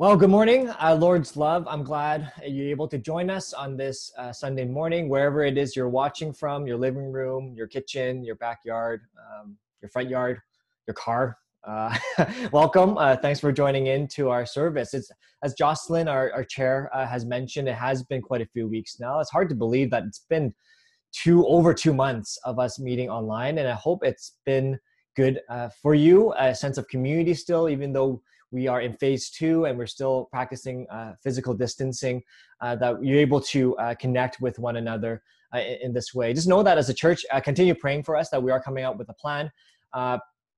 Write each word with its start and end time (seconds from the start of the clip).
Well, 0.00 0.16
good 0.16 0.30
morning, 0.30 0.70
uh, 0.82 0.96
Lord's 0.98 1.36
love. 1.36 1.66
I'm 1.68 1.82
glad 1.82 2.32
you're 2.42 2.70
able 2.70 2.88
to 2.88 2.96
join 2.96 3.28
us 3.28 3.52
on 3.52 3.76
this 3.76 4.10
uh, 4.16 4.32
Sunday 4.32 4.64
morning, 4.64 5.10
wherever 5.10 5.44
it 5.44 5.58
is 5.58 5.76
you're 5.76 5.90
watching 5.90 6.32
from 6.32 6.66
your 6.66 6.78
living 6.78 7.12
room, 7.12 7.52
your 7.54 7.66
kitchen, 7.66 8.24
your 8.24 8.36
backyard, 8.36 9.02
um, 9.20 9.58
your 9.82 9.90
front 9.90 10.08
yard, 10.08 10.40
your 10.86 10.94
car. 10.94 11.36
Uh, 11.64 11.94
welcome. 12.50 12.96
Uh, 12.96 13.14
thanks 13.14 13.40
for 13.40 13.52
joining 13.52 13.88
in 13.88 14.08
to 14.08 14.30
our 14.30 14.46
service. 14.46 14.94
It's 14.94 15.10
as 15.44 15.52
Jocelyn, 15.52 16.08
our, 16.08 16.32
our 16.32 16.44
chair, 16.44 16.88
uh, 16.94 17.06
has 17.06 17.26
mentioned, 17.26 17.68
it 17.68 17.74
has 17.74 18.02
been 18.02 18.22
quite 18.22 18.40
a 18.40 18.46
few 18.46 18.66
weeks 18.68 18.98
now. 19.00 19.20
It's 19.20 19.30
hard 19.30 19.50
to 19.50 19.54
believe 19.54 19.90
that 19.90 20.04
it's 20.04 20.24
been 20.30 20.54
two 21.12 21.46
over 21.46 21.74
two 21.74 21.92
months 21.92 22.38
of 22.46 22.58
us 22.58 22.80
meeting 22.80 23.10
online, 23.10 23.58
and 23.58 23.68
I 23.68 23.74
hope 23.74 24.02
it's 24.02 24.38
been 24.46 24.78
good 25.14 25.40
uh, 25.50 25.68
for 25.82 25.94
you. 25.94 26.32
A 26.38 26.54
sense 26.54 26.78
of 26.78 26.88
community 26.88 27.34
still, 27.34 27.68
even 27.68 27.92
though 27.92 28.22
we 28.52 28.66
are 28.66 28.80
in 28.80 28.94
phase 28.96 29.30
two 29.30 29.64
and 29.66 29.78
we're 29.78 29.86
still 29.86 30.28
practicing 30.30 30.86
uh, 30.90 31.14
physical 31.22 31.54
distancing, 31.54 32.22
uh, 32.60 32.76
that 32.76 33.02
you're 33.02 33.18
able 33.18 33.40
to 33.40 33.76
uh, 33.76 33.94
connect 33.94 34.40
with 34.40 34.58
one 34.58 34.76
another 34.76 35.22
uh, 35.54 35.58
in, 35.58 35.92
this 35.92 36.14
way. 36.14 36.32
Just 36.32 36.48
know 36.48 36.62
that 36.62 36.78
as 36.78 36.88
a 36.88 36.94
church, 36.94 37.24
uh, 37.32 37.40
continue 37.40 37.74
praying 37.74 38.04
for 38.04 38.16
us 38.16 38.28
that 38.30 38.42
we 38.42 38.50
are 38.50 38.60
coming 38.60 38.84
out 38.84 38.98
with 38.98 39.08
a 39.08 39.14
plan. 39.14 39.50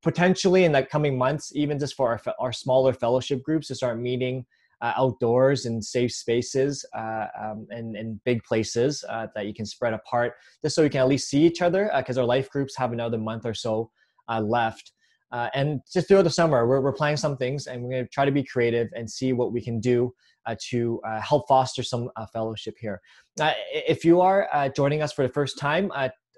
Potentially 0.03 0.65
in 0.65 0.73
the 0.73 0.83
coming 0.83 1.17
months, 1.17 1.53
even 1.55 1.79
just 1.79 1.95
for 1.95 2.09
our, 2.09 2.35
our 2.41 2.53
smaller 2.53 2.93
fellowship 2.93 3.41
groups 3.45 3.69
to 3.69 3.75
start 3.77 4.01
meeting 4.01 4.45
outdoors 4.83 5.65
in 5.65 5.81
safe 5.81 6.13
spaces 6.13 6.85
um, 6.93 7.69
and, 7.71 7.95
and 7.95 8.21
big 8.25 8.43
places 8.43 9.05
that 9.09 9.47
you 9.47 9.55
can 9.55 9.65
spread 9.65 9.95
apart, 9.95 10.35
just 10.61 10.75
so 10.75 10.83
we 10.83 10.89
can 10.89 11.03
at 11.03 11.07
least 11.07 11.31
see 11.31 11.43
each 11.43 11.63
other 11.63 11.89
because 11.97 12.19
our 12.19 12.25
life 12.25 12.51
groups 12.51 12.77
have 12.77 12.93
another 12.93 13.17
month 13.17 13.47
or 13.47 13.55
so 13.55 13.93
left. 14.41 14.91
Uh, 15.33 15.49
and 15.55 15.81
just 15.91 16.09
throughout 16.09 16.23
the 16.23 16.31
summer, 16.31 16.67
we're, 16.67 16.81
we're 16.81 16.93
planning 16.93 17.17
some 17.17 17.37
things 17.37 17.67
and 17.67 17.83
we're 17.83 17.91
going 17.91 18.05
to 18.05 18.11
try 18.11 18.25
to 18.25 18.31
be 18.31 18.45
creative 18.45 18.89
and 18.95 19.11
see 19.11 19.33
what 19.33 19.53
we 19.53 19.63
can 19.63 19.81
do 19.81 20.13
uh, 20.47 20.55
to 20.61 21.01
uh, 21.07 21.21
help 21.21 21.49
foster 21.49 21.83
some 21.83 22.11
uh, 22.17 22.27
fellowship 22.27 22.75
here. 22.79 23.01
Uh, 23.41 23.53
if 23.73 24.05
you 24.05 24.21
are 24.21 24.49
uh, 24.53 24.69
joining 24.69 25.01
us 25.01 25.13
for 25.13 25.27
the 25.27 25.33
first 25.33 25.59
time, 25.59 25.91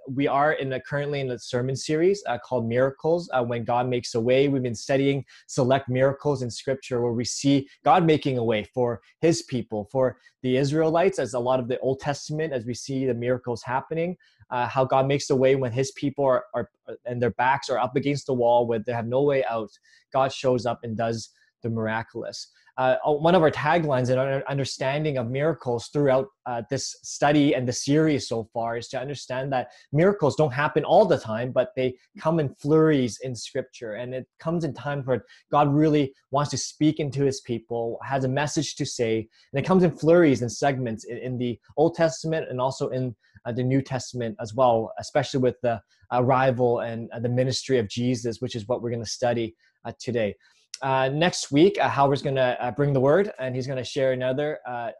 we 0.08 0.26
are 0.26 0.52
in 0.52 0.72
a, 0.72 0.80
currently 0.80 1.20
in 1.20 1.30
a 1.30 1.38
sermon 1.38 1.76
series 1.76 2.22
called 2.44 2.68
Miracles 2.68 3.30
When 3.46 3.64
God 3.64 3.88
Makes 3.88 4.14
a 4.14 4.20
Way. 4.20 4.48
We've 4.48 4.62
been 4.62 4.74
studying 4.74 5.24
select 5.46 5.88
miracles 5.88 6.42
in 6.42 6.50
Scripture 6.50 7.00
where 7.00 7.12
we 7.12 7.24
see 7.24 7.68
God 7.84 8.04
making 8.04 8.38
a 8.38 8.44
way 8.44 8.64
for 8.64 9.00
His 9.20 9.42
people, 9.42 9.88
for 9.90 10.18
the 10.42 10.56
Israelites, 10.56 11.18
as 11.18 11.34
a 11.34 11.38
lot 11.38 11.60
of 11.60 11.68
the 11.68 11.78
Old 11.80 12.00
Testament, 12.00 12.52
as 12.52 12.66
we 12.66 12.74
see 12.74 13.06
the 13.06 13.14
miracles 13.14 13.62
happening 13.62 14.16
uh, 14.50 14.68
how 14.68 14.84
God 14.84 15.06
makes 15.06 15.30
a 15.30 15.36
way 15.36 15.56
when 15.56 15.72
His 15.72 15.90
people 15.92 16.24
are, 16.24 16.44
are 16.54 16.70
and 17.04 17.20
their 17.20 17.30
backs 17.30 17.68
are 17.68 17.78
up 17.78 17.96
against 17.96 18.26
the 18.26 18.34
wall 18.34 18.66
where 18.66 18.78
they 18.78 18.92
have 18.92 19.06
no 19.06 19.22
way 19.22 19.44
out. 19.44 19.70
God 20.12 20.32
shows 20.32 20.66
up 20.66 20.80
and 20.82 20.96
does 20.96 21.30
the 21.62 21.70
miraculous. 21.70 22.48
Uh, 22.76 22.96
uh, 23.04 23.12
one 23.12 23.36
of 23.36 23.42
our 23.42 23.52
taglines 23.52 24.10
and 24.10 24.18
our 24.18 24.42
understanding 24.48 25.16
of 25.16 25.30
miracles 25.30 25.88
throughout 25.92 26.26
uh, 26.46 26.60
this 26.70 26.96
study 27.04 27.54
and 27.54 27.68
the 27.68 27.72
series 27.72 28.26
so 28.26 28.48
far 28.52 28.76
is 28.76 28.88
to 28.88 28.98
understand 28.98 29.52
that 29.52 29.68
miracles 29.92 30.34
don't 30.34 30.52
happen 30.52 30.84
all 30.84 31.04
the 31.04 31.16
time, 31.18 31.52
but 31.52 31.68
they 31.76 31.94
come 32.18 32.40
in 32.40 32.52
flurries 32.56 33.20
in 33.22 33.34
Scripture, 33.34 33.92
and 33.92 34.12
it 34.12 34.26
comes 34.40 34.64
in 34.64 34.74
times 34.74 35.06
where 35.06 35.24
God 35.52 35.72
really 35.72 36.12
wants 36.32 36.50
to 36.50 36.58
speak 36.58 36.98
into 36.98 37.24
His 37.24 37.40
people, 37.42 37.98
has 38.02 38.24
a 38.24 38.28
message 38.28 38.74
to 38.76 38.84
say, 38.84 39.28
and 39.52 39.62
it 39.62 39.66
comes 39.66 39.84
in 39.84 39.96
flurries 39.96 40.42
and 40.42 40.50
segments 40.50 41.04
in, 41.04 41.18
in 41.18 41.38
the 41.38 41.58
Old 41.76 41.94
Testament 41.94 42.46
and 42.50 42.60
also 42.60 42.88
in 42.88 43.14
uh, 43.46 43.52
the 43.52 43.62
New 43.62 43.82
Testament 43.82 44.36
as 44.40 44.52
well, 44.52 44.92
especially 44.98 45.40
with 45.40 45.60
the 45.62 45.80
arrival 46.12 46.80
and 46.80 47.08
uh, 47.12 47.20
the 47.20 47.28
ministry 47.28 47.78
of 47.78 47.88
Jesus, 47.88 48.40
which 48.40 48.56
is 48.56 48.66
what 48.66 48.82
we're 48.82 48.90
going 48.90 49.02
to 49.02 49.08
study 49.08 49.54
uh, 49.84 49.92
today. 50.00 50.34
Uh, 50.82 51.08
next 51.08 51.50
week, 51.52 51.78
uh, 51.80 52.06
going 52.22 52.34
to 52.34 52.62
uh, 52.62 52.70
bring 52.72 52.92
the 52.92 53.00
word, 53.00 53.30
and 53.38 53.54
he's 53.54 53.66
going 53.66 53.78
to 53.78 53.84
share 53.84 54.12
another 54.12 54.58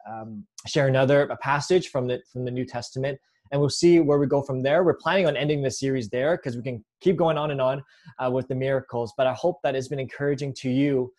um, 0.08 0.44
share 0.66 0.88
another 0.88 1.28
passage 1.42 1.88
from 1.88 2.06
the 2.06 2.20
from 2.32 2.44
the 2.44 2.50
New 2.50 2.64
Testament, 2.64 3.18
and 3.50 3.60
we'll 3.60 3.70
see 3.70 4.00
where 4.00 4.18
we 4.18 4.26
go 4.26 4.42
from 4.42 4.62
there. 4.62 4.84
We're 4.84 4.94
planning 4.94 5.26
on 5.26 5.36
ending 5.36 5.62
the 5.62 5.70
series 5.70 6.08
there 6.08 6.36
because 6.36 6.56
we 6.56 6.62
can 6.62 6.84
keep 7.00 7.16
going 7.16 7.36
on 7.36 7.50
and 7.50 7.60
on 7.60 7.82
with 8.32 8.48
the 8.48 8.54
miracles. 8.54 9.12
But 9.16 9.26
I 9.26 9.34
hope 9.34 9.58
that 9.62 9.74
has 9.74 9.88
been 9.88 9.98
encouraging 9.98 10.54
to 10.60 10.70
you 10.70 11.12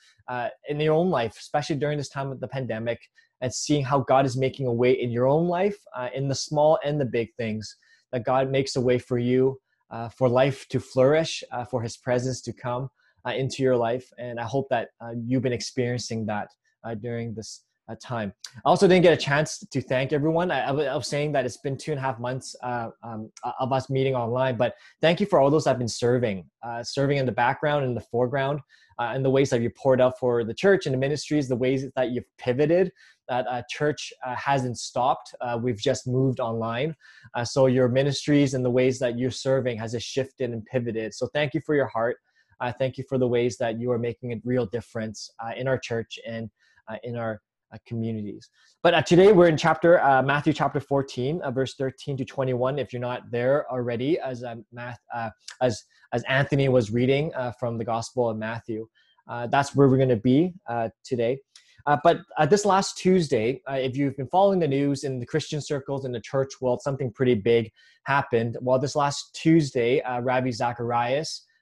in 0.69 0.79
your 0.79 0.95
own 0.95 1.09
life, 1.09 1.35
especially 1.39 1.75
during 1.75 1.97
this 1.97 2.09
time 2.09 2.31
of 2.31 2.39
the 2.39 2.47
pandemic, 2.47 2.99
and 3.41 3.53
seeing 3.53 3.83
how 3.83 3.99
God 3.99 4.25
is 4.25 4.37
making 4.37 4.67
a 4.67 4.73
way 4.73 4.93
in 4.93 5.11
your 5.11 5.27
own 5.27 5.47
life, 5.47 5.77
uh, 5.95 6.09
in 6.15 6.27
the 6.27 6.35
small 6.35 6.79
and 6.83 6.99
the 6.99 7.05
big 7.05 7.29
things, 7.35 7.75
that 8.11 8.25
God 8.25 8.49
makes 8.49 8.75
a 8.75 8.81
way 8.81 8.97
for 8.97 9.17
you, 9.17 9.59
uh, 9.91 10.09
for 10.09 10.29
life 10.29 10.67
to 10.69 10.79
flourish, 10.79 11.43
uh, 11.51 11.65
for 11.65 11.81
His 11.81 11.97
presence 11.97 12.41
to 12.43 12.53
come 12.53 12.85
uh, 12.85 12.87
into 13.33 13.63
your 13.63 13.75
life. 13.75 14.11
And 14.17 14.39
I 14.39 14.43
hope 14.43 14.67
that 14.69 14.89
uh, 15.01 15.11
you've 15.25 15.43
been 15.43 15.53
experiencing 15.53 16.25
that 16.27 16.49
uh, 16.83 16.95
during 16.95 17.33
this 17.33 17.63
time. 18.01 18.33
I 18.65 18.69
also 18.69 18.87
didn't 18.87 19.03
get 19.03 19.13
a 19.13 19.17
chance 19.17 19.59
to 19.59 19.79
thank 19.79 20.11
everyone. 20.11 20.49
I, 20.49 20.69
I, 20.69 20.95
was 20.95 21.07
saying 21.07 21.33
that 21.33 21.45
it's 21.45 21.57
been 21.57 21.77
two 21.77 21.91
and 21.91 21.99
a 21.99 22.01
half 22.01 22.19
months 22.19 22.55
um, 22.63 23.31
of 23.59 23.71
us 23.71 23.91
meeting 23.91 24.15
online, 24.15 24.57
but 24.57 24.73
thank 25.01 25.19
you 25.19 25.27
for 25.27 25.39
all 25.39 25.51
those 25.51 25.65
that 25.65 25.71
have 25.71 25.77
been 25.77 25.87
serving, 25.87 26.49
serving 26.81 27.19
in 27.19 27.27
the 27.27 27.31
background, 27.31 27.85
in 27.85 27.93
the 27.93 28.01
foreground. 28.01 28.59
Uh, 28.97 29.11
and 29.13 29.25
the 29.25 29.29
ways 29.29 29.49
that 29.49 29.61
you 29.61 29.69
poured 29.69 29.99
out 29.99 30.17
for 30.17 30.45
the 30.45 30.53
church 30.53 30.85
and 30.85 30.93
the 30.93 30.97
ministries, 30.97 31.49
the 31.49 31.55
ways 31.55 31.85
that 31.97 32.11
you've 32.11 32.23
pivoted 32.37 32.91
that 33.27 33.45
uh, 33.47 33.61
church 33.69 34.13
uh, 34.25 34.35
hasn't 34.35 34.77
stopped. 34.77 35.33
Uh, 35.41 35.57
we've 35.61 35.79
just 35.79 36.07
moved 36.07 36.39
online. 36.39 36.95
Uh, 37.33 37.43
so 37.43 37.65
your 37.67 37.87
ministries 37.87 38.53
and 38.53 38.63
the 38.63 38.69
ways 38.69 38.99
that 38.99 39.17
you're 39.17 39.31
serving 39.31 39.77
has 39.77 39.95
shifted 40.01 40.51
and 40.51 40.65
pivoted. 40.65 41.13
So 41.13 41.27
thank 41.33 41.53
you 41.53 41.61
for 41.65 41.75
your 41.75 41.87
heart. 41.87 42.17
Uh, 42.59 42.71
thank 42.77 42.97
you 42.97 43.03
for 43.07 43.17
the 43.17 43.27
ways 43.27 43.57
that 43.57 43.79
you 43.79 43.91
are 43.91 43.99
making 43.99 44.33
a 44.33 44.41
real 44.43 44.65
difference 44.65 45.29
uh, 45.39 45.51
in 45.55 45.67
our 45.67 45.77
church 45.77 46.19
and 46.27 46.49
in 47.03 47.15
our 47.15 47.41
communities. 47.87 48.49
But 48.83 49.05
today 49.07 49.31
we're 49.31 49.47
in 49.47 49.57
chapter 49.57 49.99
Matthew 50.23 50.53
chapter 50.53 50.79
14, 50.79 51.41
verse 51.51 51.73
13 51.75 52.15
to 52.17 52.25
21. 52.25 52.77
If 52.79 52.93
you're 52.93 53.01
not 53.01 53.29
there 53.31 53.69
already, 53.71 54.19
as 54.19 54.43
Math, 54.71 54.99
as 55.61 55.83
as 56.13 56.23
Anthony 56.29 56.69
was 56.69 56.91
reading 56.91 57.31
from 57.59 57.77
the 57.77 57.83
Gospel 57.83 58.29
of 58.29 58.37
Matthew, 58.37 58.87
that's 59.49 59.75
where 59.75 59.89
we're 59.89 59.97
going 59.97 60.09
to 60.09 60.15
be 60.15 60.53
today. 61.03 61.39
Uh, 61.85 61.97
but 62.03 62.21
uh, 62.37 62.45
this 62.45 62.65
last 62.65 62.97
Tuesday, 62.97 63.61
uh, 63.69 63.73
if 63.73 63.95
you've 63.95 64.17
been 64.17 64.27
following 64.27 64.59
the 64.59 64.67
news 64.67 65.03
in 65.03 65.19
the 65.19 65.25
Christian 65.25 65.61
circles 65.61 66.03
in 66.03 66.11
the 66.11 66.19
church 66.19 66.53
world, 66.59 66.81
something 66.81 67.11
pretty 67.11 67.35
big 67.35 67.71
happened. 68.05 68.57
Well, 68.61 68.79
this 68.79 68.95
last 68.95 69.35
Tuesday, 69.35 70.01
uh, 70.01 70.21
Ravi 70.21 70.51
Zacharias 70.51 71.43
uh, 71.43 71.54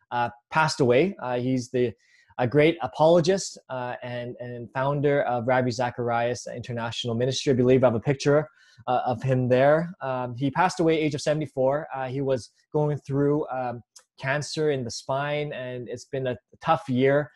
passed 0.51 0.79
away. 0.79 1.15
Uh, 1.21 1.39
he's 1.39 1.69
the 1.69 1.91
a 2.39 2.47
great 2.47 2.77
apologist 2.81 3.59
and, 3.69 4.35
and 4.39 4.67
founder 4.73 5.21
of 5.23 5.47
Ravi 5.47 5.69
Zacharias 5.69 6.47
International 6.47 7.13
Ministry. 7.13 7.53
I 7.53 7.55
believe 7.55 7.83
I 7.83 7.87
have 7.87 7.95
a 7.95 7.99
picture 7.99 8.49
of 8.87 9.21
him 9.21 9.47
there. 9.47 9.93
Um, 10.01 10.35
he 10.35 10.49
passed 10.49 10.79
away 10.79 10.99
age 10.99 11.13
of 11.13 11.21
74. 11.21 11.87
he 12.09 12.21
was 12.21 12.49
going 12.73 12.97
through 12.97 13.47
um, 13.49 13.83
cancer 14.19 14.71
in 14.71 14.83
the 14.83 14.89
spine, 14.89 15.53
and 15.53 15.87
it's 15.87 16.05
been 16.05 16.25
a 16.25 16.37
tough 16.59 16.89
year 16.89 17.29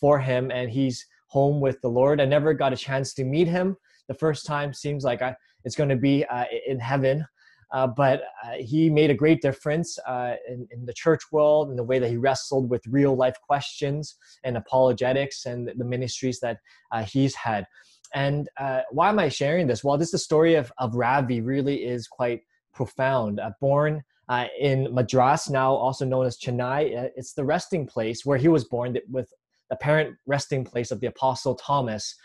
for 0.00 0.20
him. 0.20 0.52
And 0.52 0.70
he's 0.70 1.04
home 1.30 1.60
with 1.60 1.80
the 1.80 1.88
Lord. 1.88 2.20
I 2.20 2.24
never 2.24 2.52
got 2.52 2.72
a 2.72 2.76
chance 2.76 3.14
to 3.14 3.24
meet 3.24 3.48
him. 3.48 3.76
The 4.08 4.14
first 4.14 4.46
time 4.46 4.74
seems 4.74 5.04
like 5.04 5.22
I, 5.22 5.34
it's 5.64 5.76
going 5.76 5.88
to 5.90 5.96
be 5.96 6.24
uh, 6.26 6.44
in 6.66 6.78
heaven. 6.80 7.24
Uh, 7.72 7.86
but 7.86 8.22
uh, 8.44 8.52
he 8.58 8.90
made 8.90 9.10
a 9.10 9.14
great 9.14 9.40
difference 9.40 9.98
uh, 10.06 10.34
in, 10.48 10.66
in, 10.70 10.84
the 10.84 10.92
church 10.92 11.22
world 11.30 11.70
in 11.70 11.76
the 11.76 11.84
way 11.84 11.98
that 11.98 12.10
he 12.10 12.16
wrestled 12.16 12.68
with 12.68 12.84
real 12.88 13.14
life 13.14 13.36
questions 13.46 14.16
and 14.42 14.56
apologetics 14.56 15.46
and 15.46 15.70
the 15.76 15.84
ministries 15.84 16.40
that 16.40 16.58
uh, 16.90 17.04
he's 17.04 17.34
had. 17.34 17.64
And 18.12 18.48
uh, 18.58 18.80
why 18.90 19.08
am 19.08 19.20
I 19.20 19.28
sharing 19.28 19.68
this? 19.68 19.84
Well, 19.84 19.96
this 19.96 20.10
the 20.10 20.18
story 20.18 20.56
of, 20.56 20.72
of 20.78 20.96
Ravi 20.96 21.40
really 21.40 21.84
is 21.84 22.08
quite 22.08 22.40
profound. 22.74 23.40
born 23.60 24.02
in 24.58 24.92
Madras, 24.92 25.48
now 25.48 25.72
also 25.72 26.04
known 26.04 26.26
as 26.26 26.38
Chennai, 26.38 27.10
it's 27.16 27.34
the 27.34 27.44
resting 27.44 27.86
place 27.86 28.24
where 28.24 28.38
he 28.38 28.48
was 28.48 28.64
born 28.64 28.96
with 29.08 29.30
the 29.68 29.76
apparent 29.76 30.16
resting 30.26 30.64
place 30.64 30.90
of 30.90 31.00
the 31.00 31.06
Apostle 31.06 31.54
Thomas, 31.54 32.16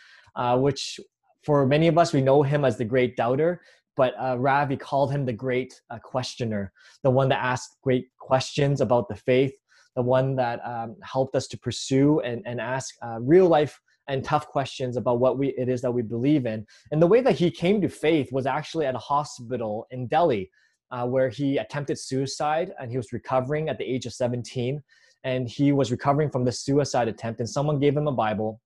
which 0.55 0.99
for 1.43 1.67
many 1.67 1.87
of 1.87 1.97
us, 1.97 2.11
we 2.11 2.21
know 2.21 2.41
him 2.41 2.65
as 2.65 2.77
the 2.77 2.85
great 2.85 3.15
doubter, 3.15 3.61
but 3.95 4.13
uh, 4.19 4.37
Ravi 4.37 4.77
called 4.77 5.11
him 5.11 5.25
the 5.25 5.33
great 5.33 5.81
uh, 5.89 5.99
questioner, 5.99 6.71
the 7.03 7.09
one 7.09 7.29
that 7.29 7.43
asked 7.43 7.77
great 7.81 8.07
questions 8.19 8.81
about 8.81 9.07
the 9.07 9.15
faith, 9.15 9.53
the 9.95 10.01
one 10.01 10.35
that 10.35 10.59
um, 10.65 10.95
helped 11.01 11.35
us 11.35 11.47
to 11.47 11.57
pursue 11.57 12.19
and, 12.21 12.41
and 12.45 12.59
ask 12.59 12.95
uh, 13.01 13.17
real 13.21 13.47
life 13.47 13.79
and 14.07 14.23
tough 14.23 14.47
questions 14.47 14.97
about 14.97 15.19
what 15.19 15.37
we, 15.37 15.49
it 15.57 15.69
is 15.69 15.81
that 15.81 15.91
we 15.91 16.01
believe 16.01 16.45
in. 16.45 16.65
And 16.91 17.01
the 17.01 17.07
way 17.07 17.21
that 17.21 17.35
he 17.35 17.49
came 17.49 17.81
to 17.81 17.89
faith 17.89 18.31
was 18.31 18.45
actually 18.45 18.85
at 18.85 18.95
a 18.95 18.99
hospital 18.99 19.87
in 19.91 20.07
Delhi, 20.07 20.51
uh, 20.91 21.07
where 21.07 21.29
he 21.29 21.57
attempted 21.57 21.97
suicide 21.97 22.73
and 22.79 22.91
he 22.91 22.97
was 22.97 23.11
recovering 23.13 23.69
at 23.69 23.77
the 23.77 23.85
age 23.85 24.05
of 24.05 24.13
17 24.13 24.81
and 25.23 25.49
he 25.49 25.71
was 25.71 25.89
recovering 25.89 26.29
from 26.29 26.45
the 26.45 26.51
suicide 26.51 27.07
attempt 27.07 27.39
and 27.39 27.49
someone 27.49 27.79
gave 27.79 27.97
him 27.97 28.07
a 28.07 28.11
bible. 28.11 28.61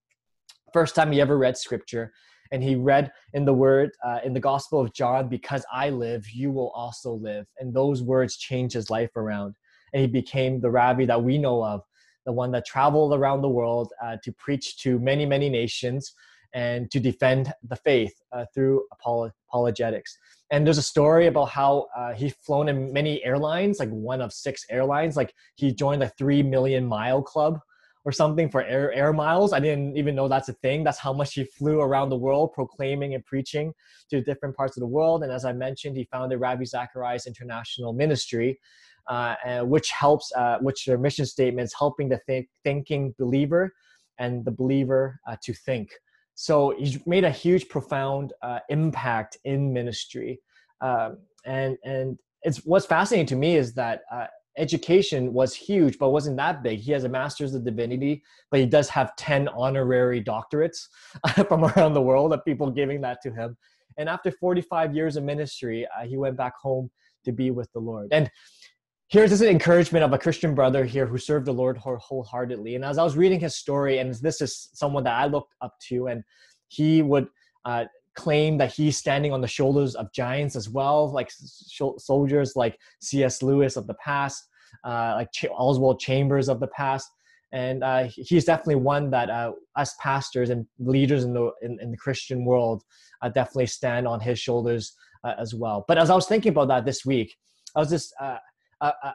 First 0.73 0.93
time 0.93 1.11
he 1.11 1.21
ever 1.21 1.37
read 1.37 1.57
scripture 1.57 2.11
and 2.51 2.63
he 2.63 2.75
read 2.75 3.11
in 3.33 3.45
the 3.45 3.53
word 3.53 3.91
uh, 4.03 4.19
in 4.23 4.33
the 4.33 4.39
gospel 4.39 4.79
of 4.79 4.93
john 4.93 5.27
because 5.27 5.65
i 5.71 5.89
live 5.89 6.29
you 6.29 6.51
will 6.51 6.71
also 6.71 7.13
live 7.13 7.45
and 7.59 7.73
those 7.73 8.01
words 8.03 8.37
changed 8.37 8.73
his 8.73 8.89
life 8.89 9.15
around 9.15 9.55
and 9.93 10.01
he 10.01 10.07
became 10.07 10.59
the 10.59 10.69
Ravi 10.69 11.05
that 11.05 11.23
we 11.23 11.37
know 11.37 11.63
of 11.63 11.81
the 12.25 12.31
one 12.31 12.51
that 12.51 12.65
traveled 12.65 13.13
around 13.13 13.41
the 13.41 13.49
world 13.49 13.91
uh, 14.03 14.17
to 14.23 14.31
preach 14.33 14.77
to 14.83 14.99
many, 14.99 15.25
many 15.25 15.49
nations 15.49 16.13
and 16.53 16.89
to 16.91 16.99
defend 16.99 17.53
the 17.63 17.75
faith 17.75 18.13
uh, 18.31 18.45
through 18.53 18.83
apologetics. 19.47 20.17
And 20.51 20.65
there's 20.65 20.79
a 20.79 20.83
story 20.83 21.27
about 21.27 21.49
how 21.49 21.87
uh, 21.95 22.13
he's 22.13 22.33
flown 22.33 22.69
in 22.69 22.91
many 22.91 23.23
airlines, 23.23 23.79
like 23.79 23.89
one 23.89 24.19
of 24.19 24.33
six 24.33 24.65
airlines. 24.69 25.15
Like 25.15 25.33
he 25.55 25.71
joined 25.73 26.01
the 26.01 26.09
three 26.09 26.41
million 26.41 26.85
mile 26.85 27.21
club 27.21 27.59
or 28.09 28.11
something 28.11 28.49
for 28.49 28.63
air, 28.63 28.91
air 28.91 29.13
miles. 29.13 29.53
I 29.53 29.59
didn't 29.59 29.95
even 29.95 30.15
know 30.15 30.27
that's 30.27 30.49
a 30.49 30.53
thing. 30.65 30.83
That's 30.83 30.97
how 30.97 31.13
much 31.13 31.35
he 31.35 31.43
flew 31.43 31.79
around 31.79 32.09
the 32.09 32.17
world 32.17 32.53
proclaiming 32.53 33.13
and 33.13 33.23
preaching 33.23 33.71
to 34.09 34.19
different 34.21 34.55
parts 34.55 34.75
of 34.75 34.81
the 34.81 34.87
world. 34.87 35.21
And 35.23 35.31
as 35.31 35.45
I 35.45 35.53
mentioned, 35.53 35.95
he 35.95 36.05
founded 36.11 36.39
Ravi 36.39 36.65
Zacharias 36.65 37.27
International 37.27 37.93
Ministry, 37.93 38.59
uh, 39.07 39.35
which 39.73 39.91
helps, 39.91 40.31
uh, 40.35 40.57
which 40.59 40.85
their 40.87 40.97
mission 40.97 41.27
statement 41.27 41.65
is 41.67 41.75
helping 41.77 42.09
the 42.09 42.19
think, 42.25 42.47
thinking 42.63 43.13
believer 43.19 43.71
and 44.17 44.43
the 44.43 44.55
believer 44.61 45.19
uh, 45.27 45.35
to 45.43 45.53
think. 45.53 45.91
So 46.33 46.73
he's 46.79 47.05
made 47.05 47.25
a 47.25 47.31
huge, 47.43 47.69
profound 47.69 48.33
uh, 48.41 48.59
impact 48.69 49.37
in 49.43 49.71
ministry. 49.71 50.41
Um, 50.81 51.19
and 51.45 51.77
and 51.83 52.17
it's 52.41 52.59
what's 52.65 52.87
fascinating 52.87 53.27
to 53.27 53.35
me 53.35 53.55
is 53.55 53.73
that 53.75 54.01
uh, 54.11 54.27
education 54.59 55.33
was 55.33 55.55
huge, 55.55 55.97
but 55.97 56.09
wasn't 56.09 56.37
that 56.37 56.61
big. 56.61 56.79
He 56.79 56.91
has 56.91 57.05
a 57.05 57.09
master's 57.09 57.55
of 57.55 57.63
divinity, 57.63 58.23
but 58.51 58.59
he 58.59 58.65
does 58.65 58.89
have 58.89 59.15
10 59.15 59.47
honorary 59.49 60.23
doctorates 60.23 60.87
from 61.47 61.65
around 61.65 61.93
the 61.93 62.01
world 62.01 62.33
of 62.33 62.43
people 62.45 62.69
giving 62.69 63.01
that 63.01 63.21
to 63.23 63.31
him. 63.31 63.57
And 63.97 64.07
after 64.07 64.31
45 64.31 64.93
years 64.93 65.15
of 65.15 65.23
ministry, 65.23 65.87
uh, 65.87 66.05
he 66.05 66.17
went 66.17 66.37
back 66.37 66.53
home 66.61 66.91
to 67.25 67.31
be 67.31 67.51
with 67.51 67.71
the 67.73 67.79
Lord. 67.79 68.09
And 68.11 68.29
here's 69.07 69.31
this 69.31 69.41
encouragement 69.41 70.03
of 70.03 70.13
a 70.13 70.17
Christian 70.17 70.53
brother 70.53 70.85
here 70.85 71.05
who 71.05 71.17
served 71.17 71.45
the 71.45 71.53
Lord 71.53 71.77
wholeheartedly. 71.77 72.75
And 72.75 72.85
as 72.85 72.97
I 72.97 73.03
was 73.03 73.17
reading 73.17 73.39
his 73.39 73.55
story, 73.55 73.97
and 73.97 74.13
this 74.15 74.41
is 74.41 74.69
someone 74.73 75.03
that 75.05 75.15
I 75.15 75.25
looked 75.25 75.55
up 75.61 75.73
to, 75.89 76.07
and 76.07 76.23
he 76.67 77.01
would 77.01 77.27
uh, 77.65 77.85
claim 78.15 78.57
that 78.57 78.73
he's 78.73 78.97
standing 78.97 79.31
on 79.31 79.41
the 79.41 79.47
shoulders 79.47 79.95
of 79.95 80.11
giants 80.11 80.55
as 80.55 80.69
well, 80.69 81.11
like 81.11 81.31
soldiers 81.97 82.53
like 82.55 82.77
C.S. 83.01 83.41
Lewis 83.41 83.77
of 83.77 83.87
the 83.87 83.93
past, 83.95 84.48
uh, 84.83 85.13
like 85.15 85.31
Ch- 85.31 85.45
Oswald 85.51 85.99
Chambers 85.99 86.49
of 86.49 86.59
the 86.59 86.67
past. 86.67 87.09
And 87.51 87.83
uh, 87.83 88.03
he's 88.03 88.45
definitely 88.45 88.75
one 88.75 89.09
that 89.09 89.29
uh, 89.29 89.53
us 89.75 89.95
pastors 89.99 90.51
and 90.51 90.67
leaders 90.77 91.23
in 91.23 91.33
the 91.33 91.51
in, 91.63 91.79
in 91.81 91.89
the 91.89 91.97
Christian 91.97 92.45
world 92.45 92.83
uh, 93.23 93.29
definitely 93.29 93.65
stand 93.65 94.07
on 94.07 94.19
his 94.19 94.39
shoulders 94.39 94.93
uh, 95.23 95.33
as 95.39 95.55
well. 95.55 95.83
But 95.87 95.97
as 95.97 96.11
I 96.11 96.15
was 96.15 96.27
thinking 96.27 96.51
about 96.51 96.67
that 96.67 96.85
this 96.85 97.05
week, 97.05 97.35
I 97.75 97.79
was 97.79 97.89
just 97.89 98.13
I, 98.19 98.39
I, 98.81 99.13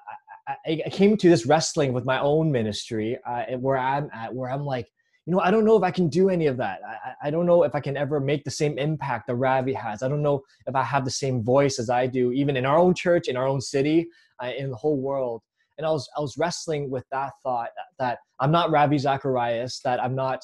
I, 0.66 0.90
came 0.90 1.16
to 1.16 1.28
this 1.28 1.46
wrestling 1.46 1.92
with 1.92 2.04
my 2.04 2.20
own 2.20 2.52
ministry 2.52 3.18
uh, 3.26 3.44
where 3.58 3.78
I'm 3.78 4.10
at, 4.12 4.34
where 4.34 4.50
I'm 4.50 4.64
like, 4.64 4.90
you 5.26 5.32
know, 5.32 5.40
I 5.40 5.50
don't 5.50 5.64
know 5.64 5.76
if 5.76 5.82
I 5.82 5.90
can 5.90 6.08
do 6.08 6.28
any 6.28 6.46
of 6.46 6.58
that. 6.58 6.80
I, 6.86 7.28
I 7.28 7.30
don't 7.30 7.46
know 7.46 7.62
if 7.62 7.74
I 7.74 7.80
can 7.80 7.96
ever 7.96 8.20
make 8.20 8.44
the 8.44 8.50
same 8.50 8.78
impact 8.78 9.26
that 9.26 9.36
Ravi 9.36 9.72
has. 9.72 10.02
I 10.02 10.08
don't 10.08 10.22
know 10.22 10.42
if 10.66 10.74
I 10.74 10.82
have 10.82 11.04
the 11.04 11.10
same 11.10 11.42
voice 11.42 11.78
as 11.78 11.88
I 11.88 12.06
do, 12.06 12.32
even 12.32 12.56
in 12.56 12.66
our 12.66 12.76
own 12.76 12.94
church, 12.94 13.28
in 13.28 13.36
our 13.36 13.46
own 13.46 13.60
city, 13.60 14.06
uh, 14.42 14.50
in 14.56 14.70
the 14.70 14.76
whole 14.76 14.96
world. 15.00 15.42
And 15.76 15.86
I 15.86 15.90
was, 15.90 16.08
I 16.16 16.20
was 16.20 16.36
wrestling 16.38 16.88
with 16.90 17.04
that 17.10 17.32
thought 17.42 17.70
that 17.98 18.18
I'm 18.40 18.52
not 18.52 18.70
Ravi 18.70 18.98
Zacharias, 18.98 19.80
that 19.84 20.02
I'm 20.02 20.14
not 20.14 20.40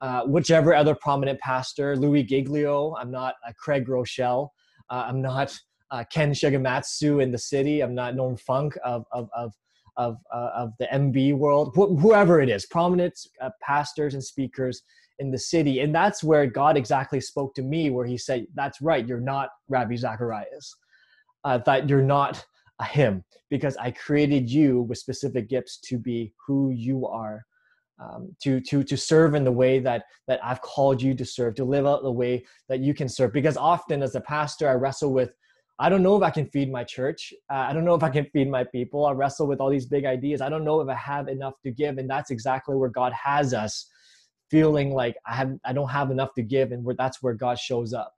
uh, 0.00 0.24
whichever 0.24 0.74
other 0.74 0.94
prominent 0.94 1.40
pastor, 1.40 1.96
Louis 1.96 2.22
Giglio, 2.22 2.94
I'm 3.00 3.10
not 3.10 3.36
uh, 3.46 3.52
Craig 3.58 3.86
Groeschel. 3.86 4.48
uh, 4.90 5.04
I'm 5.08 5.22
not 5.22 5.56
uh, 5.90 6.04
Ken 6.12 6.32
Shigematsu 6.32 7.22
in 7.22 7.30
the 7.30 7.38
city. 7.38 7.80
I'm 7.80 7.94
not 7.94 8.14
Norm 8.14 8.36
Funk 8.36 8.76
of 8.84 9.06
of 9.12 9.28
of 9.34 9.52
of, 9.96 10.16
uh, 10.32 10.50
of 10.56 10.72
the 10.80 10.86
MB 10.92 11.36
world. 11.38 11.72
Wh- 11.76 11.98
whoever 12.02 12.40
it 12.40 12.48
is, 12.50 12.66
prominent 12.66 13.14
pastors 13.62 14.12
and 14.14 14.22
speakers 14.22 14.82
in 15.20 15.30
the 15.30 15.38
city, 15.38 15.80
and 15.80 15.94
that's 15.94 16.24
where 16.24 16.46
God 16.46 16.76
exactly 16.76 17.20
spoke 17.20 17.54
to 17.54 17.62
me, 17.62 17.90
where 17.90 18.04
He 18.04 18.18
said, 18.18 18.46
"That's 18.54 18.82
right. 18.82 19.06
You're 19.06 19.20
not 19.20 19.50
Ravi 19.68 19.96
Zacharias. 19.96 20.74
Uh, 21.44 21.58
that 21.58 21.88
you're 21.88 22.02
not 22.02 22.44
him, 22.82 23.24
because 23.50 23.76
I 23.76 23.90
created 23.92 24.50
you 24.50 24.82
with 24.82 24.98
specific 24.98 25.48
gifts 25.48 25.78
to 25.88 25.98
be 25.98 26.32
who 26.46 26.70
you 26.70 27.06
are." 27.06 27.44
Um, 28.02 28.34
to 28.42 28.60
to 28.60 28.82
to 28.82 28.96
serve 28.96 29.36
in 29.36 29.44
the 29.44 29.52
way 29.52 29.78
that 29.78 30.04
that 30.26 30.40
I've 30.44 30.60
called 30.60 31.00
you 31.00 31.14
to 31.14 31.24
serve, 31.24 31.54
to 31.54 31.64
live 31.64 31.86
out 31.86 32.02
the 32.02 32.10
way 32.10 32.44
that 32.68 32.80
you 32.80 32.92
can 32.92 33.08
serve. 33.08 33.32
Because 33.32 33.56
often, 33.56 34.02
as 34.02 34.16
a 34.16 34.20
pastor, 34.20 34.68
I 34.68 34.74
wrestle 34.74 35.12
with 35.12 35.30
I 35.78 35.88
don't 35.88 36.02
know 36.02 36.16
if 36.16 36.22
I 36.22 36.30
can 36.30 36.46
feed 36.46 36.70
my 36.70 36.84
church. 36.84 37.32
Uh, 37.50 37.66
I 37.68 37.72
don't 37.72 37.84
know 37.84 37.94
if 37.94 38.02
I 38.02 38.10
can 38.10 38.26
feed 38.26 38.48
my 38.48 38.64
people. 38.64 39.06
I 39.06 39.12
wrestle 39.12 39.46
with 39.46 39.60
all 39.60 39.70
these 39.70 39.86
big 39.86 40.04
ideas. 40.04 40.40
I 40.40 40.48
don't 40.48 40.64
know 40.64 40.80
if 40.80 40.88
I 40.88 40.94
have 40.94 41.28
enough 41.28 41.54
to 41.64 41.70
give, 41.70 41.98
and 41.98 42.08
that's 42.08 42.30
exactly 42.30 42.76
where 42.76 42.90
God 42.90 43.12
has 43.12 43.54
us, 43.54 43.88
feeling 44.50 44.92
like 44.92 45.16
I 45.26 45.34
have 45.34 45.52
I 45.64 45.72
don't 45.72 45.88
have 45.90 46.10
enough 46.10 46.34
to 46.34 46.42
give, 46.42 46.72
and 46.72 46.84
where 46.84 46.94
that's 46.96 47.22
where 47.22 47.34
God 47.34 47.58
shows 47.58 47.92
up, 47.92 48.12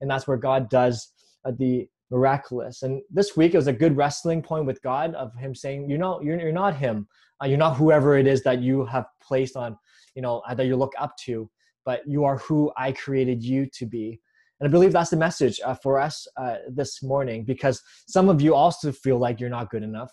and 0.00 0.10
that's 0.10 0.26
where 0.26 0.38
God 0.38 0.70
does 0.70 1.12
uh, 1.44 1.52
the 1.58 1.88
miraculous. 2.12 2.82
And 2.82 3.02
this 3.10 3.36
week 3.36 3.54
it 3.54 3.56
was 3.56 3.66
a 3.66 3.72
good 3.72 3.96
wrestling 3.96 4.42
point 4.42 4.66
with 4.66 4.80
God 4.82 5.14
of 5.14 5.34
Him 5.34 5.54
saying, 5.54 5.90
"You 5.90 5.98
know, 5.98 6.20
you're 6.20 6.38
you're 6.38 6.52
not 6.52 6.76
Him. 6.76 7.08
Uh, 7.42 7.46
you're 7.46 7.64
not 7.66 7.76
whoever 7.76 8.16
it 8.16 8.26
is 8.26 8.42
that 8.44 8.60
you 8.60 8.84
have 8.84 9.06
placed 9.20 9.56
on, 9.56 9.76
you 10.14 10.22
know, 10.22 10.42
uh, 10.48 10.54
that 10.54 10.66
you 10.66 10.76
look 10.76 10.92
up 10.98 11.16
to, 11.24 11.50
but 11.84 12.02
you 12.06 12.24
are 12.24 12.36
who 12.36 12.70
I 12.76 12.92
created 12.92 13.42
you 13.42 13.66
to 13.78 13.86
be." 13.86 14.20
And 14.60 14.68
I 14.68 14.70
believe 14.70 14.92
that's 14.92 15.10
the 15.10 15.16
message 15.16 15.60
uh, 15.64 15.74
for 15.74 15.98
us 15.98 16.28
uh, 16.36 16.58
this 16.70 17.02
morning 17.02 17.44
because 17.44 17.82
some 18.06 18.28
of 18.28 18.40
you 18.40 18.54
also 18.54 18.92
feel 18.92 19.18
like 19.18 19.40
you're 19.40 19.56
not 19.58 19.70
good 19.70 19.82
enough. 19.82 20.12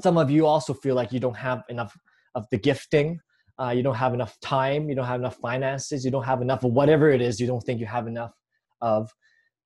Some 0.00 0.16
of 0.16 0.30
you 0.30 0.46
also 0.46 0.72
feel 0.72 0.94
like 0.94 1.10
you 1.10 1.18
don't 1.18 1.36
have 1.36 1.64
enough 1.68 1.96
of 2.36 2.46
the 2.52 2.58
gifting. 2.58 3.18
Uh, 3.60 3.70
you 3.70 3.82
don't 3.82 3.96
have 3.96 4.14
enough 4.14 4.38
time. 4.40 4.88
You 4.88 4.94
don't 4.94 5.06
have 5.06 5.18
enough 5.18 5.38
finances. 5.38 6.04
You 6.04 6.12
don't 6.12 6.22
have 6.22 6.40
enough 6.40 6.62
of 6.62 6.70
whatever 6.70 7.10
it 7.10 7.20
is 7.20 7.40
you 7.40 7.48
don't 7.48 7.60
think 7.62 7.80
you 7.80 7.86
have 7.86 8.06
enough 8.06 8.34
of. 8.80 9.10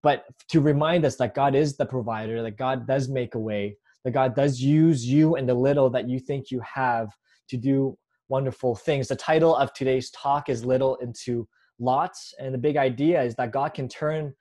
But 0.03 0.25
to 0.49 0.61
remind 0.61 1.05
us 1.05 1.17
that 1.17 1.35
God 1.35 1.55
is 1.55 1.77
the 1.77 1.87
provider, 1.87 2.43
that 2.43 2.57
God 2.57 2.87
does 2.87 3.09
make 3.09 3.35
a 3.35 3.39
way, 3.39 3.77
that 4.05 4.11
God 4.11 4.35
does 4.35 4.61
use 4.61 5.07
you 5.07 5.37
and 5.37 5.49
the 5.49 5.55
little 5.55 5.89
that 5.91 6.09
you 6.09 6.19
think 6.19 6.51
you 6.51 6.61
have 6.61 7.09
to 7.49 7.57
do 7.57 7.97
wonderful 8.29 8.75
things. 8.75 9.09
The 9.09 9.17
title 9.17 9.55
of 9.55 9.73
today's 9.75 10.11
talk 10.11 10.49
is 10.49 10.65
Little 10.65 10.97
into 10.97 11.47
lots. 11.79 12.35
And 12.39 12.55
the 12.55 12.59
big 12.59 12.77
idea 12.77 13.23
is 13.23 13.35
that 13.37 13.53
God 13.53 13.75
can 13.75 13.89
turn 13.89 14.35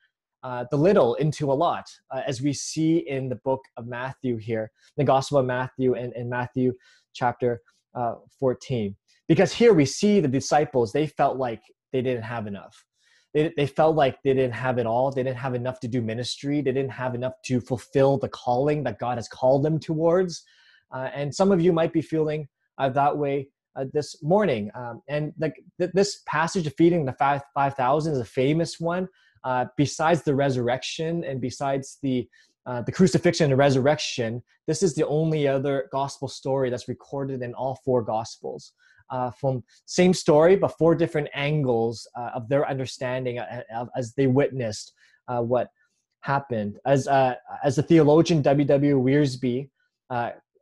uh, 0.44 0.66
the 0.72 0.78
little 0.78 1.16
into 1.16 1.52
a 1.52 1.54
lot, 1.54 1.86
uh, 2.10 2.22
as 2.26 2.42
we 2.42 2.54
see 2.54 2.98
in 3.08 3.30
the 3.30 3.36
book 3.36 3.62
of 3.78 3.86
Matthew 3.86 4.38
here, 4.38 4.72
the 4.98 5.04
Gospel 5.04 5.38
of 5.38 5.46
Matthew 5.46 5.94
and 5.94 6.14
in 6.14 6.30
Matthew 6.30 6.74
chapter 7.14 7.62
uh, 7.94 8.16
14. 8.40 8.96
Because 9.28 9.54
here 9.54 9.74
we 9.74 9.86
see 9.86 10.20
the 10.20 10.28
disciples, 10.28 10.92
they 10.92 11.06
felt 11.06 11.38
like 11.38 11.62
they 11.94 12.02
didn't 12.02 12.24
have 12.24 12.48
enough. 12.48 12.86
They, 13.34 13.54
they 13.56 13.68
felt 13.68 13.96
like 13.96 14.22
they 14.24 14.34
didn't 14.34 14.54
have 14.54 14.78
it 14.78 14.86
all. 14.86 15.12
They 15.12 15.24
didn't 15.24 15.38
have 15.38 15.56
enough 15.56 15.80
to 15.82 15.88
do 15.88 16.02
ministry. 16.02 16.62
They 16.62 16.72
didn't 16.72 16.92
have 16.92 17.16
enough 17.16 17.34
to 17.46 17.62
fulfill 17.62 18.18
the 18.18 18.30
calling 18.30 18.84
that 18.84 19.00
God 19.00 19.18
has 19.18 19.28
called 19.28 19.64
them 19.64 19.80
towards. 19.80 20.44
Uh, 20.94 21.10
and 21.14 21.34
some 21.34 21.52
of 21.52 21.62
you 21.62 21.72
might 21.72 21.94
be 21.94 22.02
feeling 22.02 22.48
uh, 22.78 22.90
that 22.90 23.18
way 23.18 23.48
uh, 23.76 23.86
this 23.94 24.22
morning. 24.22 24.70
Um, 24.76 25.02
and 25.08 25.34
th- 25.40 25.92
this 25.94 26.22
passage 26.26 26.68
of 26.68 26.76
feeding 26.76 27.06
the 27.06 27.14
5,000 27.14 28.14
is 28.14 28.20
a 28.20 28.26
famous 28.26 28.80
one. 28.80 29.08
Uh, 29.44 29.66
besides 29.76 30.22
the 30.22 30.36
resurrection 30.36 31.24
and 31.24 31.42
besides 31.42 31.98
the 32.04 32.28
uh, 32.68 32.80
the 32.84 32.92
crucifixion 32.92 33.46
and 33.46 33.54
the 33.54 33.58
resurrection, 33.58 34.44
this 34.68 34.84
is 34.84 34.94
the 34.94 35.08
only 35.08 35.48
other 35.48 35.90
gospel 35.92 36.28
story 36.28 36.70
that's 36.70 36.88
recorded 36.88 37.42
in 37.42 37.56
all 37.56 37.80
four 37.84 38.04
gospels. 38.04 38.74
Uh, 39.12 39.30
from 39.32 39.62
same 39.86 40.14
story, 40.14 40.56
but 40.56 40.78
four 40.78 40.96
different 40.96 41.28
angles 41.34 42.08
uh, 42.18 42.30
of 42.34 42.48
their 42.48 42.66
understanding 42.68 43.40
uh, 43.40 43.86
as 43.96 44.14
they 44.14 44.26
witnessed 44.26 44.94
what 45.28 45.68
happened. 46.22 46.78
As 46.86 47.08
as 47.64 47.76
the 47.76 47.84
theologian 47.84 48.42
W. 48.42 48.66
W. 48.66 49.68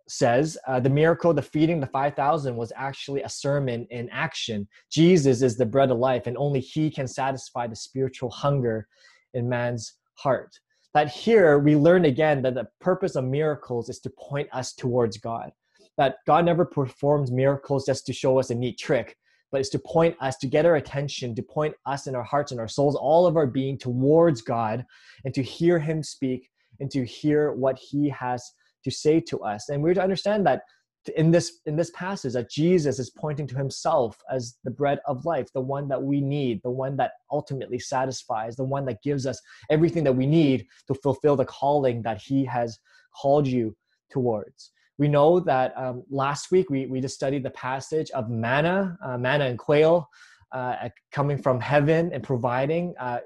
Says 0.10 0.58
uh, 0.68 0.79
the 0.79 0.89
miracle, 0.89 1.36
the 1.36 1.41
feeding 1.44 1.79
the 1.79 1.86
5,000 1.86 2.56
was 2.56 2.74
actually 2.75 3.22
a 3.22 3.29
sermon 3.29 3.86
in 3.91 4.10
action. 4.10 4.68
Jesus 4.91 5.44
is 5.44 5.56
the 5.56 5.68
bread 5.68 5.91
of 5.91 6.00
life, 6.00 6.25
and 6.25 6.36
only 6.36 6.60
He 6.60 6.89
can 6.89 7.08
satisfy 7.08 7.68
the 7.68 7.75
spiritual 7.75 8.32
hunger 8.32 8.88
in 9.36 9.48
man's 9.48 9.94
heart. 10.15 10.60
That 10.96 11.10
here 11.10 11.60
we 11.60 11.75
learn 11.75 12.06
again 12.06 12.41
that 12.41 12.56
the 12.56 12.68
purpose 12.82 13.15
of 13.15 13.25
miracles 13.25 13.88
is 13.88 14.00
to 14.00 14.10
point 14.10 14.50
us 14.51 14.74
towards 14.74 15.20
God. 15.20 15.51
That 16.00 16.15
God 16.25 16.46
never 16.46 16.65
performs 16.65 17.32
miracles 17.32 17.86
just 17.86 18.08
to 18.08 18.13
show 18.13 18.39
us 18.39 18.50
a 18.50 18.56
neat 18.56 18.79
trick, 18.79 19.15
but 19.51 19.60
it's 19.60 19.70
to 19.70 19.79
point 19.79 20.15
us, 20.20 20.38
to 20.38 20.48
get 20.48 20.65
our 20.65 20.77
attention, 20.77 21.36
to 21.36 21.44
point 21.44 21.75
us 21.86 22.08
in 22.08 22.15
our 22.15 22.24
hearts 22.24 22.51
and 22.51 22.60
our 22.60 22.68
souls, 22.68 22.96
all 22.96 23.27
of 23.27 23.38
our 23.38 23.46
being 23.46 23.77
towards 23.77 24.41
God, 24.41 24.84
and 25.25 25.34
to 25.36 25.44
hear 25.44 25.77
Him 25.77 26.01
speak 26.01 26.50
and 26.79 26.89
to 26.89 27.06
hear 27.06 27.51
what 27.51 27.77
He 27.77 28.10
has 28.10 28.51
to 28.84 28.89
say 28.89 29.20
to 29.20 29.39
us. 29.41 29.70
And 29.70 29.84
we're 29.84 29.94
to 29.94 30.01
understand 30.01 30.48
that 30.48 30.63
in 31.15 31.32
this 31.32 31.60
in 31.65 31.75
this 31.75 31.91
passage 31.91 32.34
that 32.34 32.50
Jesus 32.50 33.00
is 33.00 33.10
pointing 33.10 33.48
to 33.48 33.56
himself 33.56 34.18
as 34.32 34.58
the 34.63 34.72
bread 34.72 35.00
of 35.06 35.25
life, 35.25 35.48
the 35.53 35.62
one 35.62 35.88
that 35.88 36.01
we 36.01 36.22
need, 36.22 36.62
the 36.63 36.70
one 36.70 36.98
that 36.98 37.12
ultimately 37.32 37.79
satisfies, 37.79 38.56
the 38.56 38.63
one 38.63 38.86
that 38.86 39.01
gives 39.01 39.25
us 39.25 39.39
everything 39.70 40.03
that 40.03 40.15
we 40.15 40.25
need 40.25 40.65
to 40.88 40.94
fulfill 40.96 41.36
the 41.36 41.46
calling 41.46 42.01
that 42.03 42.22
he 42.22 42.46
has 42.46 42.79
called 43.20 43.48
you 43.48 43.75
towards. 44.10 44.72
We 45.00 45.08
know 45.08 45.39
that 45.39 45.74
um, 45.77 46.03
last 46.12 46.51
week 46.51 46.70
we, 46.70 46.86
we 46.86 47.00
just 47.00 47.15
studied 47.15 47.41
the 47.41 47.50
passage 47.51 48.12
of 48.12 48.29
manna, 48.29 48.98
uh, 49.03 49.18
manna 49.18 49.46
and 49.46 49.58
quail 49.58 50.10
uh, 50.51 50.89
coming 51.12 51.41
from 51.41 51.60
heaven 51.62 52.12
and 52.13 52.22
providing 52.22 52.94
uh, 53.00 53.20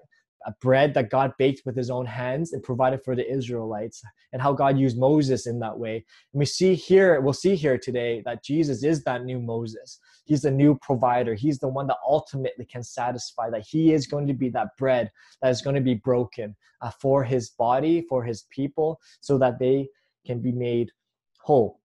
a 0.46 0.54
bread 0.62 0.94
that 0.94 1.10
God 1.10 1.34
baked 1.40 1.64
with 1.66 1.76
his 1.76 1.90
own 1.90 2.06
hands 2.06 2.54
and 2.54 2.62
provided 2.62 3.02
for 3.04 3.16
the 3.16 3.28
Israelites, 3.28 4.04
and 4.34 4.42
how 4.42 4.54
God 4.54 4.78
used 4.78 5.00
Moses 5.00 5.48
in 5.48 5.58
that 5.60 5.78
way. 5.78 5.96
And 6.34 6.40
we 6.40 6.46
see 6.46 6.76
here, 6.76 7.20
we'll 7.22 7.34
see 7.34 7.56
here 7.56 7.78
today 7.78 8.22
that 8.26 8.44
Jesus 8.44 8.84
is 8.84 9.04
that 9.06 9.24
new 9.24 9.40
Moses. 9.40 10.00
He's 10.26 10.42
the 10.42 10.52
new 10.52 10.78
provider. 10.82 11.34
He's 11.34 11.60
the 11.60 11.70
one 11.70 11.88
that 11.88 11.98
ultimately 12.06 12.66
can 12.66 12.84
satisfy, 12.84 13.50
that 13.50 13.66
he 13.68 13.94
is 13.94 14.06
going 14.06 14.28
to 14.28 14.34
be 14.34 14.50
that 14.50 14.70
bread 14.78 15.10
that 15.42 15.50
is 15.50 15.62
going 15.62 15.76
to 15.76 15.82
be 15.82 15.96
broken 15.96 16.56
uh, 16.82 16.92
for 17.02 17.24
his 17.24 17.52
body, 17.52 18.06
for 18.10 18.24
his 18.24 18.46
people, 18.52 19.00
so 19.22 19.38
that 19.38 19.60
they 19.60 19.88
can 20.26 20.42
be 20.42 20.52
made 20.52 20.92
whole. 21.44 21.80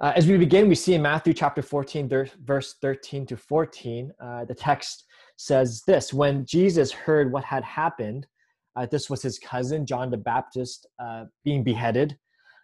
Uh, 0.00 0.12
as 0.14 0.26
we 0.26 0.36
begin, 0.36 0.68
we 0.68 0.74
see 0.74 0.94
in 0.94 1.02
Matthew 1.02 1.32
chapter 1.32 1.62
14, 1.62 2.08
verse 2.44 2.74
13 2.82 3.26
to 3.26 3.36
14, 3.36 4.12
uh, 4.20 4.44
the 4.44 4.54
text 4.54 5.04
says 5.36 5.82
this 5.86 6.12
When 6.12 6.44
Jesus 6.44 6.92
heard 6.92 7.32
what 7.32 7.44
had 7.44 7.64
happened, 7.64 8.26
uh, 8.76 8.86
this 8.86 9.08
was 9.08 9.22
his 9.22 9.38
cousin, 9.38 9.86
John 9.86 10.10
the 10.10 10.18
Baptist, 10.18 10.86
uh, 10.98 11.24
being 11.44 11.64
beheaded. 11.64 12.18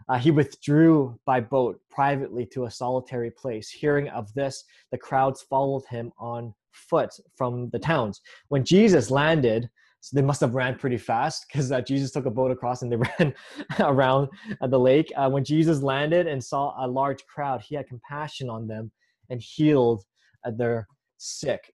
Uh, 0.09 0.19
he 0.19 0.31
withdrew 0.31 1.19
by 1.25 1.41
boat 1.41 1.81
privately 1.91 2.45
to 2.47 2.65
a 2.65 2.71
solitary 2.71 3.31
place. 3.31 3.71
Hearing 3.71 4.09
of 4.09 4.33
this, 4.35 4.65
the 4.91 4.99
crowds 4.99 5.43
followed 5.43 5.85
him 5.89 6.13
on 6.19 6.53
foot 6.73 7.11
from 7.37 7.71
the 7.71 7.79
towns. 7.79 8.21
When 8.49 8.65
Jesus 8.65 9.11
landed, 9.11 9.71
so 10.03 10.17
they 10.17 10.23
must 10.23 10.41
have 10.41 10.57
ran 10.57 10.75
pretty 10.75 10.99
fast 10.99 11.47
because 11.47 11.71
uh, 11.71 11.81
Jesus 11.81 12.11
took 12.11 12.27
a 12.27 12.31
boat 12.31 12.51
across 12.51 12.83
and 12.83 12.91
they 12.91 12.97
ran 13.21 13.33
around 13.79 14.29
uh, 14.61 14.67
the 14.67 14.79
lake. 14.79 15.13
Uh, 15.17 15.31
when 15.31 15.45
Jesus 15.45 15.81
landed 15.81 16.27
and 16.27 16.43
saw 16.43 16.75
a 16.85 16.89
large 16.89 17.25
crowd, 17.27 17.63
he 17.63 17.77
had 17.77 17.87
compassion 17.87 18.51
on 18.51 18.67
them 18.67 18.91
and 19.31 19.41
healed 19.41 20.03
uh, 20.45 20.51
their 20.51 20.89
sick. 21.19 21.73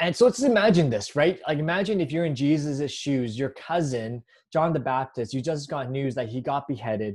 And 0.00 0.14
so 0.14 0.24
let's 0.24 0.42
imagine 0.42 0.90
this, 0.90 1.14
right? 1.14 1.38
Like 1.46 1.60
imagine 1.60 2.00
if 2.00 2.10
you're 2.10 2.24
in 2.24 2.34
Jesus' 2.34 2.90
shoes, 2.90 3.38
your 3.38 3.50
cousin, 3.50 4.24
John 4.52 4.72
the 4.72 4.80
Baptist, 4.80 5.32
you 5.32 5.40
just 5.40 5.70
got 5.70 5.92
news 5.92 6.16
that 6.16 6.28
he 6.28 6.40
got 6.40 6.66
beheaded. 6.66 7.14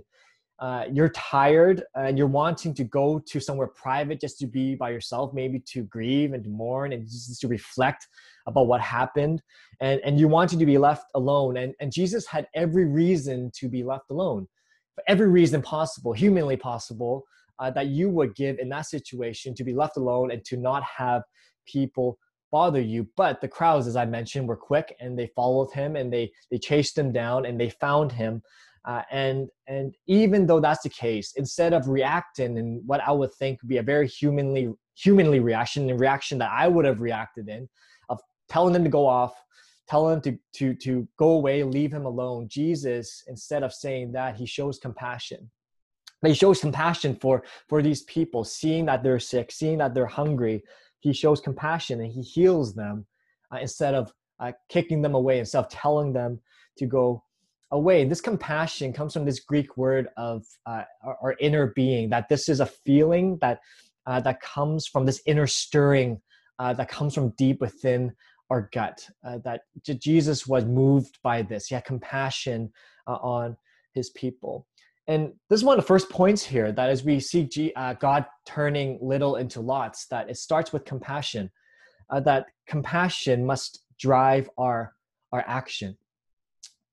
Uh, 0.60 0.86
you're 0.92 1.10
tired 1.10 1.84
and 1.96 2.18
you're 2.18 2.28
wanting 2.28 2.74
to 2.74 2.86
go 2.86 3.20
to 3.20 3.40
somewhere 3.42 3.68
private 3.68 4.22
just 4.22 4.40
to 4.40 4.48
be 4.48 4.76
by 4.76 4.92
yourself, 4.92 5.34
maybe 5.34 5.60
to 5.60 5.84
grieve 5.84 6.32
and 6.32 6.44
to 6.46 6.50
mourn 6.50 6.94
and 6.94 7.06
just 7.06 7.42
to 7.42 7.50
reflect 7.50 8.08
about 8.50 8.68
what 8.68 8.82
happened. 8.82 9.42
And, 9.80 10.02
and 10.04 10.20
you 10.20 10.28
wanted 10.28 10.60
to 10.60 10.66
be 10.66 10.78
left 10.78 11.06
alone. 11.16 11.58
And, 11.58 11.74
and 11.80 11.92
jesus 11.92 12.28
had 12.28 12.48
every 12.54 12.86
reason 12.86 13.52
to 13.56 13.70
be 13.70 13.84
left 13.84 14.10
alone. 14.10 14.48
For 14.96 15.04
every 15.08 15.30
reason 15.30 15.62
possible 15.62 16.12
humanly 16.14 16.58
possible 16.58 17.24
uh, 17.60 17.72
that 17.72 17.88
you 17.88 18.10
would 18.10 18.36
give 18.36 18.60
in 18.60 18.70
that 18.70 18.86
situation 18.86 19.54
to 19.56 19.64
be 19.64 19.74
left 19.74 19.98
alone 19.98 20.32
and 20.32 20.44
to 20.46 20.58
not 20.58 20.84
have 20.84 21.24
people 21.66 22.18
bother 22.52 22.82
you. 22.82 23.08
But 23.16 23.42
the 23.42 23.48
crowds 23.48 23.88
as 23.88 23.96
i 23.96 24.06
mentioned 24.06 24.48
were 24.48 24.58
quick 24.58 24.96
and 25.00 25.18
they 25.18 25.28
followed 25.36 25.72
him 25.72 25.96
and 25.96 26.12
they 26.12 26.32
they 26.52 26.58
chased 26.58 26.98
him 26.98 27.12
down 27.12 27.46
and 27.46 27.60
they 27.60 27.70
found 27.70 28.12
him. 28.12 28.42
Uh, 28.86 29.04
and 29.12 29.50
and 29.68 29.96
even 30.08 30.48
though 30.48 30.60
that's 30.60 30.84
the 30.84 30.90
case 30.90 31.34
instead 31.36 31.74
of 31.74 31.90
reacting 31.90 32.58
in 32.58 32.82
what 32.86 33.02
i 33.06 33.12
would 33.12 33.34
think 33.34 33.62
would 33.62 33.68
be 33.68 33.78
a 33.78 33.84
very 33.84 34.08
humanly 34.08 34.74
humanly 34.96 35.42
reaction 35.42 35.90
and 35.90 36.00
reaction 36.00 36.38
that 36.38 36.50
i 36.52 36.66
would 36.66 36.86
have 36.86 37.02
reacted 37.02 37.50
in 37.50 37.68
telling 38.50 38.74
them 38.74 38.84
to 38.84 38.90
go 38.90 39.06
off, 39.06 39.34
telling 39.88 40.20
them 40.20 40.22
to, 40.22 40.40
to, 40.54 40.76
to 40.76 41.08
go 41.18 41.32
away, 41.32 41.64
leave 41.64 41.92
him 41.92 42.06
alone. 42.06 42.48
Jesus, 42.50 43.24
instead 43.28 43.64
of 43.64 43.74
saying 43.74 44.12
that, 44.14 44.36
he 44.36 44.46
shows 44.46 44.80
compassion. 44.80 45.50
But 46.22 46.30
he 46.30 46.36
shows 46.36 46.60
compassion 46.60 47.16
for, 47.16 47.44
for 47.70 47.82
these 47.82 48.04
people, 48.04 48.44
seeing 48.44 48.86
that 48.88 49.04
they're 49.04 49.20
sick, 49.20 49.52
seeing 49.52 49.78
that 49.78 49.94
they're 49.94 50.06
hungry. 50.06 50.64
He 51.00 51.14
shows 51.14 51.40
compassion 51.40 52.02
and 52.02 52.12
he 52.12 52.22
heals 52.22 52.76
them 52.76 53.06
uh, 53.54 53.60
instead 53.60 53.94
of 53.96 54.12
uh, 54.40 54.52
kicking 54.68 55.02
them 55.02 55.16
away, 55.16 55.40
instead 55.40 55.60
of 55.60 55.70
telling 55.70 56.12
them 56.12 56.40
to 56.78 56.86
go 56.86 57.24
away. 57.72 58.04
This 58.04 58.22
compassion 58.22 58.92
comes 58.92 59.14
from 59.14 59.26
this 59.26 59.40
Greek 59.40 59.78
word 59.78 60.10
of 60.18 60.46
uh, 60.66 60.84
our, 61.04 61.18
our, 61.22 61.36
inner 61.40 61.68
being, 61.76 62.10
that 62.10 62.28
this 62.28 62.50
is 62.50 62.60
a 62.60 62.66
feeling 62.66 63.38
that, 63.42 63.60
uh, 64.08 64.20
that 64.22 64.42
comes 64.42 64.88
from 64.88 65.06
this 65.06 65.22
inner 65.26 65.48
stirring 65.48 66.20
uh, 66.60 66.74
that 66.74 66.90
comes 66.90 67.16
from 67.16 67.30
deep 67.38 67.62
within 67.62 68.14
our 68.50 68.70
gut, 68.74 69.08
uh, 69.24 69.38
that 69.40 69.62
Jesus 69.84 70.48
was 70.48 70.66
moved 70.66 71.20
by 71.24 71.42
this. 71.42 71.68
He 71.68 71.76
had 71.76 71.86
compassion 71.86 72.72
uh, 73.08 73.18
on 73.22 73.58
his 73.94 74.10
people. 74.12 74.68
And 75.08 75.34
this 75.50 75.60
is 75.60 75.64
one 75.64 75.78
of 75.78 75.84
the 75.84 75.88
first 75.88 76.10
points 76.10 76.44
here 76.44 76.72
that 76.72 76.90
as 76.90 77.04
we 77.04 77.20
see 77.20 77.46
G, 77.46 77.74
uh, 77.76 77.94
God 77.94 78.26
turning 78.46 79.00
little 79.02 79.38
into 79.38 79.60
lots, 79.60 80.06
that 80.08 80.30
it 80.30 80.38
starts 80.38 80.72
with 80.72 80.86
compassion, 80.86 81.50
uh, 82.12 82.20
that 82.22 82.46
compassion 82.68 83.46
must 83.46 83.84
drive 84.00 84.50
our, 84.58 84.94
our 85.32 85.44
action. 85.48 85.98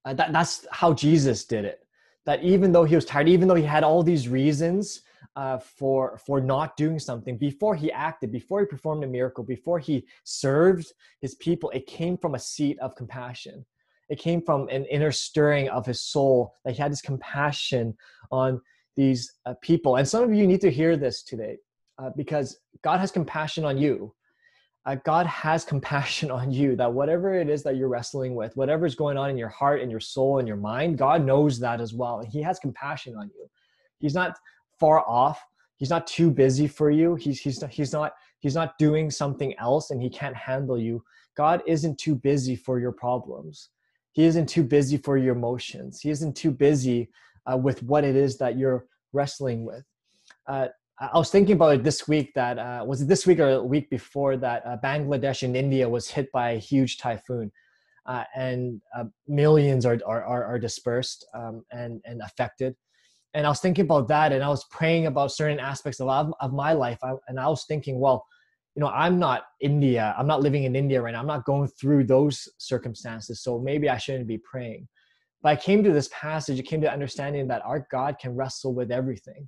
Uh, 0.05 0.15
that, 0.15 0.33
that's 0.33 0.67
how 0.71 0.95
Jesus 0.95 1.45
did 1.45 1.65
it. 1.65 1.81
That 2.25 2.43
even 2.43 2.73
though 2.73 2.85
he 2.85 2.95
was 2.95 3.05
tired, 3.05 3.29
even 3.29 3.49
though 3.49 3.55
he 3.55 3.63
had 3.63 3.85
all 3.85 4.03
these 4.03 4.29
reasons 4.29 5.03
uh, 5.37 5.59
for 5.59 6.19
for 6.19 6.41
not 6.41 6.77
doing 6.77 6.99
something. 6.99 7.37
Before 7.37 7.75
he 7.75 7.93
acted 7.93 8.33
before 8.33 8.61
he 8.61 8.67
performed 8.67 9.05
a 9.05 9.07
miracle 9.07 9.45
before 9.45 9.79
he 9.79 10.07
served 10.25 10.93
his 11.21 11.35
people 11.37 11.71
it 11.71 11.87
came 11.87 12.17
from 12.17 12.35
a 12.35 12.39
seat 12.39 12.79
of 12.81 12.97
compassion. 12.97 13.65
It 14.09 14.19
came 14.19 14.41
from 14.41 14.69
an 14.69 14.85
inner 14.87 15.13
stirring 15.13 15.69
of 15.69 15.85
his 15.85 16.01
soul 16.01 16.55
that 16.65 16.75
he 16.75 16.83
had 16.83 16.93
this 16.93 17.01
compassion 17.01 17.97
on 18.31 18.61
these 18.95 19.35
uh, 19.45 19.55
people. 19.63 19.97
And 19.97 20.09
some 20.09 20.23
of 20.23 20.33
you 20.33 20.47
need 20.47 20.61
to 20.63 20.71
hear 20.71 20.97
this 20.97 21.23
today 21.23 21.59
uh, 21.99 22.11
because 22.17 22.59
god 22.83 23.01
has 23.01 23.11
compassion 23.11 23.65
on 23.65 23.77
you. 23.79 24.15
Uh, 24.87 24.97
god 25.05 25.27
has 25.27 25.65
compassion 25.65 26.31
on 26.41 26.51
you 26.51 26.77
that 26.77 26.93
whatever 26.93 27.35
it 27.35 27.51
is 27.51 27.63
that 27.65 27.77
you're 27.77 27.89
wrestling 27.89 28.35
with 28.35 28.57
whatever's 28.57 28.95
going 28.95 29.19
on 29.19 29.29
in 29.29 29.37
your 29.37 29.49
heart 29.49 29.83
and 29.83 29.91
your 29.91 30.01
soul 30.01 30.39
and 30.39 30.47
your 30.47 30.57
mind 30.57 30.97
god 30.97 31.25
knows 31.25 31.59
that 31.59 31.81
as 31.81 31.93
well. 31.93 32.25
He 32.27 32.41
has 32.43 32.59
compassion 32.59 33.17
on 33.17 33.31
you. 33.35 33.49
He's 33.99 34.15
not 34.15 34.37
far 34.79 35.07
off. 35.09 35.41
He's 35.77 35.91
not 35.91 36.07
too 36.07 36.31
busy 36.31 36.67
for 36.67 36.91
you. 36.91 37.15
He's 37.17 37.41
he's 37.41 37.61
not, 37.61 37.71
he's 37.71 37.93
not 37.93 38.13
he's 38.41 38.55
not 38.55 38.79
doing 38.79 39.11
something 39.11 39.55
else 39.59 39.91
and 39.91 40.01
he 40.01 40.09
can't 40.09 40.37
handle 40.37 40.79
you. 40.79 41.03
God 41.37 41.63
isn't 41.67 41.99
too 41.99 42.15
busy 42.15 42.57
for 42.57 42.81
your 42.81 42.93
problems. 42.93 43.71
He 44.13 44.25
isn't 44.25 44.49
too 44.49 44.65
busy 44.65 44.97
for 44.97 45.19
your 45.19 45.37
emotions. 45.37 46.01
He 46.01 46.09
isn't 46.09 46.35
too 46.35 46.51
busy 46.51 47.11
uh, 47.51 47.59
with 47.59 47.83
what 47.83 48.05
it 48.05 48.17
is 48.17 48.39
that 48.39 48.57
you're 48.57 48.87
wrestling 49.13 49.65
with. 49.65 49.85
Uh, 50.47 50.69
I 50.99 51.19
was 51.19 51.31
thinking 51.31 51.57
about 51.57 51.75
it 51.75 51.85
this 51.85 52.09
week. 52.09 52.33
That 52.35 52.59
uh, 52.59 52.85
was 52.87 53.03
it 53.03 53.09
this 53.09 53.27
week 53.27 53.39
or 53.39 53.51
a 53.51 53.63
week 53.63 53.91
before 53.91 54.39
that 54.39 54.65
uh, 54.65 54.79
Bangladesh 54.83 55.43
and 55.43 55.55
India 55.55 55.87
was 55.87 56.09
hit 56.09 56.33
by 56.33 56.53
a 56.53 56.59
huge 56.59 56.97
typhoon, 56.97 57.53
uh, 58.07 58.25
and 58.35 58.81
uh, 58.97 59.05
millions 59.29 59.85
are, 59.85 59.99
are 60.07 60.45
are 60.45 60.59
dispersed 60.59 61.27
um, 61.35 61.65
and 61.71 62.01
and 62.07 62.23
affected 62.23 62.75
and 63.37 63.45
I 63.45 63.51
was 63.51 63.61
thinking 63.61 63.85
about 63.85 64.09
that, 64.09 64.33
and 64.33 64.43
I 64.43 64.49
was 64.49 64.65
praying 64.71 65.07
about 65.07 65.31
certain 65.31 65.61
aspects 65.61 66.01
of 66.01 66.09
of 66.41 66.53
my 66.55 66.73
life, 66.73 66.99
I, 67.03 67.13
and 67.29 67.39
I 67.39 67.49
was 67.49 67.67
thinking, 67.67 68.01
well, 68.01 68.27
you 68.75 68.81
know, 68.81 68.89
I'm 68.89 69.19
not 69.19 69.45
India. 69.61 70.15
I'm 70.19 70.27
not 70.27 70.41
living 70.41 70.65
in 70.65 70.75
India 70.75 71.03
right 71.03 71.13
now. 71.13 71.21
I'm 71.21 71.27
not 71.27 71.45
going 71.45 71.69
through 71.69 72.05
those 72.05 72.49
circumstances, 72.57 73.43
so 73.43 73.59
maybe 73.59 73.91
I 73.91 73.99
shouldn't 73.99 74.27
be 74.27 74.39
praying. 74.39 74.89
But 75.43 75.51
I 75.51 75.57
came 75.57 75.85
to 75.85 75.93
this 75.93 76.09
passage. 76.13 76.59
It 76.59 76.63
came 76.63 76.81
to 76.81 76.91
understanding 76.91 77.47
that 77.49 77.63
our 77.67 77.87
God 77.91 78.19
can 78.19 78.35
wrestle 78.35 78.73
with 78.73 78.91
everything, 78.91 79.47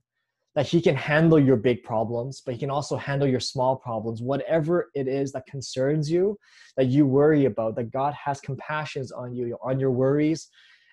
that 0.55 0.67
He 0.67 0.83
can 0.83 0.95
handle 0.95 1.39
your 1.39 1.57
big 1.57 1.83
problems, 1.83 2.43
but 2.45 2.53
He 2.53 2.61
can 2.61 2.71
also 2.71 2.99
handle 2.99 3.27
your 3.27 3.41
small 3.41 3.75
problems, 3.75 4.21
whatever 4.21 4.91
it 4.95 5.09
is 5.09 5.33
that 5.33 5.47
concerns 5.47 6.11
you, 6.11 6.39
that 6.77 6.89
you 6.89 7.07
worry 7.07 7.47
about. 7.47 7.75
That 7.77 7.91
God 7.91 8.13
has 8.13 8.39
compassions 8.39 9.13
on 9.13 9.35
you, 9.35 9.57
on 9.63 9.81
your 9.81 9.93
worries, 9.93 10.47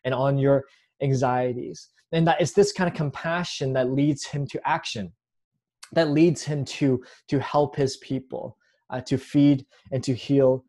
and 0.06 0.14
on 0.14 0.38
your 0.38 0.64
anxieties 1.02 1.90
and 2.12 2.28
that 2.28 2.40
it's 2.42 2.54
this 2.54 2.72
kind 2.72 2.88
of 2.88 2.96
compassion 2.96 3.74
that 3.74 3.92
leads 3.92 4.26
him 4.26 4.46
to 4.48 4.60
action 4.66 5.12
that 5.92 6.10
leads 6.10 6.44
him 6.44 6.66
to 6.66 7.04
to 7.28 7.40
help 7.40 7.76
his 7.76 7.98
people 7.98 8.58
uh, 8.90 9.02
to 9.02 9.18
feed 9.18 9.66
and 9.92 10.04
to 10.04 10.14
heal 10.14 10.64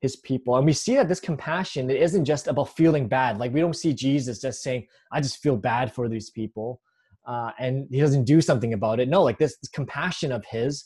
his 0.00 0.16
people. 0.16 0.56
And 0.56 0.64
we 0.64 0.72
see 0.72 0.94
that 0.94 1.08
this 1.08 1.20
compassion 1.20 1.90
it 1.90 2.00
isn't 2.00 2.24
just 2.24 2.46
about 2.46 2.76
feeling 2.76 3.08
bad. 3.08 3.38
Like 3.38 3.52
we 3.52 3.60
don't 3.60 3.76
see 3.76 3.92
jesus 3.92 4.40
just 4.40 4.62
saying 4.62 4.86
i 5.12 5.20
just 5.20 5.38
feel 5.38 5.56
bad 5.56 5.92
for 5.92 6.08
these 6.08 6.30
people 6.30 6.80
uh, 7.26 7.50
and 7.58 7.86
he 7.90 8.00
doesn't 8.00 8.24
do 8.24 8.40
something 8.40 8.72
about 8.72 9.00
it. 9.00 9.08
No 9.08 9.22
like 9.22 9.38
this, 9.38 9.58
this 9.58 9.70
compassion 9.70 10.32
of 10.32 10.44
his 10.46 10.84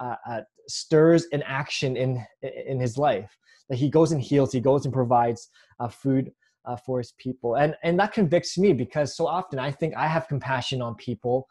uh, 0.00 0.16
uh 0.28 0.40
stirs 0.66 1.26
an 1.32 1.42
action 1.46 1.96
in 1.96 2.24
in 2.42 2.80
his 2.80 2.96
life 2.98 3.36
that 3.68 3.76
he 3.76 3.88
goes 3.90 4.12
and 4.12 4.20
heals 4.20 4.52
he 4.52 4.60
goes 4.60 4.84
and 4.84 4.94
provides 4.94 5.50
uh, 5.78 5.88
food 5.88 6.32
uh, 6.64 6.76
for 6.76 6.98
his 6.98 7.12
people 7.18 7.56
and 7.56 7.74
and 7.82 7.98
that 7.98 8.12
convicts 8.12 8.56
me 8.58 8.72
because 8.72 9.16
so 9.16 9.26
often 9.26 9.58
i 9.58 9.70
think 9.70 9.94
i 9.96 10.06
have 10.06 10.28
compassion 10.28 10.80
on 10.80 10.94
people 10.96 11.46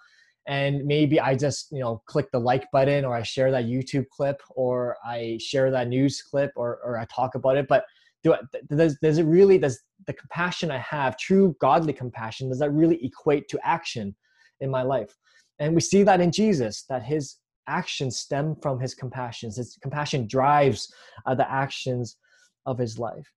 and 0.48 0.84
maybe 0.86 1.20
i 1.20 1.36
just 1.36 1.72
you 1.72 1.80
know 1.80 2.02
click 2.06 2.30
the 2.32 2.40
like 2.40 2.70
button 2.72 3.06
or 3.06 3.16
i 3.16 3.24
share 3.24 3.52
that 3.52 3.66
youtube 3.66 4.08
clip 4.10 4.42
or 4.50 4.98
i 5.06 5.38
share 5.42 5.72
that 5.72 5.88
news 5.88 6.22
clip 6.22 6.52
or, 6.56 6.80
or 6.84 6.98
i 6.98 7.06
talk 7.06 7.36
about 7.36 7.58
it 7.58 7.68
but 7.68 7.86
do 8.24 8.36
does, 8.70 8.98
does 9.02 9.18
it 9.18 9.26
really 9.26 9.58
does 9.58 9.82
the 10.08 10.14
compassion 10.14 10.72
i 10.72 10.78
have 10.78 11.18
true 11.18 11.56
godly 11.60 11.94
compassion 11.94 12.50
does 12.50 12.60
that 12.60 12.72
really 12.72 13.04
equate 13.06 13.48
to 13.48 13.60
action 13.64 14.16
in 14.64 14.72
my 14.72 14.82
life. 14.82 15.16
And 15.60 15.76
we 15.76 15.82
see 15.82 16.02
that 16.04 16.22
in 16.22 16.32
Jesus, 16.32 16.86
that 16.90 17.04
his 17.04 17.38
actions 17.68 18.18
stem 18.18 18.56
from 18.62 18.80
his 18.80 18.96
compassion. 18.96 19.52
His 19.56 19.78
compassion 19.82 20.28
drives 20.28 20.92
uh, 21.26 21.36
the 21.36 21.50
actions 21.50 22.18
of 22.66 22.80
his 22.80 22.98
life. 22.98 23.28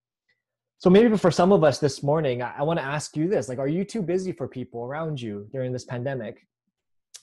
So 0.78 0.90
maybe 0.90 1.16
for 1.16 1.30
some 1.30 1.52
of 1.52 1.64
us 1.64 1.78
this 1.78 2.02
morning, 2.02 2.42
I, 2.42 2.54
I 2.58 2.62
want 2.62 2.78
to 2.78 2.84
ask 2.84 3.16
you 3.16 3.28
this: 3.28 3.48
like, 3.48 3.58
are 3.58 3.68
you 3.68 3.84
too 3.84 4.02
busy 4.02 4.32
for 4.32 4.46
people 4.46 4.84
around 4.84 5.20
you 5.20 5.48
during 5.52 5.72
this 5.72 5.84
pandemic? 5.84 6.46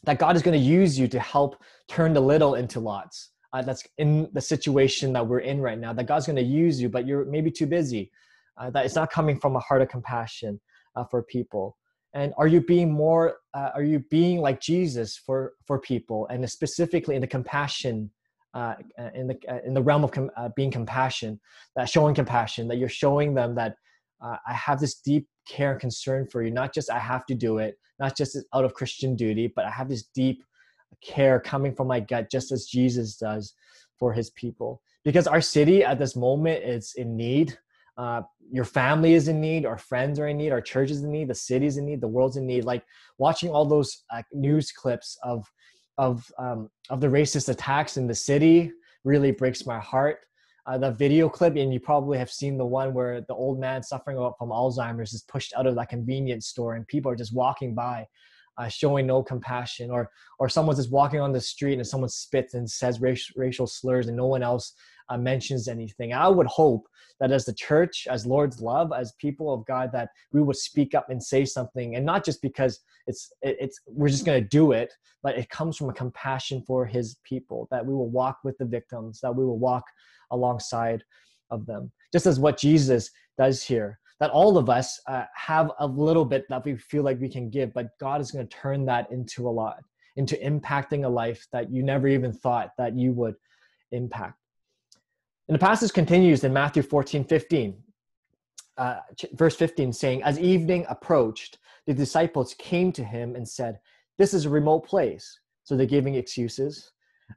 That 0.03 0.19
God 0.19 0.35
is 0.35 0.41
going 0.41 0.59
to 0.59 0.65
use 0.65 0.99
you 0.99 1.07
to 1.07 1.19
help 1.19 1.61
turn 1.87 2.13
the 2.13 2.19
little 2.19 2.55
into 2.55 2.79
lots. 2.79 3.29
Uh, 3.53 3.61
that's 3.61 3.83
in 3.99 4.27
the 4.33 4.41
situation 4.41 5.13
that 5.13 5.25
we're 5.25 5.39
in 5.39 5.61
right 5.61 5.77
now. 5.77 5.93
That 5.93 6.07
God's 6.07 6.25
going 6.25 6.35
to 6.37 6.41
use 6.41 6.81
you, 6.81 6.89
but 6.89 7.05
you're 7.05 7.25
maybe 7.25 7.51
too 7.51 7.67
busy. 7.67 8.11
Uh, 8.57 8.69
that 8.71 8.85
it's 8.85 8.95
not 8.95 9.11
coming 9.11 9.39
from 9.39 9.55
a 9.55 9.59
heart 9.59 9.81
of 9.81 9.89
compassion 9.89 10.59
uh, 10.95 11.03
for 11.05 11.23
people 11.23 11.77
and 12.13 12.33
are 12.37 12.47
you 12.47 12.61
being 12.61 12.91
more 12.91 13.37
uh, 13.53 13.69
are 13.73 13.83
you 13.83 13.99
being 13.99 14.39
like 14.39 14.59
jesus 14.59 15.17
for 15.17 15.53
for 15.65 15.79
people 15.79 16.27
and 16.27 16.49
specifically 16.49 17.15
in 17.15 17.21
the 17.21 17.27
compassion 17.27 18.09
uh, 18.53 18.75
uh 18.99 19.09
in 19.13 19.27
the 19.27 19.37
uh, 19.49 19.59
in 19.65 19.73
the 19.73 19.81
realm 19.81 20.03
of 20.03 20.11
com- 20.11 20.31
uh, 20.37 20.49
being 20.55 20.71
compassion 20.71 21.39
that 21.75 21.89
showing 21.89 22.15
compassion 22.15 22.67
that 22.67 22.77
you're 22.77 22.89
showing 22.89 23.33
them 23.33 23.55
that 23.55 23.75
uh, 24.21 24.37
i 24.47 24.53
have 24.53 24.79
this 24.79 24.95
deep 24.95 25.27
care 25.47 25.71
and 25.71 25.81
concern 25.81 26.25
for 26.31 26.41
you. 26.43 26.51
Not 26.51 26.73
just 26.73 26.89
i 26.89 26.99
have 26.99 27.25
to 27.27 27.35
do 27.35 27.57
it 27.57 27.77
not 27.99 28.15
just 28.15 28.37
out 28.53 28.65
of 28.65 28.73
christian 28.73 29.15
duty 29.15 29.51
but 29.53 29.65
i 29.65 29.69
have 29.69 29.89
this 29.89 30.03
deep 30.15 30.43
care 31.03 31.39
coming 31.39 31.75
from 31.75 31.87
my 31.87 31.99
gut 31.99 32.31
just 32.31 32.51
as 32.51 32.65
jesus 32.65 33.17
does 33.17 33.53
for 34.03 34.11
his 34.11 34.31
people. 34.31 34.81
Because 35.05 35.27
our 35.27 35.39
city 35.39 35.81
at 35.81 35.97
this 35.97 36.13
moment 36.13 36.61
is 36.61 36.93
in 36.97 37.15
need. 37.15 37.57
Uh, 37.95 38.21
your 38.51 38.65
family 38.65 39.13
is 39.13 39.29
in 39.29 39.39
need, 39.39 39.65
our 39.65 39.77
friends 39.77 40.19
are 40.19 40.27
in 40.27 40.35
need, 40.35 40.51
our 40.51 40.59
church 40.59 40.91
is 40.91 41.03
in 41.03 41.09
need, 41.09 41.29
the 41.29 41.35
city's 41.35 41.77
in 41.77 41.85
need, 41.85 42.01
the 42.01 42.07
world's 42.07 42.35
in 42.35 42.45
need. 42.45 42.65
Like 42.65 42.83
watching 43.17 43.49
all 43.49 43.65
those 43.65 44.03
news 44.33 44.73
clips 44.73 45.17
of 45.23 45.45
of 45.97 46.29
um, 46.37 46.69
of 46.89 47.01
the 47.01 47.07
racist 47.07 47.49
attacks 47.49 47.97
in 47.97 48.07
the 48.07 48.15
city 48.15 48.71
really 49.03 49.31
breaks 49.31 49.65
my 49.65 49.79
heart. 49.79 50.19
Uh, 50.65 50.77
the 50.77 50.91
video 50.91 51.27
clip, 51.27 51.57
and 51.57 51.73
you 51.73 51.79
probably 51.79 52.17
have 52.17 52.31
seen 52.31 52.57
the 52.57 52.65
one 52.65 52.93
where 52.93 53.19
the 53.21 53.33
old 53.33 53.59
man 53.59 53.83
suffering 53.83 54.17
from 54.39 54.49
Alzheimer's 54.49 55.13
is 55.13 55.23
pushed 55.23 55.53
out 55.57 55.67
of 55.67 55.75
that 55.75 55.89
convenience 55.89 56.47
store, 56.47 56.75
and 56.75 56.87
people 56.87 57.11
are 57.11 57.17
just 57.17 57.35
walking 57.35 57.75
by, 57.75 58.07
uh, 58.57 58.69
showing 58.69 59.05
no 59.05 59.21
compassion, 59.21 59.91
or 59.91 60.09
or 60.39 60.47
someone's 60.47 60.79
just 60.79 60.91
walking 60.91 61.19
on 61.19 61.33
the 61.33 61.41
street 61.41 61.73
and 61.79 61.85
someone 61.85 62.09
spits 62.09 62.53
and 62.53 62.69
says 62.69 63.01
racial, 63.01 63.33
racial 63.35 63.67
slurs, 63.67 64.07
and 64.07 64.15
no 64.15 64.27
one 64.27 64.41
else 64.41 64.73
uh, 65.09 65.17
mentions 65.17 65.67
anything. 65.67 66.13
I 66.13 66.27
would 66.27 66.47
hope 66.47 66.87
that 67.19 67.31
as 67.31 67.45
the 67.45 67.53
church, 67.53 68.07
as 68.09 68.25
Lord's 68.25 68.61
love, 68.61 68.91
as 68.91 69.13
people 69.13 69.53
of 69.53 69.65
God, 69.65 69.91
that 69.93 70.09
we 70.31 70.41
would 70.41 70.55
speak 70.55 70.95
up 70.95 71.09
and 71.09 71.21
say 71.21 71.45
something, 71.45 71.95
and 71.95 72.05
not 72.05 72.25
just 72.25 72.41
because 72.41 72.79
it's 73.07 73.31
it's 73.41 73.79
we're 73.87 74.09
just 74.09 74.25
going 74.25 74.41
to 74.41 74.47
do 74.47 74.71
it, 74.71 74.91
but 75.21 75.37
it 75.37 75.49
comes 75.49 75.77
from 75.77 75.89
a 75.89 75.93
compassion 75.93 76.63
for 76.65 76.85
His 76.85 77.17
people. 77.23 77.67
That 77.71 77.85
we 77.85 77.93
will 77.93 78.09
walk 78.09 78.39
with 78.43 78.57
the 78.57 78.65
victims, 78.65 79.19
that 79.21 79.35
we 79.35 79.45
will 79.45 79.59
walk 79.59 79.83
alongside 80.31 81.03
of 81.51 81.65
them, 81.65 81.91
just 82.11 82.25
as 82.25 82.39
what 82.39 82.57
Jesus 82.57 83.09
does 83.37 83.63
here. 83.63 83.99
That 84.19 84.31
all 84.31 84.57
of 84.57 84.69
us 84.69 84.99
uh, 85.07 85.25
have 85.35 85.71
a 85.79 85.87
little 85.87 86.23
bit 86.23 86.45
that 86.49 86.63
we 86.63 86.77
feel 86.77 87.03
like 87.03 87.19
we 87.19 87.29
can 87.29 87.49
give, 87.49 87.73
but 87.73 87.89
God 87.99 88.21
is 88.21 88.31
going 88.31 88.47
to 88.47 88.55
turn 88.55 88.85
that 88.85 89.11
into 89.11 89.47
a 89.47 89.51
lot, 89.51 89.79
into 90.15 90.35
impacting 90.37 91.05
a 91.05 91.09
life 91.09 91.45
that 91.51 91.71
you 91.71 91.83
never 91.83 92.07
even 92.07 92.31
thought 92.31 92.71
that 92.77 92.97
you 92.97 93.11
would 93.13 93.35
impact. 93.91 94.37
And 95.47 95.55
the 95.55 95.59
passage 95.59 95.91
continues 95.91 96.43
in 96.43 96.53
Matthew 96.53 96.83
14, 96.83 97.25
15, 97.25 97.75
uh, 98.77 98.95
verse 99.33 99.55
15, 99.55 99.91
saying, 99.91 100.23
As 100.23 100.39
evening 100.39 100.85
approached, 100.89 101.59
the 101.85 101.93
disciples 101.93 102.55
came 102.57 102.91
to 102.93 103.03
him 103.03 103.35
and 103.35 103.47
said, 103.47 103.79
This 104.17 104.33
is 104.33 104.45
a 104.45 104.49
remote 104.49 104.85
place. 104.87 105.39
So 105.65 105.75
they're 105.75 105.85
giving 105.85 106.15
excuses 106.15 106.91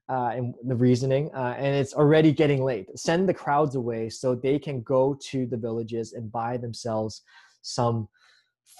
uh, 0.08 0.30
and 0.34 0.54
the 0.64 0.74
reasoning, 0.74 1.30
uh, 1.34 1.54
and 1.56 1.74
it's 1.74 1.94
already 1.94 2.32
getting 2.32 2.64
late. 2.64 2.86
Send 2.98 3.28
the 3.28 3.34
crowds 3.34 3.74
away 3.74 4.08
so 4.08 4.34
they 4.34 4.58
can 4.58 4.82
go 4.82 5.18
to 5.30 5.46
the 5.46 5.56
villages 5.56 6.12
and 6.12 6.30
buy 6.30 6.56
themselves 6.56 7.22
some 7.62 8.08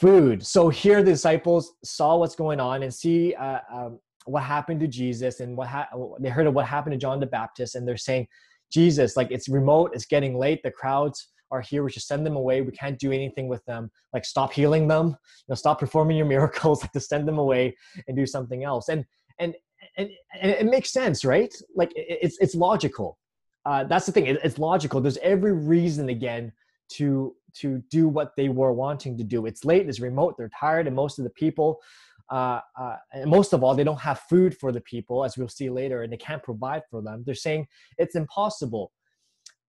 food. 0.01 0.45
So 0.45 0.69
here 0.69 1.03
the 1.03 1.13
disciples 1.13 1.75
saw 1.85 2.17
what's 2.17 2.37
going 2.37 2.61
on 2.61 2.83
and 2.83 2.93
see 2.93 3.35
uh, 3.35 3.61
um, 3.73 3.99
what 4.27 4.43
happened 4.43 4.81
to 4.81 4.89
Jesus 4.89 5.41
and 5.41 5.57
what 5.57 5.69
ha- 5.69 5.89
they 6.21 6.29
heard 6.29 6.47
of 6.47 6.55
what 6.55 6.67
happened 6.67 6.93
to 6.93 6.99
John 6.99 7.21
the 7.21 7.27
Baptist, 7.27 7.75
and 7.75 7.87
they're 7.87 7.97
saying, 7.97 8.27
Jesus, 8.71 9.17
like 9.17 9.31
it's 9.31 9.49
remote, 9.49 9.93
it's 9.95 10.07
getting 10.07 10.39
late, 10.39 10.63
the 10.63 10.71
crowds 10.71 11.29
are 11.51 11.61
here, 11.61 11.85
we 11.85 11.91
should 11.91 12.03
send 12.03 12.27
them 12.27 12.37
away. 12.37 12.61
We 12.61 12.73
can't 12.73 12.99
do 12.99 13.13
anything 13.13 13.49
with 13.49 13.65
them. 13.67 13.91
Like 14.13 14.25
stop 14.25 14.53
healing 14.53 14.89
them, 14.89 15.09
you 15.09 15.15
know, 15.49 15.55
stop 15.55 15.79
performing 15.79 16.17
your 16.17 16.27
miracles, 16.37 16.83
like 16.83 16.93
to 16.93 17.01
send 17.01 17.27
them 17.27 17.39
away 17.39 17.77
and 18.09 18.17
do 18.17 18.27
something 18.27 18.65
else. 18.65 18.89
And 18.89 19.05
and 19.39 19.55
and, 19.97 20.11
and 20.41 20.51
it 20.51 20.67
makes 20.67 20.93
sense, 20.93 21.25
right? 21.25 21.55
Like 21.75 21.93
it's 21.95 22.39
it's 22.41 22.55
logical. 22.55 23.19
Uh, 23.65 23.85
that's 23.85 24.07
the 24.07 24.13
thing. 24.13 24.27
It, 24.27 24.39
it's 24.45 24.59
logical. 24.59 25.01
There's 25.01 25.19
every 25.19 25.53
reason 25.53 26.09
again 26.09 26.53
to 26.91 27.35
to 27.55 27.83
do 27.91 28.07
what 28.09 28.33
they 28.37 28.49
were 28.49 28.73
wanting 28.73 29.17
to 29.19 29.25
do. 29.25 29.47
It's 29.47 29.65
late. 29.65 29.89
It's 29.89 30.01
remote. 30.01 30.35
They're 30.37 30.51
tired, 30.59 30.87
and 30.87 30.95
most 30.95 31.19
of 31.19 31.25
the 31.25 31.31
people 31.31 31.81
uh, 32.31 32.61
uh, 32.79 32.97
most 33.25 33.53
of 33.53 33.63
all, 33.63 33.75
they 33.75 33.85
don't 33.85 34.01
have 34.01 34.21
food 34.29 34.57
for 34.57 34.73
the 34.73 34.81
people, 34.81 35.25
as 35.25 35.37
we'll 35.37 35.49
see 35.49 35.71
later, 35.71 36.03
and 36.03 36.13
they 36.13 36.17
can't 36.17 36.43
provide 36.43 36.83
for 36.91 37.03
them. 37.03 37.23
They're 37.25 37.35
saying 37.35 37.67
it's 37.99 38.17
impossible. 38.17 38.93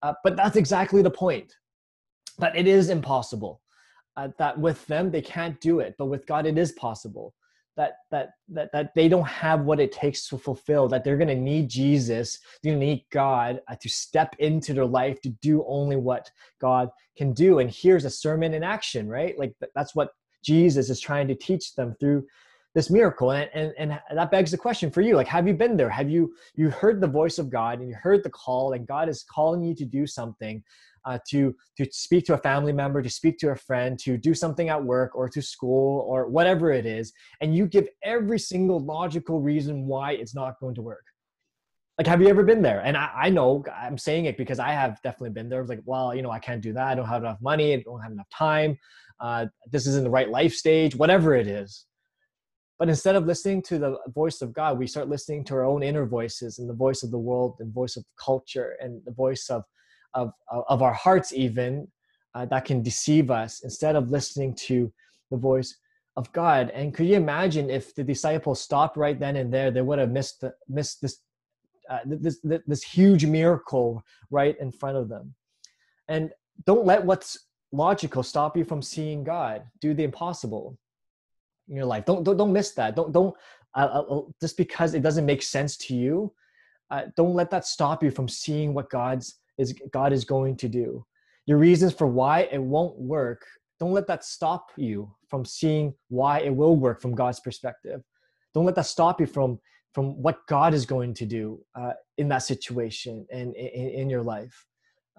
Uh, 0.01 0.13
but 0.23 0.35
that's 0.35 0.55
exactly 0.55 1.01
the 1.01 1.11
point 1.11 1.53
that 2.39 2.55
it 2.55 2.67
is 2.67 2.89
impossible. 2.89 3.61
Uh, 4.15 4.29
that 4.39 4.57
with 4.57 4.85
them, 4.87 5.11
they 5.11 5.21
can't 5.21 5.59
do 5.61 5.79
it, 5.79 5.95
but 5.97 6.05
with 6.07 6.25
God, 6.25 6.45
it 6.47 6.57
is 6.57 6.71
possible. 6.73 7.33
That, 7.75 7.97
that, 8.09 8.29
that, 8.49 8.71
that 8.73 8.95
they 8.95 9.07
don't 9.07 9.27
have 9.27 9.61
what 9.61 9.79
it 9.79 9.91
takes 9.91 10.27
to 10.29 10.39
fulfill, 10.39 10.87
that 10.87 11.03
they're 11.03 11.17
going 11.17 11.27
to 11.27 11.35
need 11.35 11.69
Jesus, 11.69 12.39
they're 12.63 12.71
going 12.71 12.79
to 12.79 12.85
need 12.87 13.05
God 13.11 13.61
uh, 13.67 13.75
to 13.79 13.87
step 13.87 14.35
into 14.39 14.73
their 14.73 14.87
life 14.87 15.21
to 15.21 15.29
do 15.43 15.63
only 15.67 15.95
what 15.95 16.31
God 16.59 16.89
can 17.15 17.33
do. 17.33 17.59
And 17.59 17.69
here's 17.69 18.05
a 18.05 18.09
sermon 18.09 18.55
in 18.55 18.63
action, 18.63 19.07
right? 19.07 19.37
Like 19.37 19.53
that's 19.75 19.93
what 19.93 20.09
Jesus 20.43 20.89
is 20.89 20.99
trying 20.99 21.27
to 21.27 21.35
teach 21.35 21.75
them 21.75 21.95
through 21.99 22.25
this 22.77 22.91
miracle 22.91 23.31
and, 23.31 23.49
and 23.55 23.73
and 23.79 23.99
that 24.13 24.29
begs 24.29 24.51
the 24.51 24.57
question 24.57 24.91
for 24.91 25.01
you 25.01 25.15
like 25.15 25.25
have 25.25 25.47
you 25.47 25.55
been 25.55 25.75
there? 25.75 25.89
Have 25.89 26.11
you 26.11 26.35
you 26.53 26.69
heard 26.69 27.01
the 27.01 27.07
voice 27.07 27.39
of 27.39 27.49
god 27.49 27.79
and 27.79 27.89
you 27.89 27.95
heard 27.95 28.23
the 28.23 28.29
call 28.29 28.73
and 28.73 28.85
god 28.85 29.09
is 29.09 29.23
calling 29.23 29.63
you 29.63 29.73
to 29.73 29.83
do 29.83 30.05
something 30.05 30.63
uh, 31.03 31.17
to 31.27 31.55
to 31.75 31.87
speak 31.89 32.23
to 32.27 32.35
a 32.35 32.37
family 32.37 32.71
member 32.71 33.01
to 33.01 33.09
speak 33.09 33.39
to 33.39 33.49
a 33.49 33.55
friend 33.55 33.97
to 34.01 34.15
do 34.15 34.35
something 34.35 34.69
at 34.69 34.83
work 34.83 35.15
or 35.15 35.27
to 35.27 35.41
school 35.41 36.05
or 36.07 36.27
whatever 36.27 36.71
it 36.71 36.85
is 36.85 37.13
and 37.41 37.55
you 37.55 37.65
give 37.65 37.87
every 38.03 38.37
single 38.37 38.79
logical 38.79 39.41
reason 39.41 39.87
why 39.87 40.11
it's 40.11 40.35
not 40.35 40.59
going 40.59 40.75
to 40.75 40.83
work? 40.83 41.05
Like 41.97 42.05
have 42.05 42.21
you 42.21 42.27
ever 42.27 42.43
been 42.43 42.61
there? 42.61 42.81
And 42.81 42.95
I, 42.95 43.09
I 43.23 43.29
know 43.31 43.65
i'm 43.75 43.97
saying 43.97 44.25
it 44.25 44.37
because 44.37 44.59
i 44.59 44.71
have 44.71 45.01
definitely 45.01 45.31
been 45.31 45.49
there. 45.49 45.65
Like 45.65 45.81
well 45.85 46.13
you 46.13 46.21
know 46.21 46.29
i 46.29 46.37
can't 46.37 46.61
do 46.61 46.73
that. 46.73 46.89
I 46.89 46.93
don't 46.93 47.07
have 47.07 47.23
enough 47.23 47.41
money. 47.41 47.73
I 47.73 47.81
don't 47.81 48.01
have 48.01 48.11
enough 48.11 48.29
time. 48.29 48.77
Uh, 49.19 49.47
this 49.71 49.87
isn't 49.87 50.03
the 50.03 50.11
right 50.11 50.29
life 50.29 50.53
stage 50.53 50.95
whatever 50.95 51.33
it 51.33 51.47
is 51.47 51.86
but 52.79 52.89
instead 52.89 53.15
of 53.15 53.25
listening 53.25 53.61
to 53.63 53.79
the 53.79 53.97
voice 54.13 54.41
of 54.41 54.53
God, 54.53 54.77
we 54.77 54.87
start 54.87 55.09
listening 55.09 55.43
to 55.45 55.55
our 55.55 55.65
own 55.65 55.81
inner 55.81 56.05
voices 56.05 56.59
and 56.59 56.69
the 56.69 56.73
voice 56.73 57.01
of 57.03 57.09
the 57.11 57.17
world 57.17 57.55
and 57.59 57.73
voice 57.73 57.97
of 57.97 58.05
culture 58.23 58.75
and 58.79 59.01
the 59.05 59.11
voice 59.11 59.49
of, 59.49 59.63
of, 60.13 60.31
of 60.51 60.81
our 60.81 60.93
hearts, 60.93 61.33
even 61.33 61.87
uh, 62.35 62.45
that 62.45 62.65
can 62.65 62.83
deceive 62.83 63.31
us 63.31 63.61
instead 63.63 63.95
of 63.95 64.11
listening 64.11 64.53
to 64.53 64.91
the 65.31 65.37
voice 65.37 65.75
of 66.17 66.31
God. 66.33 66.69
And 66.69 66.93
could 66.93 67.07
you 67.07 67.15
imagine 67.15 67.69
if 67.69 67.95
the 67.95 68.03
disciples 68.03 68.61
stopped 68.61 68.95
right 68.95 69.19
then 69.19 69.35
and 69.37 69.51
there, 69.51 69.71
they 69.71 69.81
would 69.81 69.99
have 69.99 70.11
missed, 70.11 70.41
the, 70.41 70.53
missed 70.69 71.01
this, 71.01 71.17
uh, 71.89 71.99
this, 72.05 72.39
this, 72.43 72.61
this 72.67 72.83
huge 72.83 73.25
miracle 73.25 74.03
right 74.29 74.55
in 74.59 74.71
front 74.71 74.97
of 74.97 75.09
them. 75.09 75.33
And 76.07 76.31
don't 76.65 76.85
let 76.85 77.03
what's 77.03 77.45
logical 77.71 78.23
stop 78.23 78.55
you 78.55 78.63
from 78.63 78.81
seeing 78.81 79.23
God 79.23 79.63
do 79.81 79.93
the 79.93 80.03
impossible 80.03 80.77
in 81.69 81.75
your 81.75 81.85
life. 81.85 82.05
Don't 82.05 82.23
don't, 82.23 82.37
don't 82.37 82.53
miss 82.53 82.71
that. 82.71 82.95
Don't 82.95 83.11
don't 83.11 83.35
uh, 83.75 83.89
uh, 83.93 84.15
uh, 84.17 84.21
just 84.41 84.57
because 84.57 84.93
it 84.93 85.03
doesn't 85.03 85.25
make 85.25 85.41
sense 85.41 85.77
to 85.77 85.95
you. 85.95 86.33
Uh, 86.89 87.03
don't 87.15 87.33
let 87.33 87.49
that 87.51 87.65
stop 87.65 88.03
you 88.03 88.11
from 88.11 88.27
seeing 88.27 88.73
what 88.73 88.89
God's 88.89 89.39
is 89.57 89.73
God 89.91 90.13
is 90.13 90.25
going 90.25 90.55
to 90.57 90.69
do. 90.69 91.05
Your 91.45 91.57
reasons 91.57 91.93
for 91.93 92.07
why 92.07 92.41
it 92.51 92.61
won't 92.61 92.97
work. 92.97 93.45
Don't 93.79 93.93
let 93.93 94.07
that 94.07 94.23
stop 94.23 94.71
you 94.75 95.13
from 95.29 95.45
seeing 95.45 95.93
why 96.09 96.39
it 96.39 96.55
will 96.55 96.75
work 96.75 97.01
from 97.01 97.13
God's 97.13 97.39
perspective. 97.39 98.01
Don't 98.53 98.65
let 98.65 98.75
that 98.75 98.85
stop 98.85 99.19
you 99.19 99.27
from 99.27 99.59
from 99.93 100.21
what 100.21 100.45
God 100.47 100.73
is 100.73 100.85
going 100.85 101.13
to 101.15 101.25
do 101.25 101.59
uh, 101.75 101.93
in 102.17 102.27
that 102.29 102.43
situation 102.43 103.25
and 103.31 103.55
in, 103.55 103.89
in 103.89 104.09
your 104.09 104.21
life. 104.21 104.65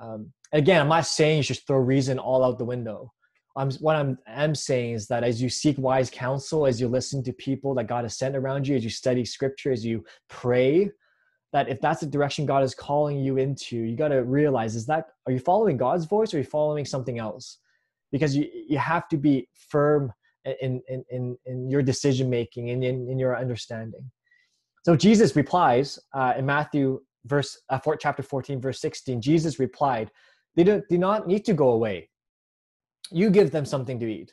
Um, 0.01 0.33
again, 0.53 0.81
I'm 0.81 0.89
not 0.89 1.07
saying 1.07 1.39
you 1.39 1.43
should 1.43 1.59
throw 1.67 1.79
reason 1.79 2.19
all 2.19 2.45
out 2.45 2.59
the 2.59 2.65
window. 2.65 3.13
I'm 3.59 3.71
what 3.73 3.97
I'm 3.97 4.19
am 4.27 4.55
saying 4.55 4.95
is 4.95 5.07
that 5.09 5.25
as 5.25 5.43
you 5.43 5.49
seek 5.49 5.77
wise 5.79 6.11
counsel, 6.11 6.67
as 6.67 6.81
you 6.81 6.89
listen 6.89 7.23
to 7.25 7.33
people 7.33 7.75
that 7.75 7.89
God 7.89 8.05
has 8.05 8.17
sent 8.17 8.37
around 8.37 8.67
you, 8.67 8.77
as 8.77 8.85
you 8.85 8.91
study 8.91 9.25
scripture, 9.25 9.73
as 9.73 9.85
you 9.85 10.05
pray, 10.29 10.91
that 11.53 11.69
if 11.69 11.81
that's 11.81 12.01
the 12.01 12.07
direction 12.07 12.47
God 12.47 12.63
is 12.63 12.75
calling 12.75 13.19
you 13.19 13.37
into, 13.37 13.77
you 13.77 13.97
got 13.97 14.09
to 14.09 14.23
realize 14.23 14.77
is 14.77 14.87
that 14.87 15.09
are 15.27 15.33
you 15.33 15.41
following 15.41 15.77
God's 15.77 16.05
voice 16.07 16.33
or 16.33 16.37
are 16.37 16.41
you 16.41 16.47
following 16.47 16.85
something 16.85 17.19
else? 17.19 17.59
Because 18.13 18.37
you 18.37 18.49
you 18.53 18.79
have 18.79 19.09
to 19.09 19.17
be 19.17 19.49
firm 19.71 20.13
in, 20.45 20.81
in, 20.89 21.05
in, 21.11 21.37
in 21.45 21.69
your 21.69 21.83
decision 21.83 22.31
making 22.31 22.71
and 22.71 22.83
in, 22.83 23.09
in 23.11 23.19
your 23.19 23.37
understanding. 23.37 24.11
So 24.85 24.97
Jesus 24.97 25.37
replies 25.37 25.99
uh, 26.15 26.35
in 26.39 26.47
Matthew 26.47 27.01
verse 27.29 27.61
uh, 27.69 27.79
four, 27.79 27.97
chapter 27.97 28.23
14 28.23 28.61
verse 28.61 28.81
16 28.81 29.21
jesus 29.21 29.59
replied 29.59 30.11
they 30.57 30.65
do, 30.65 30.83
do 30.89 30.99
not 30.99 31.27
need 31.27 31.45
to 31.45 31.55
go 31.55 31.71
away 31.71 32.09
you 33.11 33.31
give 33.31 33.51
them 33.51 33.65
something 33.65 33.99
to 33.99 34.07
eat. 34.07 34.33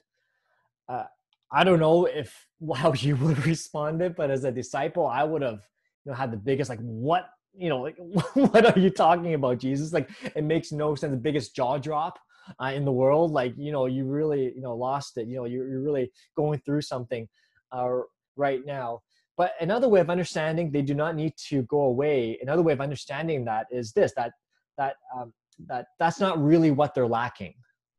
Uh, 0.88 1.05
i 1.51 1.63
don't 1.63 1.79
know 1.79 2.05
if 2.05 2.47
how 2.75 2.93
you 2.93 3.15
would 3.15 3.35
have 3.35 3.45
responded 3.45 4.15
but 4.15 4.29
as 4.29 4.43
a 4.43 4.51
disciple 4.51 5.07
i 5.07 5.23
would 5.23 5.41
have 5.41 5.61
you 6.03 6.11
know 6.11 6.13
had 6.13 6.31
the 6.31 6.38
biggest 6.38 6.69
like 6.69 6.79
what 6.79 7.29
you 7.57 7.69
know 7.69 7.81
like 7.81 7.97
what 8.33 8.65
are 8.65 8.79
you 8.79 8.89
talking 8.89 9.33
about 9.33 9.59
jesus? 9.59 9.93
Like 9.93 10.09
it 10.35 10.43
makes 10.43 10.71
no 10.71 10.95
sense. 10.95 11.11
The 11.11 11.17
biggest 11.17 11.55
jaw 11.55 11.77
drop 11.77 12.19
uh, 12.61 12.71
in 12.73 12.85
the 12.85 12.91
world. 12.91 13.31
Like 13.31 13.53
you 13.57 13.71
know 13.71 13.85
you 13.85 14.05
really 14.05 14.53
you 14.55 14.61
know 14.61 14.75
lost 14.75 15.17
it. 15.17 15.27
You 15.27 15.38
know 15.38 15.45
you're, 15.45 15.67
you're 15.67 15.81
really 15.81 16.11
going 16.35 16.59
through 16.59 16.81
something 16.81 17.27
uh, 17.71 17.89
right 18.35 18.65
now. 18.65 19.01
But 19.38 19.53
another 19.59 19.89
way 19.89 19.99
of 19.99 20.09
understanding 20.09 20.71
they 20.71 20.81
do 20.81 20.93
not 20.93 21.15
need 21.15 21.33
to 21.49 21.63
go 21.63 21.81
away. 21.81 22.38
Another 22.41 22.61
way 22.61 22.73
of 22.73 22.81
understanding 22.81 23.43
that 23.45 23.67
is 23.71 23.91
this 23.91 24.13
that 24.15 24.31
that 24.77 24.95
um, 25.15 25.33
that 25.67 25.88
that's 25.99 26.19
not 26.19 26.41
really 26.43 26.71
what 26.71 26.93
they're 26.93 27.07
lacking 27.07 27.53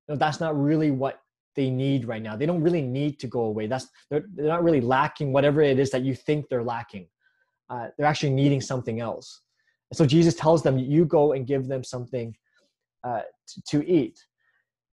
know, 0.09 0.17
that's 0.17 0.41
not 0.41 0.61
really 0.61 0.91
what 0.91 1.21
they 1.55 1.71
need 1.71 2.07
right 2.07 2.23
now. 2.23 2.37
They 2.37 2.47
don't 2.47 2.63
really 2.63 2.83
need 2.83 3.19
to 3.21 3.27
go 3.27 3.41
away. 3.41 3.67
That's 3.67 3.89
they're, 4.11 4.25
they're 4.35 4.47
not 4.47 4.63
really 4.63 4.81
lacking 4.81 5.33
whatever 5.33 5.63
it 5.63 5.79
is 5.79 5.91
that 5.91 6.03
you 6.03 6.15
think 6.15 6.49
they're 6.49 6.63
lacking. 6.63 7.07
Uh, 7.69 7.89
they're 7.97 8.07
actually 8.07 8.31
needing 8.31 8.61
something 8.61 9.01
else. 9.01 9.43
And 9.91 9.97
so 9.97 10.05
jesus 10.07 10.35
tells 10.35 10.63
them 10.63 10.79
you 10.79 11.05
go 11.05 11.33
and 11.33 11.47
give 11.47 11.69
them 11.69 11.85
something 11.85 12.37
uh, 13.05 13.23
to, 13.49 13.63
to 13.81 13.89
eat. 13.89 14.25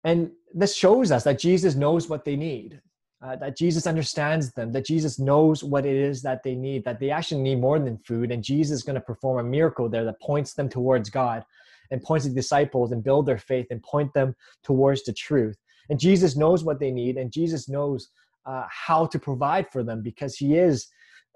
And 0.03 0.31
this 0.53 0.75
shows 0.75 1.11
us 1.11 1.23
that 1.23 1.39
jesus 1.39 1.75
knows 1.75 2.09
what 2.09 2.25
they 2.25 2.35
need 2.35 2.81
uh, 3.23 3.37
that 3.37 3.55
Jesus 3.55 3.87
understands 3.87 4.51
them, 4.51 4.71
that 4.73 4.85
Jesus 4.85 5.17
knows 5.17 5.63
what 5.63 5.85
it 5.85 5.95
is 5.95 6.21
that 6.23 6.43
they 6.43 6.55
need, 6.55 6.83
that 6.83 6.99
they 6.99 7.09
actually 7.09 7.41
need 7.41 7.59
more 7.59 7.79
than 7.79 7.97
food, 7.99 8.31
and 8.31 8.43
Jesus 8.43 8.79
is 8.79 8.83
going 8.83 8.95
to 8.95 9.01
perform 9.01 9.39
a 9.39 9.49
miracle 9.49 9.87
there 9.87 10.03
that 10.03 10.19
points 10.19 10.53
them 10.53 10.67
towards 10.67 11.09
God 11.09 11.45
and 11.91 12.01
points 12.01 12.25
the 12.25 12.33
disciples 12.33 12.91
and 12.91 13.03
build 13.03 13.25
their 13.25 13.37
faith 13.37 13.67
and 13.69 13.81
point 13.83 14.13
them 14.13 14.35
towards 14.63 15.03
the 15.03 15.13
truth. 15.13 15.57
And 15.89 15.99
Jesus 15.99 16.35
knows 16.35 16.63
what 16.63 16.79
they 16.79 16.91
need, 16.91 17.17
and 17.17 17.31
Jesus 17.31 17.67
knows 17.67 18.09
uh, 18.45 18.65
how 18.69 19.05
to 19.07 19.19
provide 19.19 19.71
for 19.71 19.83
them 19.83 20.01
because 20.01 20.35
He 20.35 20.55
is 20.55 20.87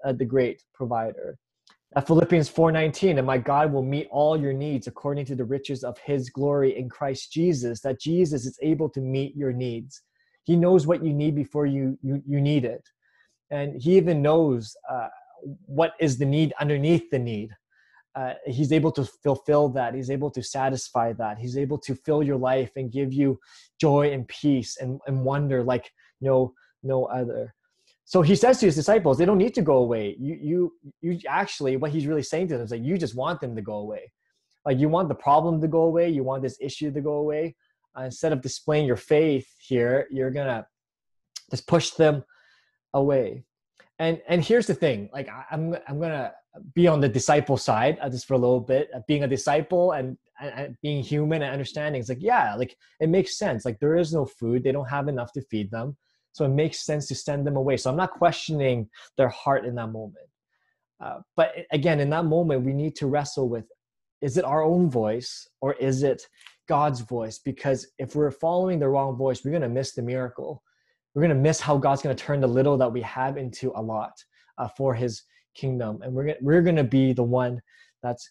uh, 0.04 0.12
the 0.12 0.24
great 0.24 0.62
provider. 0.74 1.36
At 1.96 2.06
Philippians 2.06 2.50
4:19, 2.50 3.18
and 3.18 3.26
my 3.26 3.38
God 3.38 3.72
will 3.72 3.82
meet 3.82 4.08
all 4.10 4.38
your 4.38 4.52
needs 4.52 4.86
according 4.86 5.26
to 5.26 5.34
the 5.34 5.44
riches 5.44 5.84
of 5.84 5.98
His 5.98 6.30
glory 6.30 6.78
in 6.78 6.88
Christ 6.88 7.32
Jesus. 7.32 7.80
That 7.80 8.00
Jesus 8.00 8.46
is 8.46 8.58
able 8.62 8.88
to 8.90 9.00
meet 9.00 9.36
your 9.36 9.52
needs 9.52 10.02
he 10.48 10.56
knows 10.56 10.86
what 10.86 11.04
you 11.04 11.12
need 11.12 11.34
before 11.34 11.66
you 11.66 11.98
you, 12.02 12.22
you 12.26 12.40
need 12.40 12.64
it 12.64 12.88
and 13.50 13.80
he 13.80 13.96
even 13.98 14.22
knows 14.22 14.74
uh, 14.90 15.08
what 15.66 15.92
is 16.00 16.16
the 16.16 16.24
need 16.24 16.54
underneath 16.58 17.08
the 17.10 17.18
need 17.18 17.50
uh, 18.18 18.34
he's 18.46 18.72
able 18.72 18.90
to 18.90 19.04
fulfill 19.04 19.68
that. 19.68 19.94
He's 19.94 20.10
able 20.10 20.30
to 20.32 20.42
satisfy 20.42 21.12
that. 21.14 21.38
He's 21.38 21.56
able 21.56 21.78
to 21.78 21.94
fill 21.94 22.20
your 22.20 22.36
life 22.36 22.72
and 22.74 22.90
give 22.90 23.12
you 23.12 23.38
joy 23.80 24.10
and 24.12 24.26
peace 24.26 24.76
and, 24.78 25.00
and 25.06 25.24
wonder 25.24 25.62
like 25.62 25.88
no 26.20 26.52
no 26.82 27.04
other. 27.04 27.54
So 28.04 28.22
he 28.22 28.34
says 28.34 28.58
to 28.58 28.66
his 28.66 28.74
disciples 28.74 29.18
they 29.18 29.24
don't 29.24 29.38
need 29.38 29.54
to 29.54 29.62
go 29.62 29.76
away. 29.76 30.16
You 30.18 30.34
you 30.40 30.72
you 31.00 31.20
actually 31.28 31.76
what 31.76 31.92
he's 31.92 32.08
really 32.08 32.24
saying 32.24 32.48
to 32.48 32.54
them 32.54 32.64
is 32.64 32.70
that 32.70 32.80
you 32.80 32.98
just 32.98 33.14
want 33.14 33.40
them 33.40 33.54
to 33.54 33.62
go 33.62 33.74
away. 33.74 34.10
Like 34.66 34.80
you 34.80 34.88
want 34.88 35.08
the 35.08 35.14
problem 35.14 35.60
to 35.60 35.68
go 35.68 35.82
away. 35.82 36.08
You 36.08 36.24
want 36.24 36.42
this 36.42 36.58
issue 36.60 36.90
to 36.90 37.00
go 37.00 37.14
away. 37.24 37.54
Uh, 37.96 38.02
instead 38.02 38.32
of 38.32 38.42
displaying 38.42 38.86
your 38.86 38.96
faith 38.96 39.48
here 39.60 40.08
you're 40.10 40.32
gonna 40.32 40.66
just 41.52 41.68
push 41.68 41.90
them 41.90 42.24
away. 42.94 43.44
And 44.00 44.20
and 44.28 44.42
here's 44.42 44.66
the 44.66 44.74
thing. 44.74 45.08
Like 45.12 45.28
I, 45.28 45.44
I'm, 45.52 45.76
I'm 45.86 46.00
gonna 46.00 46.32
be 46.74 46.86
on 46.86 47.00
the 47.00 47.08
disciple 47.08 47.56
side 47.56 47.98
uh, 48.00 48.08
just 48.08 48.26
for 48.26 48.34
a 48.34 48.38
little 48.38 48.60
bit 48.60 48.88
uh, 48.94 49.00
being 49.06 49.24
a 49.24 49.28
disciple 49.28 49.92
and, 49.92 50.16
and 50.40 50.76
being 50.82 51.02
human 51.02 51.42
and 51.42 51.52
understanding. 51.52 52.00
It's 52.00 52.08
like 52.08 52.22
yeah 52.22 52.54
like 52.54 52.76
it 53.00 53.08
makes 53.08 53.38
sense. 53.38 53.64
Like 53.64 53.78
there 53.80 53.96
is 53.96 54.12
no 54.12 54.24
food. 54.24 54.62
They 54.62 54.72
don't 54.72 54.88
have 54.88 55.08
enough 55.08 55.32
to 55.32 55.42
feed 55.42 55.70
them. 55.70 55.96
So 56.32 56.44
it 56.44 56.50
makes 56.50 56.84
sense 56.84 57.06
to 57.08 57.14
send 57.14 57.46
them 57.46 57.56
away. 57.56 57.76
So 57.76 57.90
i'm 57.90 57.96
not 57.96 58.12
questioning 58.12 58.88
their 59.16 59.28
heart 59.28 59.64
in 59.64 59.74
that 59.76 59.88
moment. 59.88 60.26
Uh, 61.00 61.20
but 61.36 61.52
again 61.72 62.00
in 62.00 62.10
that 62.10 62.24
moment 62.24 62.64
we 62.64 62.72
need 62.72 62.96
to 62.96 63.06
wrestle 63.06 63.48
with 63.48 63.64
is 64.20 64.36
it 64.36 64.44
our 64.44 64.62
own 64.62 64.90
voice 64.90 65.48
or 65.60 65.74
is 65.74 66.02
it 66.02 66.26
God's 66.68 67.00
voice? 67.00 67.38
Because 67.38 67.86
if 67.98 68.14
we're 68.14 68.30
following 68.30 68.78
the 68.78 68.88
wrong 68.88 69.16
voice, 69.16 69.44
we're 69.44 69.50
going 69.50 69.62
to 69.62 69.68
miss 69.68 69.92
the 69.94 70.02
miracle. 70.02 70.62
We're 71.14 71.22
going 71.22 71.36
to 71.36 71.42
miss 71.42 71.60
how 71.60 71.78
God's 71.78 72.02
going 72.02 72.14
to 72.14 72.22
turn 72.22 72.40
the 72.40 72.46
little 72.46 72.76
that 72.78 72.92
we 72.92 73.00
have 73.02 73.36
into 73.36 73.72
a 73.74 73.82
lot 73.82 74.12
uh, 74.58 74.68
for 74.76 74.94
His 74.94 75.22
kingdom, 75.62 75.92
and 76.02 76.12
we're 76.14 76.26
gonna, 76.28 76.42
we're 76.48 76.66
going 76.68 76.82
to 76.84 76.90
be 77.00 77.12
the 77.12 77.28
one 77.42 77.54
that's 78.02 78.30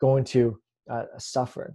going 0.00 0.24
to 0.24 0.42
uh, 0.90 1.06
suffer. 1.18 1.66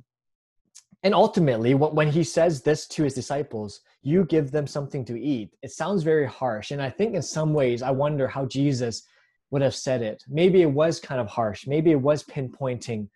And 1.04 1.14
ultimately, 1.16 1.74
when 1.74 2.10
He 2.18 2.24
says 2.24 2.62
this 2.62 2.88
to 2.94 3.04
His 3.04 3.16
disciples, 3.22 3.82
you 4.04 4.20
give 4.26 4.48
them 4.52 4.68
something 4.68 5.04
to 5.06 5.16
eat. 5.20 5.50
It 5.66 5.72
sounds 5.72 6.04
very 6.04 6.28
harsh, 6.28 6.72
and 6.72 6.82
I 6.82 6.90
think 6.90 7.16
in 7.16 7.24
some 7.38 7.52
ways, 7.54 7.82
I 7.82 7.92
wonder 8.04 8.28
how 8.28 8.46
Jesus 8.46 9.04
would 9.52 9.62
have 9.62 9.76
said 9.76 10.02
it. 10.02 10.24
Maybe 10.28 10.62
it 10.62 10.72
was 10.82 11.00
kind 11.00 11.22
of 11.22 11.28
harsh. 11.28 11.68
Maybe 11.68 11.92
it 11.92 12.02
was 12.10 12.24
pinpointing 12.24 13.08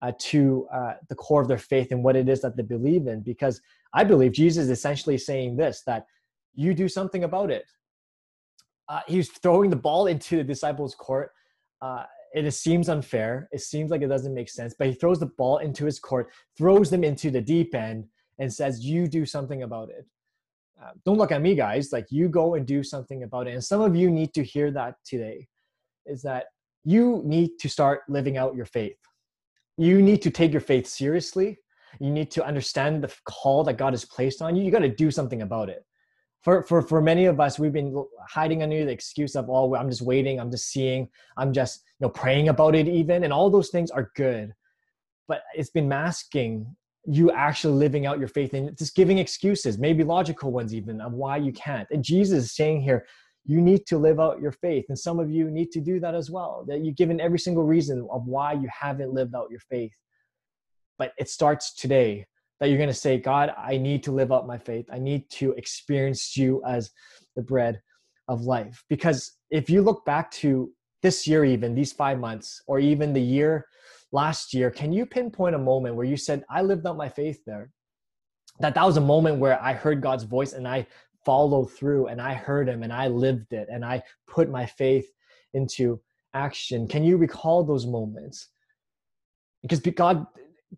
uh, 0.00 0.12
to 0.18 0.66
uh, 0.72 0.94
the 1.08 1.14
core 1.14 1.42
of 1.42 1.48
their 1.48 1.58
faith 1.58 1.92
and 1.92 2.02
what 2.02 2.16
it 2.16 2.28
is 2.28 2.40
that 2.40 2.56
they 2.56 2.62
believe 2.62 3.06
in. 3.06 3.20
Because 3.20 3.60
I 3.92 4.04
believe 4.04 4.32
Jesus 4.32 4.64
is 4.64 4.70
essentially 4.70 5.18
saying 5.18 5.56
this 5.56 5.82
that 5.86 6.06
you 6.54 6.74
do 6.74 6.88
something 6.88 7.24
about 7.24 7.50
it. 7.50 7.66
Uh, 8.92 9.00
he's 9.06 9.30
throwing 9.30 9.70
the 9.70 9.76
ball 9.76 10.06
into 10.06 10.36
the 10.36 10.44
disciples' 10.44 10.94
court. 10.94 11.30
Uh, 11.80 12.04
it 12.34 12.50
seems 12.52 12.88
unfair. 12.88 13.48
It 13.52 13.60
seems 13.60 13.90
like 13.90 14.02
it 14.02 14.08
doesn't 14.08 14.34
make 14.34 14.50
sense, 14.50 14.74
but 14.78 14.88
he 14.88 14.94
throws 14.94 15.18
the 15.18 15.30
ball 15.38 15.58
into 15.58 15.84
his 15.84 15.98
court, 15.98 16.30
throws 16.56 16.90
them 16.90 17.04
into 17.04 17.30
the 17.30 17.40
deep 17.40 17.74
end, 17.74 18.06
and 18.38 18.52
says, 18.52 18.84
You 18.84 19.06
do 19.06 19.24
something 19.24 19.62
about 19.62 19.88
it. 19.88 20.04
Uh, 20.82 20.90
don't 21.04 21.18
look 21.18 21.32
at 21.32 21.42
me, 21.42 21.54
guys. 21.54 21.92
Like, 21.92 22.06
you 22.10 22.28
go 22.28 22.54
and 22.54 22.66
do 22.66 22.82
something 22.82 23.22
about 23.22 23.46
it. 23.46 23.54
And 23.54 23.64
some 23.64 23.80
of 23.80 23.96
you 23.96 24.10
need 24.10 24.34
to 24.34 24.44
hear 24.44 24.70
that 24.72 24.94
today 25.04 25.46
is 26.06 26.22
that 26.22 26.46
you 26.84 27.22
need 27.24 27.52
to 27.60 27.68
start 27.68 28.00
living 28.08 28.36
out 28.36 28.54
your 28.54 28.66
faith 28.66 28.96
you 29.76 30.02
need 30.02 30.22
to 30.22 30.30
take 30.30 30.52
your 30.52 30.60
faith 30.60 30.86
seriously. 30.86 31.58
You 32.00 32.10
need 32.10 32.30
to 32.32 32.44
understand 32.44 33.02
the 33.02 33.14
call 33.24 33.64
that 33.64 33.78
God 33.78 33.92
has 33.92 34.04
placed 34.04 34.42
on 34.42 34.56
you. 34.56 34.64
You 34.64 34.70
got 34.70 34.80
to 34.80 34.88
do 34.88 35.10
something 35.10 35.42
about 35.42 35.68
it. 35.68 35.84
For, 36.42 36.64
for, 36.64 36.82
for 36.82 37.00
many 37.00 37.26
of 37.26 37.38
us, 37.38 37.58
we've 37.58 37.72
been 37.72 38.04
hiding 38.28 38.62
under 38.62 38.84
the 38.84 38.90
excuse 38.90 39.36
of, 39.36 39.48
oh, 39.48 39.76
I'm 39.76 39.88
just 39.88 40.02
waiting, 40.02 40.40
I'm 40.40 40.50
just 40.50 40.70
seeing, 40.70 41.08
I'm 41.36 41.52
just 41.52 41.84
you 42.00 42.06
know 42.06 42.10
praying 42.10 42.48
about 42.48 42.74
it 42.74 42.88
even, 42.88 43.24
and 43.24 43.32
all 43.32 43.48
those 43.48 43.70
things 43.70 43.90
are 43.90 44.10
good, 44.16 44.52
but 45.28 45.42
it's 45.54 45.70
been 45.70 45.88
masking 45.88 46.74
you 47.04 47.32
actually 47.32 47.74
living 47.74 48.06
out 48.06 48.18
your 48.18 48.28
faith 48.28 48.54
and 48.54 48.76
just 48.78 48.94
giving 48.94 49.18
excuses, 49.18 49.78
maybe 49.78 50.04
logical 50.04 50.52
ones 50.52 50.74
even, 50.74 51.00
of 51.00 51.12
why 51.12 51.36
you 51.36 51.52
can't. 51.52 51.88
And 51.90 52.04
Jesus 52.04 52.44
is 52.44 52.54
saying 52.54 52.82
here, 52.82 53.06
you 53.44 53.60
need 53.60 53.86
to 53.86 53.98
live 53.98 54.20
out 54.20 54.40
your 54.40 54.52
faith. 54.52 54.84
And 54.88 54.98
some 54.98 55.18
of 55.18 55.30
you 55.30 55.50
need 55.50 55.72
to 55.72 55.80
do 55.80 55.98
that 55.98 56.14
as 56.14 56.30
well. 56.30 56.64
That 56.68 56.84
you've 56.84 56.96
given 56.96 57.20
every 57.20 57.40
single 57.40 57.64
reason 57.64 58.06
of 58.10 58.26
why 58.26 58.52
you 58.52 58.68
haven't 58.68 59.12
lived 59.12 59.34
out 59.34 59.50
your 59.50 59.60
faith. 59.60 59.92
But 60.96 61.12
it 61.18 61.28
starts 61.28 61.74
today 61.74 62.26
that 62.62 62.68
you're 62.68 62.78
going 62.78 62.88
to 62.88 62.94
say, 62.94 63.18
God, 63.18 63.52
I 63.58 63.76
need 63.76 64.04
to 64.04 64.12
live 64.12 64.30
out 64.30 64.46
my 64.46 64.56
faith. 64.56 64.86
I 64.92 65.00
need 65.00 65.28
to 65.30 65.50
experience 65.54 66.36
you 66.36 66.62
as 66.64 66.92
the 67.34 67.42
bread 67.42 67.82
of 68.28 68.42
life. 68.42 68.84
Because 68.88 69.32
if 69.50 69.68
you 69.68 69.82
look 69.82 70.04
back 70.04 70.30
to 70.42 70.70
this 71.02 71.26
year, 71.26 71.44
even 71.44 71.74
these 71.74 71.92
five 71.92 72.20
months, 72.20 72.62
or 72.68 72.78
even 72.78 73.12
the 73.12 73.20
year 73.20 73.66
last 74.12 74.54
year, 74.54 74.70
can 74.70 74.92
you 74.92 75.04
pinpoint 75.04 75.56
a 75.56 75.58
moment 75.58 75.96
where 75.96 76.06
you 76.06 76.16
said, 76.16 76.44
I 76.48 76.62
lived 76.62 76.86
out 76.86 76.96
my 76.96 77.08
faith 77.08 77.40
there? 77.44 77.72
That 78.60 78.76
that 78.76 78.86
was 78.86 78.96
a 78.96 79.00
moment 79.00 79.40
where 79.40 79.60
I 79.60 79.72
heard 79.72 80.00
God's 80.00 80.22
voice 80.22 80.52
and 80.52 80.68
I 80.68 80.86
followed 81.24 81.72
through 81.72 82.06
and 82.06 82.22
I 82.22 82.32
heard 82.32 82.68
him 82.68 82.84
and 82.84 82.92
I 82.92 83.08
lived 83.08 83.52
it 83.54 83.66
and 83.72 83.84
I 83.84 84.04
put 84.28 84.48
my 84.48 84.66
faith 84.66 85.08
into 85.52 86.00
action. 86.32 86.86
Can 86.86 87.02
you 87.02 87.16
recall 87.16 87.64
those 87.64 87.88
moments? 87.88 88.50
Because 89.62 89.80
God 89.80 90.26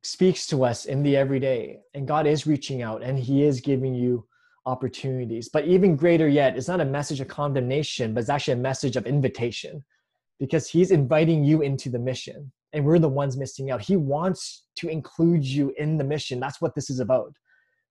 speaks 0.02 0.46
to 0.48 0.64
us 0.64 0.86
in 0.86 1.02
the 1.02 1.16
everyday 1.16 1.78
and 1.94 2.08
God 2.08 2.26
is 2.26 2.46
reaching 2.46 2.82
out 2.82 3.02
and 3.02 3.18
he 3.18 3.44
is 3.44 3.60
giving 3.60 3.94
you 3.94 4.26
opportunities. 4.66 5.48
But 5.48 5.66
even 5.66 5.96
greater 5.96 6.28
yet, 6.28 6.56
it's 6.56 6.68
not 6.68 6.80
a 6.80 6.84
message 6.84 7.20
of 7.20 7.28
condemnation, 7.28 8.14
but 8.14 8.20
it's 8.20 8.30
actually 8.30 8.54
a 8.54 8.58
message 8.58 8.96
of 8.96 9.06
invitation 9.06 9.84
because 10.40 10.68
he's 10.68 10.90
inviting 10.90 11.44
you 11.44 11.62
into 11.62 11.88
the 11.88 11.98
mission 11.98 12.50
and 12.72 12.84
we're 12.84 12.98
the 12.98 13.08
ones 13.08 13.36
missing 13.36 13.70
out. 13.70 13.80
He 13.80 13.96
wants 13.96 14.64
to 14.76 14.88
include 14.88 15.44
you 15.44 15.72
in 15.78 15.96
the 15.96 16.04
mission. 16.04 16.40
That's 16.40 16.60
what 16.60 16.74
this 16.74 16.90
is 16.90 17.00
about. 17.00 17.32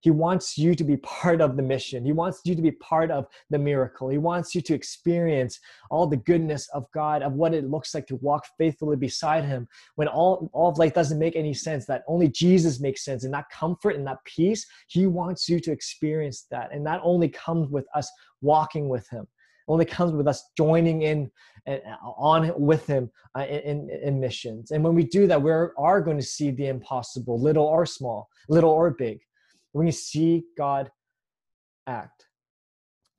He 0.04 0.12
wants 0.12 0.58
you 0.58 0.76
to 0.76 0.84
be 0.84 0.98
part 0.98 1.39
of 1.39 1.56
the 1.56 1.63
mission. 1.63 2.04
He 2.04 2.12
wants 2.12 2.42
you 2.44 2.56
to 2.56 2.62
be 2.62 2.72
part 2.72 3.10
of 3.10 3.26
the 3.50 3.58
miracle. 3.58 4.10
He 4.10 4.18
wants 4.18 4.54
you 4.54 4.60
to 4.60 4.74
experience 4.74 5.62
all 5.89 6.08
the 6.08 6.18
goodness 6.18 6.68
of 6.74 6.92
God, 6.94 7.22
of 7.22 7.34
what 7.34 7.54
it 7.54 7.70
looks 7.70 7.96
like 7.96 8.06
to 8.08 8.18
walk 8.18 8.46
faithfully 8.58 8.98
beside 8.98 9.46
Him 9.46 9.66
when 9.96 10.10
all, 10.10 10.50
all 10.52 10.70
of 10.70 10.78
life 10.78 10.94
doesn't 10.94 11.20
make 11.20 11.38
any 11.38 11.54
sense, 11.54 11.86
that 11.86 12.04
only 12.06 12.28
Jesus 12.28 12.82
makes 12.82 13.06
sense. 13.06 13.24
And 13.24 13.34
that 13.34 13.50
comfort 13.50 13.96
and 13.96 14.06
that 14.06 14.18
peace, 14.26 14.68
He 14.88 15.08
wants 15.08 15.48
you 15.48 15.62
to 15.62 15.72
experience 15.72 16.48
that. 16.52 16.74
And 16.74 16.86
that 16.86 17.00
only 17.02 17.30
comes 17.30 17.70
with 17.70 17.86
us 17.96 18.12
walking 18.42 18.89
with 18.89 19.08
Him 19.10 19.26
only 19.70 19.86
comes 19.86 20.12
with 20.12 20.28
us 20.28 20.44
joining 20.58 21.04
in 21.04 21.32
and 21.66 21.82
on 22.18 22.52
with 22.60 22.86
him 22.86 23.10
uh, 23.38 23.46
in, 23.46 23.89
in 24.04 24.20
missions 24.20 24.72
and 24.72 24.84
when 24.84 24.94
we 24.94 25.06
do 25.06 25.26
that 25.26 25.42
we 25.42 25.50
are 25.50 26.02
going 26.02 26.18
to 26.18 26.22
see 26.22 26.52
the 26.52 26.68
impossible 26.68 27.39
little 27.39 27.63
or 27.63 27.86
small 27.86 28.28
little 28.50 28.70
or 28.70 28.92
big 28.92 29.22
you 29.73 29.91
see 29.91 30.43
God 30.57 30.91
act. 31.88 32.27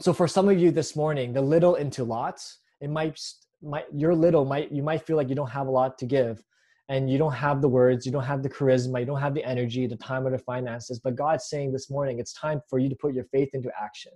So 0.01 0.13
for 0.13 0.29
some 0.29 0.49
of 0.49 0.59
you 0.59 0.71
this 0.71 0.97
morning, 0.97 1.33
the 1.33 1.41
little 1.41 1.77
into 1.77 2.05
lots, 2.05 2.59
it 2.81 2.91
might 2.91 3.19
might 3.63 3.87
your 3.95 4.15
little 4.15 4.45
might 4.45 4.71
you 4.71 4.83
might 4.83 5.07
feel 5.07 5.17
like 5.17 5.29
you 5.29 5.35
don't 5.35 5.51
have 5.51 5.67
a 5.67 5.71
lot 5.71 5.99
to 5.99 6.07
give 6.07 6.43
and 6.89 7.11
you 7.11 7.17
don't 7.17 7.33
have 7.33 7.63
the 7.63 7.69
words, 7.69 8.05
you 8.05 8.13
don't 8.13 8.25
have 8.25 8.43
the 8.43 8.49
charisma, 8.49 9.01
you 9.01 9.07
don't 9.07 9.21
have 9.21 9.35
the 9.35 9.45
energy, 9.45 9.87
the 9.87 9.97
time 9.97 10.27
or 10.27 10.31
the 10.31 10.39
finances, 10.39 11.01
but 11.03 11.15
God's 11.15 11.49
saying 11.49 11.73
this 11.73 11.89
morning 11.89 12.19
it's 12.19 12.35
time 12.35 12.61
for 12.69 12.79
you 12.79 12.91
to 12.91 12.97
put 12.97 13.15
your 13.15 13.25
faith 13.25 13.49
into 13.55 13.71
action. 13.81 14.13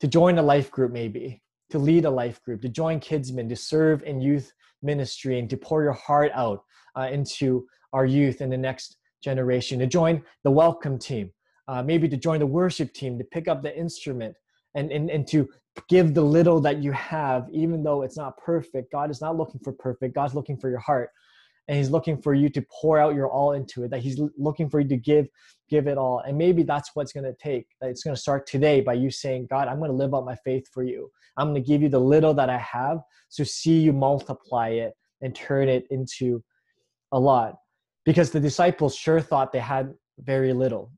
To 0.00 0.08
join 0.08 0.38
a 0.38 0.42
life 0.42 0.70
group 0.70 0.92
maybe, 0.92 1.40
to 1.70 1.78
lead 1.78 2.04
a 2.04 2.10
life 2.10 2.42
group, 2.42 2.62
to 2.62 2.68
join 2.68 2.98
kidsmen, 2.98 3.48
to 3.48 3.56
serve 3.56 4.02
in 4.02 4.20
youth 4.20 4.52
ministry 4.82 5.38
and 5.38 5.48
to 5.50 5.56
pour 5.56 5.82
your 5.82 5.92
heart 5.92 6.32
out 6.34 6.62
uh, 6.96 7.08
into 7.10 7.66
our 7.92 8.06
youth 8.06 8.40
in 8.40 8.50
the 8.50 8.56
next 8.56 8.96
generation, 9.22 9.78
to 9.78 9.86
join 9.86 10.22
the 10.44 10.50
welcome 10.50 10.98
team, 10.98 11.30
uh, 11.68 11.82
maybe 11.82 12.08
to 12.08 12.16
join 12.16 12.38
the 12.38 12.46
worship 12.46 12.92
team, 12.92 13.18
to 13.18 13.24
pick 13.24 13.48
up 13.48 13.62
the 13.62 13.76
instrument, 13.76 14.34
and, 14.74 14.90
and, 14.92 15.10
and 15.10 15.26
to 15.28 15.48
give 15.88 16.14
the 16.14 16.22
little 16.22 16.60
that 16.60 16.82
you 16.82 16.92
have, 16.92 17.48
even 17.52 17.82
though 17.82 18.02
it's 18.02 18.16
not 18.16 18.36
perfect. 18.38 18.92
God 18.92 19.10
is 19.10 19.20
not 19.20 19.36
looking 19.36 19.60
for 19.62 19.72
perfect, 19.72 20.14
God's 20.14 20.34
looking 20.34 20.58
for 20.58 20.70
your 20.70 20.80
heart. 20.80 21.10
And 21.68 21.76
he's 21.76 21.90
looking 21.90 22.16
for 22.16 22.32
you 22.32 22.48
to 22.48 22.64
pour 22.80 22.98
out 22.98 23.14
your 23.14 23.30
all 23.30 23.52
into 23.52 23.84
it, 23.84 23.90
that 23.90 24.00
he's 24.00 24.18
looking 24.38 24.70
for 24.70 24.80
you 24.80 24.88
to 24.88 24.96
give, 24.96 25.28
give 25.68 25.86
it 25.86 25.98
all. 25.98 26.20
And 26.20 26.38
maybe 26.38 26.62
that's 26.62 26.92
what's 26.94 27.12
going 27.12 27.24
to 27.24 27.34
take. 27.34 27.66
That 27.82 27.90
it's 27.90 28.02
going 28.02 28.14
to 28.14 28.20
start 28.20 28.46
today 28.46 28.80
by 28.80 28.94
you 28.94 29.10
saying, 29.10 29.48
God, 29.50 29.68
I'm 29.68 29.78
going 29.78 29.90
to 29.90 29.96
live 29.96 30.14
out 30.14 30.24
my 30.24 30.36
faith 30.36 30.66
for 30.72 30.82
you. 30.82 31.10
I'm 31.36 31.52
going 31.52 31.62
to 31.62 31.68
give 31.68 31.82
you 31.82 31.90
the 31.90 32.00
little 32.00 32.32
that 32.34 32.48
I 32.48 32.56
have. 32.56 33.00
So 33.28 33.44
see 33.44 33.78
you 33.80 33.92
multiply 33.92 34.68
it 34.70 34.94
and 35.20 35.34
turn 35.34 35.68
it 35.68 35.86
into 35.90 36.42
a 37.12 37.20
lot 37.20 37.56
because 38.08 38.30
the 38.30 38.40
disciples 38.40 38.96
sure 38.96 39.20
thought 39.20 39.52
they 39.52 39.58
had 39.58 39.92
very 40.20 40.54
little. 40.54 40.90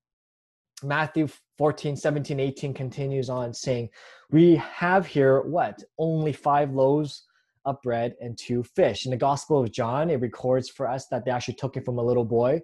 Matthew 0.84 1.26
14, 1.58 1.96
17, 1.96 2.38
18 2.38 2.72
continues 2.72 3.28
on 3.28 3.52
saying, 3.52 3.88
We 4.30 4.54
have 4.54 5.06
here 5.06 5.40
what? 5.40 5.82
Only 5.98 6.32
five 6.32 6.70
loaves 6.70 7.26
of 7.64 7.82
bread 7.82 8.14
and 8.20 8.38
two 8.38 8.62
fish. 8.62 9.06
In 9.06 9.10
the 9.10 9.16
Gospel 9.16 9.60
of 9.60 9.72
John, 9.72 10.08
it 10.08 10.20
records 10.20 10.68
for 10.68 10.88
us 10.88 11.08
that 11.08 11.24
they 11.24 11.32
actually 11.32 11.54
took 11.54 11.76
it 11.76 11.84
from 11.84 11.98
a 11.98 12.02
little 12.02 12.24
boy. 12.24 12.60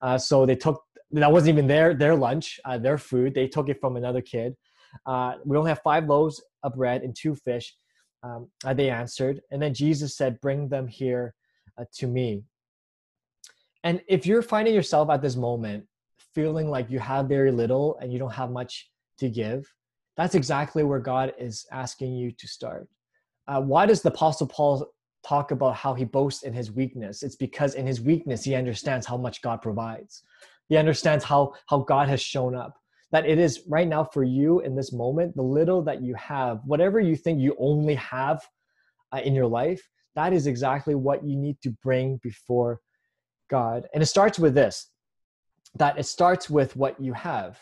Uh, 0.00 0.16
so 0.16 0.46
they 0.46 0.56
took, 0.56 0.82
that 1.10 1.30
wasn't 1.30 1.50
even 1.50 1.66
their, 1.66 1.92
their 1.92 2.16
lunch, 2.16 2.58
uh, 2.64 2.78
their 2.78 2.96
food. 2.96 3.34
They 3.34 3.48
took 3.48 3.68
it 3.68 3.82
from 3.82 3.98
another 3.98 4.22
kid. 4.22 4.56
Uh, 5.04 5.34
we 5.44 5.58
only 5.58 5.72
have 5.72 5.82
five 5.82 6.06
loaves 6.06 6.42
of 6.62 6.72
bread 6.72 7.02
and 7.02 7.14
two 7.14 7.34
fish. 7.34 7.76
Um, 8.22 8.48
uh, 8.64 8.72
they 8.72 8.88
answered. 8.88 9.42
And 9.50 9.60
then 9.60 9.74
Jesus 9.74 10.16
said, 10.16 10.40
Bring 10.40 10.68
them 10.68 10.88
here 10.88 11.34
uh, 11.78 11.84
to 11.96 12.06
me. 12.06 12.44
And 13.84 14.00
if 14.08 14.26
you're 14.26 14.42
finding 14.42 14.74
yourself 14.74 15.10
at 15.10 15.22
this 15.22 15.36
moment 15.36 15.84
feeling 16.34 16.70
like 16.70 16.90
you 16.90 16.98
have 16.98 17.26
very 17.26 17.50
little 17.50 17.98
and 18.00 18.12
you 18.12 18.18
don't 18.18 18.32
have 18.32 18.50
much 18.50 18.90
to 19.18 19.28
give, 19.28 19.66
that's 20.16 20.34
exactly 20.34 20.82
where 20.82 20.98
God 20.98 21.32
is 21.38 21.66
asking 21.72 22.14
you 22.14 22.30
to 22.32 22.46
start. 22.46 22.88
Uh, 23.48 23.60
why 23.60 23.86
does 23.86 24.02
the 24.02 24.10
Apostle 24.10 24.46
Paul 24.46 24.86
talk 25.26 25.50
about 25.50 25.76
how 25.76 25.94
he 25.94 26.04
boasts 26.04 26.42
in 26.42 26.52
his 26.52 26.70
weakness? 26.70 27.22
It's 27.22 27.36
because 27.36 27.74
in 27.74 27.86
his 27.86 28.00
weakness, 28.00 28.44
he 28.44 28.54
understands 28.54 29.06
how 29.06 29.16
much 29.16 29.42
God 29.42 29.62
provides. 29.62 30.22
He 30.68 30.76
understands 30.76 31.24
how, 31.24 31.54
how 31.68 31.78
God 31.78 32.08
has 32.08 32.20
shown 32.20 32.54
up. 32.54 32.76
That 33.12 33.26
it 33.26 33.38
is 33.38 33.62
right 33.66 33.88
now 33.88 34.04
for 34.04 34.22
you 34.22 34.60
in 34.60 34.76
this 34.76 34.92
moment, 34.92 35.34
the 35.34 35.42
little 35.42 35.82
that 35.82 36.00
you 36.00 36.14
have, 36.14 36.60
whatever 36.64 37.00
you 37.00 37.16
think 37.16 37.40
you 37.40 37.56
only 37.58 37.96
have 37.96 38.40
uh, 39.12 39.20
in 39.24 39.34
your 39.34 39.48
life, 39.48 39.82
that 40.14 40.32
is 40.32 40.46
exactly 40.46 40.94
what 40.94 41.24
you 41.24 41.36
need 41.36 41.56
to 41.62 41.70
bring 41.82 42.20
before 42.22 42.80
God. 43.50 43.86
And 43.92 44.02
it 44.02 44.06
starts 44.06 44.38
with 44.38 44.54
this 44.54 44.88
that 45.76 45.98
it 45.98 46.04
starts 46.04 46.50
with 46.50 46.74
what 46.76 46.98
you 47.00 47.12
have. 47.12 47.58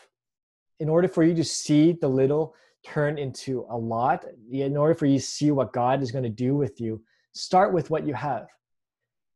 In 0.79 0.89
order 0.89 1.07
for 1.07 1.23
you 1.23 1.35
to 1.35 1.43
see 1.43 1.91
the 1.91 2.07
little 2.07 2.55
turn 2.85 3.17
into 3.17 3.65
a 3.69 3.77
lot, 3.77 4.25
in 4.51 4.77
order 4.77 4.95
for 4.95 5.05
you 5.05 5.19
to 5.19 5.25
see 5.25 5.51
what 5.51 5.73
God 5.73 6.01
is 6.01 6.11
going 6.11 6.23
to 6.23 6.29
do 6.29 6.55
with 6.55 6.79
you, 6.79 7.01
start 7.33 7.73
with 7.73 7.89
what 7.89 8.07
you 8.07 8.13
have. 8.13 8.47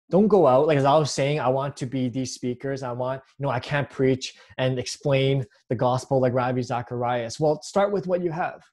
Don't 0.09 0.27
go 0.27 0.47
out, 0.47 0.67
like 0.67 0.77
as 0.77 0.85
I 0.85 0.97
was 0.97 1.11
saying, 1.11 1.39
I 1.39 1.49
want 1.49 1.75
to 1.77 1.85
be 1.85 2.07
these 2.07 2.33
speakers. 2.33 2.83
I 2.83 2.91
want, 2.91 3.21
you 3.37 3.43
know, 3.43 3.49
I 3.49 3.59
can't 3.59 3.89
preach 3.89 4.35
and 4.57 4.79
explain 4.79 5.45
the 5.69 5.75
gospel 5.75 6.21
like 6.21 6.33
Ravi 6.33 6.61
Zacharias. 6.61 7.39
Well, 7.39 7.61
start 7.61 7.91
with 7.91 8.07
what 8.07 8.21
you 8.23 8.31
have. 8.31 8.63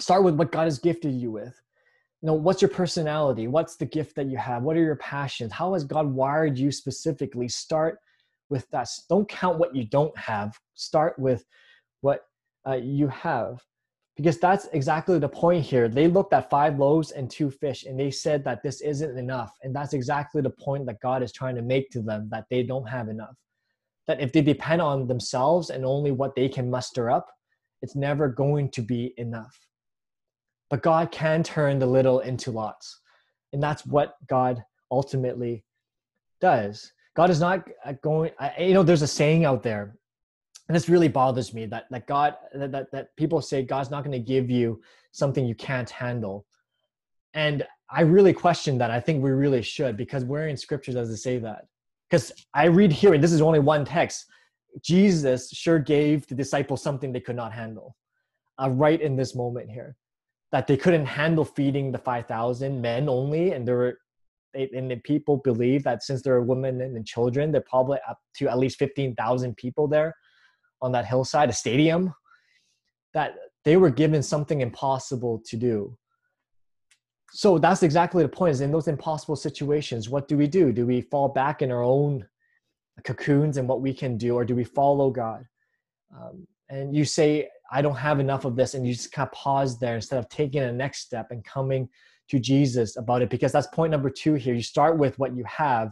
Start 0.00 0.24
with 0.24 0.34
what 0.34 0.50
God 0.50 0.64
has 0.64 0.78
gifted 0.78 1.14
you 1.14 1.30
with 1.30 1.60
you 2.22 2.28
know 2.28 2.34
what's 2.34 2.62
your 2.62 2.68
personality? 2.68 3.48
What's 3.48 3.76
the 3.76 3.84
gift 3.84 4.14
that 4.14 4.26
you 4.26 4.36
have? 4.36 4.62
What 4.62 4.76
are 4.76 4.82
your 4.82 4.96
passions? 4.96 5.52
How 5.52 5.72
has 5.72 5.82
god 5.82 6.06
wired 6.06 6.56
you 6.56 6.70
specifically? 6.70 7.48
Start 7.48 7.98
with 8.48 8.68
that. 8.70 8.88
Don't 9.08 9.28
count 9.28 9.58
what 9.58 9.74
you 9.74 9.84
don't 9.84 10.16
have. 10.16 10.56
Start 10.74 11.18
with 11.18 11.44
what 12.00 12.20
uh, 12.66 12.74
you 12.74 13.08
have. 13.08 13.60
Because 14.16 14.38
that's 14.38 14.66
exactly 14.72 15.18
the 15.18 15.28
point 15.28 15.64
here. 15.64 15.88
They 15.88 16.06
looked 16.06 16.32
at 16.32 16.48
five 16.48 16.78
loaves 16.78 17.10
and 17.10 17.28
two 17.28 17.50
fish 17.50 17.86
and 17.86 17.98
they 17.98 18.10
said 18.10 18.44
that 18.44 18.62
this 18.62 18.82
isn't 18.82 19.18
enough 19.18 19.56
and 19.62 19.74
that's 19.74 19.94
exactly 19.94 20.42
the 20.42 20.50
point 20.50 20.86
that 20.86 21.00
god 21.00 21.22
is 21.22 21.32
trying 21.32 21.56
to 21.56 21.62
make 21.62 21.90
to 21.90 22.02
them 22.02 22.28
that 22.30 22.44
they 22.50 22.62
don't 22.62 22.88
have 22.88 23.08
enough. 23.08 23.34
That 24.06 24.20
if 24.20 24.32
they 24.32 24.42
depend 24.42 24.80
on 24.80 25.08
themselves 25.08 25.70
and 25.70 25.84
only 25.84 26.12
what 26.12 26.36
they 26.36 26.48
can 26.48 26.70
muster 26.70 27.10
up 27.10 27.26
it's 27.80 27.96
never 27.96 28.28
going 28.28 28.70
to 28.70 28.80
be 28.80 29.12
enough 29.16 29.58
but 30.72 30.82
God 30.82 31.12
can 31.12 31.42
turn 31.42 31.78
the 31.78 31.86
little 31.86 32.20
into 32.20 32.50
lots. 32.50 33.00
And 33.52 33.62
that's 33.62 33.84
what 33.84 34.16
God 34.26 34.64
ultimately 34.90 35.64
does. 36.40 36.90
God 37.14 37.28
is 37.28 37.40
not 37.40 37.68
uh, 37.84 37.92
going, 38.02 38.30
you 38.58 38.72
know, 38.72 38.82
there's 38.82 39.02
a 39.02 39.06
saying 39.06 39.44
out 39.44 39.62
there, 39.62 39.94
and 40.66 40.74
this 40.74 40.88
really 40.88 41.08
bothers 41.08 41.52
me 41.52 41.66
that, 41.66 41.88
that 41.90 42.06
God, 42.06 42.36
that, 42.54 42.90
that, 42.90 43.14
people 43.16 43.42
say 43.42 43.62
God's 43.62 43.90
not 43.90 44.02
going 44.02 44.12
to 44.12 44.18
give 44.18 44.50
you 44.50 44.80
something 45.10 45.44
you 45.44 45.54
can't 45.54 45.90
handle. 45.90 46.46
And 47.34 47.66
I 47.90 48.00
really 48.00 48.32
question 48.32 48.78
that. 48.78 48.90
I 48.90 48.98
think 48.98 49.22
we 49.22 49.30
really 49.30 49.60
should 49.60 49.98
because 49.98 50.24
where 50.24 50.48
in 50.48 50.56
scripture 50.56 50.92
does 50.92 51.10
it 51.10 51.18
say 51.18 51.36
that? 51.36 51.66
Because 52.08 52.32
I 52.54 52.64
read 52.64 52.92
here, 52.92 53.12
and 53.12 53.22
this 53.22 53.32
is 53.32 53.42
only 53.42 53.58
one 53.58 53.84
text, 53.84 54.24
Jesus 54.80 55.50
sure 55.50 55.78
gave 55.78 56.26
the 56.28 56.34
disciples 56.34 56.82
something 56.82 57.12
they 57.12 57.20
could 57.20 57.36
not 57.36 57.52
handle 57.52 57.94
uh, 58.58 58.70
right 58.70 59.02
in 59.02 59.16
this 59.16 59.34
moment 59.34 59.70
here 59.70 59.96
that 60.52 60.66
they 60.66 60.76
couldn't 60.76 61.06
handle 61.06 61.44
feeding 61.44 61.90
the 61.90 61.98
5,000 61.98 62.80
men 62.80 63.08
only. 63.08 63.52
And 63.52 63.66
there 63.66 63.76
were, 63.76 63.98
and 64.54 64.90
the 64.90 64.96
people 64.96 65.38
believe 65.38 65.82
that 65.84 66.02
since 66.02 66.22
there 66.22 66.34
are 66.34 66.42
women 66.42 66.80
and 66.82 67.06
children, 67.06 67.50
they're 67.50 67.62
probably 67.62 67.98
up 68.08 68.18
to 68.36 68.48
at 68.48 68.58
least 68.58 68.78
15,000 68.78 69.56
people 69.56 69.88
there 69.88 70.14
on 70.82 70.92
that 70.92 71.06
hillside, 71.06 71.48
a 71.48 71.54
stadium, 71.54 72.12
that 73.14 73.34
they 73.64 73.78
were 73.78 73.90
given 73.90 74.22
something 74.22 74.60
impossible 74.60 75.42
to 75.46 75.56
do. 75.56 75.96
So 77.30 77.56
that's 77.56 77.82
exactly 77.82 78.22
the 78.22 78.28
point 78.28 78.52
is 78.52 78.60
in 78.60 78.70
those 78.70 78.88
impossible 78.88 79.36
situations, 79.36 80.10
what 80.10 80.28
do 80.28 80.36
we 80.36 80.46
do? 80.46 80.70
Do 80.70 80.84
we 80.84 81.00
fall 81.00 81.28
back 81.28 81.62
in 81.62 81.70
our 81.70 81.82
own 81.82 82.26
cocoons 83.04 83.56
and 83.56 83.66
what 83.66 83.80
we 83.80 83.94
can 83.94 84.18
do, 84.18 84.34
or 84.34 84.44
do 84.44 84.54
we 84.54 84.64
follow 84.64 85.10
God? 85.10 85.46
Um, 86.14 86.46
and 86.68 86.94
you 86.94 87.06
say, 87.06 87.48
I 87.72 87.80
don't 87.80 87.96
have 87.96 88.20
enough 88.20 88.44
of 88.44 88.54
this. 88.54 88.74
And 88.74 88.86
you 88.86 88.92
just 88.92 89.12
kind 89.12 89.26
of 89.26 89.32
pause 89.32 89.78
there 89.78 89.94
instead 89.96 90.18
of 90.18 90.28
taking 90.28 90.62
a 90.62 90.72
next 90.72 91.00
step 91.00 91.28
and 91.30 91.42
coming 91.44 91.88
to 92.28 92.38
Jesus 92.38 92.96
about 92.96 93.22
it. 93.22 93.30
Because 93.30 93.50
that's 93.50 93.66
point 93.68 93.90
number 93.90 94.10
two 94.10 94.34
here. 94.34 94.54
You 94.54 94.62
start 94.62 94.98
with 94.98 95.18
what 95.18 95.34
you 95.34 95.44
have, 95.44 95.90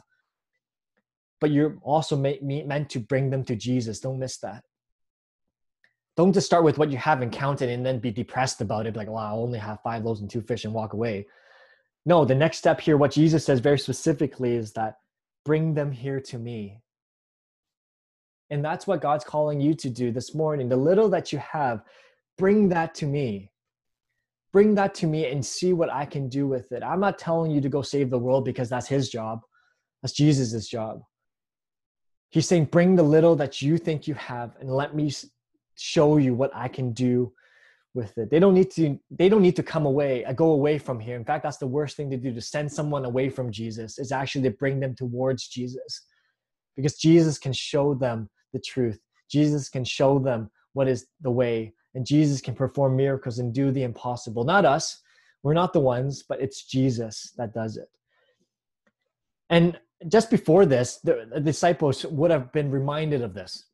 but 1.40 1.50
you're 1.50 1.78
also 1.82 2.16
meant 2.16 2.90
to 2.90 3.00
bring 3.00 3.30
them 3.30 3.44
to 3.44 3.56
Jesus. 3.56 4.00
Don't 4.00 4.18
miss 4.18 4.36
that. 4.38 4.62
Don't 6.16 6.34
just 6.34 6.46
start 6.46 6.64
with 6.64 6.76
what 6.76 6.90
you 6.90 6.98
have 6.98 7.22
and 7.22 7.32
count 7.32 7.62
it 7.62 7.70
and 7.70 7.86
then 7.86 7.98
be 7.98 8.10
depressed 8.10 8.60
about 8.60 8.86
it. 8.86 8.94
Like, 8.94 9.08
well, 9.08 9.16
I 9.16 9.30
only 9.30 9.58
have 9.58 9.80
five 9.82 10.04
loaves 10.04 10.20
and 10.20 10.28
two 10.28 10.42
fish 10.42 10.64
and 10.66 10.74
walk 10.74 10.92
away. 10.92 11.26
No, 12.04 12.26
the 12.26 12.34
next 12.34 12.58
step 12.58 12.80
here, 12.80 12.96
what 12.98 13.12
Jesus 13.12 13.44
says 13.44 13.60
very 13.60 13.78
specifically 13.78 14.54
is 14.54 14.72
that 14.72 14.96
bring 15.44 15.72
them 15.72 15.92
here 15.92 16.20
to 16.20 16.38
me. 16.38 16.80
And 18.50 18.64
that's 18.64 18.86
what 18.86 19.00
God's 19.00 19.24
calling 19.24 19.60
you 19.60 19.74
to 19.74 19.88
do 19.88 20.10
this 20.10 20.34
morning. 20.34 20.68
The 20.68 20.76
little 20.76 21.08
that 21.10 21.32
you 21.32 21.38
have, 21.38 21.82
bring 22.36 22.68
that 22.70 22.94
to 22.96 23.06
me. 23.06 23.50
Bring 24.52 24.74
that 24.74 24.94
to 24.96 25.06
me 25.06 25.26
and 25.26 25.44
see 25.44 25.72
what 25.72 25.92
I 25.92 26.04
can 26.04 26.28
do 26.28 26.48
with 26.48 26.72
it. 26.72 26.82
I'm 26.82 26.98
not 26.98 27.18
telling 27.18 27.52
you 27.52 27.60
to 27.60 27.68
go 27.68 27.82
save 27.82 28.10
the 28.10 28.18
world 28.18 28.44
because 28.44 28.68
that's 28.68 28.88
his 28.88 29.08
job. 29.08 29.40
That's 30.02 30.12
Jesus's 30.12 30.68
job. 30.68 31.02
He's 32.30 32.48
saying, 32.48 32.66
Bring 32.66 32.96
the 32.96 33.02
little 33.02 33.36
that 33.36 33.62
you 33.62 33.78
think 33.78 34.08
you 34.08 34.14
have 34.14 34.56
and 34.60 34.68
let 34.68 34.94
me 34.96 35.12
show 35.76 36.16
you 36.16 36.34
what 36.34 36.50
I 36.54 36.66
can 36.66 36.92
do 36.92 37.32
with 37.94 38.16
it. 38.18 38.30
They 38.30 38.38
don't 38.38 38.54
need 38.54 38.70
to 38.72 38.98
they 39.10 39.28
don't 39.28 39.42
need 39.42 39.56
to 39.56 39.62
come 39.62 39.86
away, 39.86 40.24
uh, 40.24 40.32
go 40.32 40.50
away 40.52 40.78
from 40.78 41.00
here. 41.00 41.16
In 41.16 41.24
fact, 41.24 41.42
that's 41.42 41.58
the 41.58 41.66
worst 41.66 41.96
thing 41.96 42.10
to 42.10 42.16
do 42.16 42.32
to 42.32 42.40
send 42.40 42.70
someone 42.70 43.04
away 43.04 43.28
from 43.28 43.50
Jesus 43.50 43.98
is 43.98 44.12
actually 44.12 44.42
to 44.42 44.50
bring 44.50 44.80
them 44.80 44.94
towards 44.94 45.48
Jesus. 45.48 46.06
Because 46.76 46.94
Jesus 46.96 47.38
can 47.38 47.52
show 47.52 47.94
them 47.94 48.28
the 48.52 48.60
truth. 48.60 49.00
Jesus 49.30 49.68
can 49.68 49.84
show 49.84 50.18
them 50.18 50.50
what 50.72 50.88
is 50.88 51.06
the 51.20 51.30
way 51.30 51.74
and 51.94 52.06
Jesus 52.06 52.40
can 52.40 52.54
perform 52.54 52.96
miracles 52.96 53.38
and 53.38 53.52
do 53.52 53.70
the 53.70 53.82
impossible. 53.82 54.44
Not 54.44 54.64
us. 54.64 55.00
We're 55.42 55.54
not 55.54 55.72
the 55.72 55.80
ones, 55.80 56.22
but 56.22 56.40
it's 56.40 56.64
Jesus 56.64 57.32
that 57.36 57.54
does 57.54 57.76
it. 57.76 57.88
And 59.48 59.78
just 60.08 60.30
before 60.30 60.66
this, 60.66 60.98
the, 60.98 61.40
disciples 61.42 62.04
would 62.04 62.30
have 62.30 62.52
been 62.52 62.70
reminded 62.70 63.22
of 63.22 63.34
this 63.34 63.66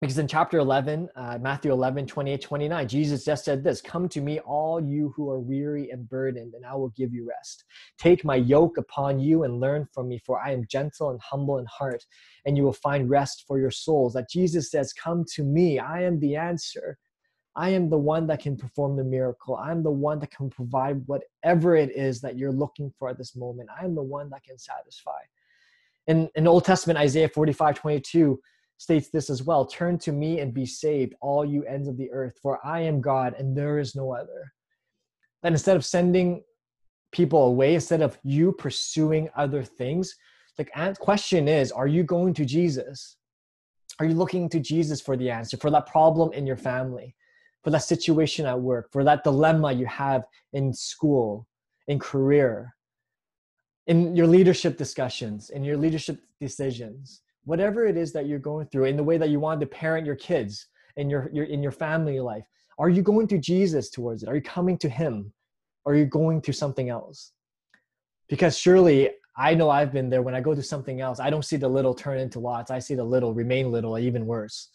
because 0.00 0.18
in 0.18 0.26
chapter 0.26 0.58
11 0.58 1.08
uh, 1.14 1.38
matthew 1.40 1.72
11 1.72 2.06
28 2.06 2.40
29 2.40 2.88
jesus 2.88 3.24
just 3.24 3.44
said 3.44 3.62
this 3.62 3.80
come 3.80 4.08
to 4.08 4.20
me 4.20 4.38
all 4.40 4.82
you 4.82 5.12
who 5.14 5.30
are 5.30 5.38
weary 5.38 5.90
and 5.90 6.08
burdened 6.08 6.54
and 6.54 6.64
i 6.64 6.74
will 6.74 6.90
give 6.90 7.12
you 7.12 7.28
rest. 7.28 7.64
Take 7.98 8.24
my 8.24 8.36
yoke 8.36 8.78
upon 8.78 9.18
you 9.18 9.44
and 9.44 9.60
learn 9.60 9.86
from 9.92 10.08
me 10.08 10.18
for 10.24 10.40
i 10.40 10.52
am 10.52 10.66
gentle 10.68 11.10
and 11.10 11.20
humble 11.20 11.58
in 11.58 11.66
heart 11.66 12.04
and 12.46 12.56
you 12.56 12.64
will 12.64 12.72
find 12.72 13.10
rest 13.10 13.44
for 13.46 13.58
your 13.58 13.70
souls. 13.70 14.14
That 14.14 14.30
jesus 14.30 14.70
says 14.70 14.92
come 14.92 15.24
to 15.34 15.44
me 15.44 15.78
i 15.78 16.02
am 16.02 16.18
the 16.20 16.36
answer. 16.36 16.98
I 17.56 17.70
am 17.70 17.90
the 17.90 17.98
one 17.98 18.28
that 18.28 18.40
can 18.40 18.56
perform 18.56 18.96
the 18.96 19.04
miracle. 19.04 19.56
I'm 19.56 19.82
the 19.82 19.90
one 19.90 20.20
that 20.20 20.30
can 20.30 20.50
provide 20.50 21.02
whatever 21.06 21.74
it 21.74 21.90
is 21.96 22.20
that 22.20 22.38
you're 22.38 22.52
looking 22.52 22.92
for 22.96 23.08
at 23.08 23.18
this 23.18 23.34
moment. 23.34 23.68
I 23.78 23.84
am 23.84 23.96
the 23.96 24.02
one 24.02 24.30
that 24.30 24.44
can 24.44 24.56
satisfy. 24.56 25.18
In, 26.06 26.30
in 26.36 26.46
old 26.46 26.64
testament 26.64 26.98
isaiah 26.98 27.28
45 27.28 27.74
22 27.74 28.40
states 28.80 29.10
this 29.10 29.28
as 29.28 29.42
well 29.42 29.66
Turn 29.66 29.98
to 29.98 30.10
me 30.10 30.40
and 30.40 30.54
be 30.54 30.64
saved, 30.64 31.14
all 31.20 31.44
you 31.44 31.62
ends 31.64 31.86
of 31.86 31.98
the 31.98 32.10
earth, 32.12 32.38
for 32.42 32.58
I 32.64 32.80
am 32.80 33.02
God 33.02 33.34
and 33.38 33.54
there 33.54 33.78
is 33.78 33.94
no 33.94 34.14
other. 34.14 34.52
That 35.42 35.52
instead 35.52 35.76
of 35.76 35.84
sending 35.84 36.42
people 37.12 37.44
away, 37.44 37.74
instead 37.74 38.00
of 38.00 38.18
you 38.24 38.52
pursuing 38.52 39.28
other 39.36 39.62
things, 39.62 40.14
the 40.56 40.64
question 40.98 41.46
is 41.46 41.70
Are 41.72 41.86
you 41.86 42.02
going 42.02 42.32
to 42.34 42.44
Jesus? 42.46 43.16
Are 43.98 44.06
you 44.06 44.14
looking 44.14 44.48
to 44.48 44.60
Jesus 44.60 44.98
for 45.02 45.14
the 45.14 45.30
answer, 45.30 45.58
for 45.58 45.70
that 45.70 45.86
problem 45.86 46.32
in 46.32 46.46
your 46.46 46.56
family, 46.56 47.14
for 47.62 47.68
that 47.70 47.82
situation 47.82 48.46
at 48.46 48.58
work, 48.58 48.90
for 48.90 49.04
that 49.04 49.24
dilemma 49.24 49.72
you 49.72 49.84
have 49.84 50.24
in 50.54 50.72
school, 50.72 51.46
in 51.86 51.98
career, 51.98 52.74
in 53.86 54.16
your 54.16 54.26
leadership 54.26 54.78
discussions, 54.78 55.50
in 55.50 55.64
your 55.64 55.76
leadership 55.76 56.18
decisions? 56.40 57.20
Whatever 57.44 57.86
it 57.86 57.96
is 57.96 58.12
that 58.12 58.26
you're 58.26 58.38
going 58.38 58.66
through 58.66 58.84
in 58.84 58.96
the 58.96 59.04
way 59.04 59.18
that 59.18 59.30
you 59.30 59.40
want 59.40 59.60
to 59.60 59.66
parent 59.66 60.06
your 60.06 60.16
kids 60.16 60.66
in 60.96 61.08
your, 61.08 61.30
your 61.32 61.44
in 61.44 61.62
your 61.62 61.72
family 61.72 62.20
life 62.20 62.44
are 62.80 62.88
you 62.88 63.02
going 63.02 63.28
to 63.28 63.38
jesus 63.38 63.90
towards 63.90 64.22
it? 64.22 64.28
Are 64.28 64.34
you 64.34 64.40
coming 64.40 64.78
to 64.78 64.88
him? 64.88 65.32
Or 65.84 65.92
are 65.92 65.96
you 65.96 66.06
going 66.06 66.40
to 66.42 66.52
something 66.52 66.88
else? 66.88 67.32
Because 68.28 68.58
surely 68.58 69.10
i 69.36 69.54
know 69.54 69.70
i've 69.70 69.92
been 69.92 70.08
there. 70.08 70.22
When 70.22 70.34
i 70.34 70.40
go 70.40 70.54
to 70.54 70.62
something 70.62 71.00
else 71.00 71.20
i 71.20 71.30
don't 71.30 71.44
see 71.44 71.56
the 71.56 71.68
little 71.68 71.94
turn 71.94 72.18
into 72.18 72.40
lots. 72.40 72.70
I 72.70 72.78
see 72.78 72.94
the 72.94 73.04
little 73.04 73.34
remain 73.34 73.70
little 73.70 73.98
even 73.98 74.26
worse. 74.26 74.70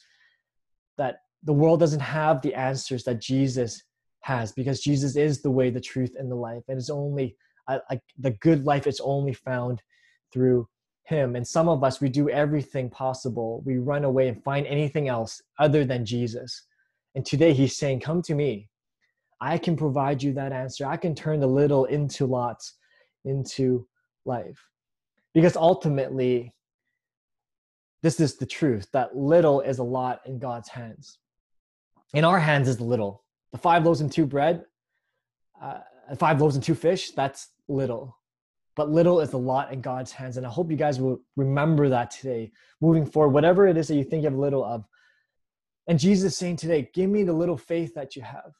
That 0.97 1.21
the 1.43 1.53
world 1.53 1.79
doesn't 1.79 1.99
have 1.99 2.41
the 2.41 2.53
answers 2.53 3.03
that 3.05 3.19
jesus 3.19 3.81
has 4.21 4.51
because 4.51 4.81
jesus 4.81 5.15
is 5.15 5.41
the 5.41 5.51
way 5.51 5.69
the 5.71 5.81
truth 5.81 6.15
and 6.17 6.29
the 6.31 6.35
life. 6.35 6.63
And 6.67 6.77
it's 6.77 6.91
only 6.91 7.35
like 7.67 8.01
the 8.19 8.31
good 8.31 8.65
life 8.65 8.85
is 8.85 8.99
only 8.99 9.33
found 9.33 9.81
through 10.31 10.67
him. 11.05 11.35
And 11.35 11.47
some 11.47 11.69
of 11.69 11.83
us 11.83 12.01
we 12.01 12.09
do 12.09 12.29
everything 12.29 12.89
possible. 12.89 13.61
We 13.65 13.77
run 13.77 14.03
away 14.03 14.27
and 14.27 14.43
find 14.43 14.65
anything 14.67 15.07
else 15.07 15.41
other 15.59 15.85
than 15.85 16.05
jesus. 16.05 16.63
And 17.15 17.25
today 17.25 17.53
he's 17.53 17.75
saying 17.75 18.01
come 18.01 18.21
to 18.23 18.35
me. 18.35 18.69
I 19.41 19.57
can 19.57 19.75
provide 19.75 20.23
you 20.23 20.33
that 20.33 20.51
answer. 20.51 20.85
I 20.85 20.97
can 20.97 21.13
turn 21.13 21.39
the 21.39 21.47
little 21.47 21.85
into 21.85 22.25
lots 22.25 22.73
into 23.25 23.87
life. 24.25 24.59
Because 25.33 25.55
ultimately 25.55 26.53
this 28.01 28.19
is 28.19 28.37
the 28.37 28.45
truth 28.45 28.87
that 28.93 29.15
little 29.15 29.61
is 29.61 29.79
a 29.79 29.83
lot 29.83 30.21
in 30.25 30.39
god's 30.39 30.69
hands. 30.69 31.19
In 32.13 32.23
our 32.23 32.39
hands 32.39 32.67
is 32.67 32.77
the 32.77 32.83
little. 32.83 33.23
The 33.51 33.57
five 33.57 33.85
loaves 33.85 34.01
and 34.01 34.11
two 34.11 34.25
bread 34.25 34.65
uh, 35.61 35.79
five 36.17 36.41
loaves 36.41 36.55
and 36.55 36.63
two 36.63 36.75
fish 36.75 37.11
that's 37.11 37.49
little 37.67 38.17
but 38.75 38.89
little 38.89 39.21
is 39.21 39.33
a 39.33 39.37
lot 39.37 39.71
in 39.71 39.81
God's 39.81 40.11
hands. 40.11 40.37
And 40.37 40.45
I 40.45 40.49
hope 40.49 40.69
you 40.69 40.77
guys 40.77 40.99
will 40.99 41.21
remember 41.35 41.89
that 41.89 42.11
today, 42.11 42.51
moving 42.81 43.05
forward, 43.05 43.29
whatever 43.29 43.67
it 43.67 43.77
is 43.77 43.87
that 43.87 43.95
you 43.95 44.03
think 44.03 44.23
you 44.23 44.29
have 44.29 44.37
little 44.37 44.63
of. 44.63 44.85
And 45.87 45.99
Jesus 45.99 46.33
is 46.33 46.37
saying 46.37 46.57
today, 46.57 46.89
give 46.93 47.09
me 47.09 47.23
the 47.23 47.33
little 47.33 47.57
faith 47.57 47.93
that 47.95 48.15
you 48.15 48.21
have. 48.23 48.51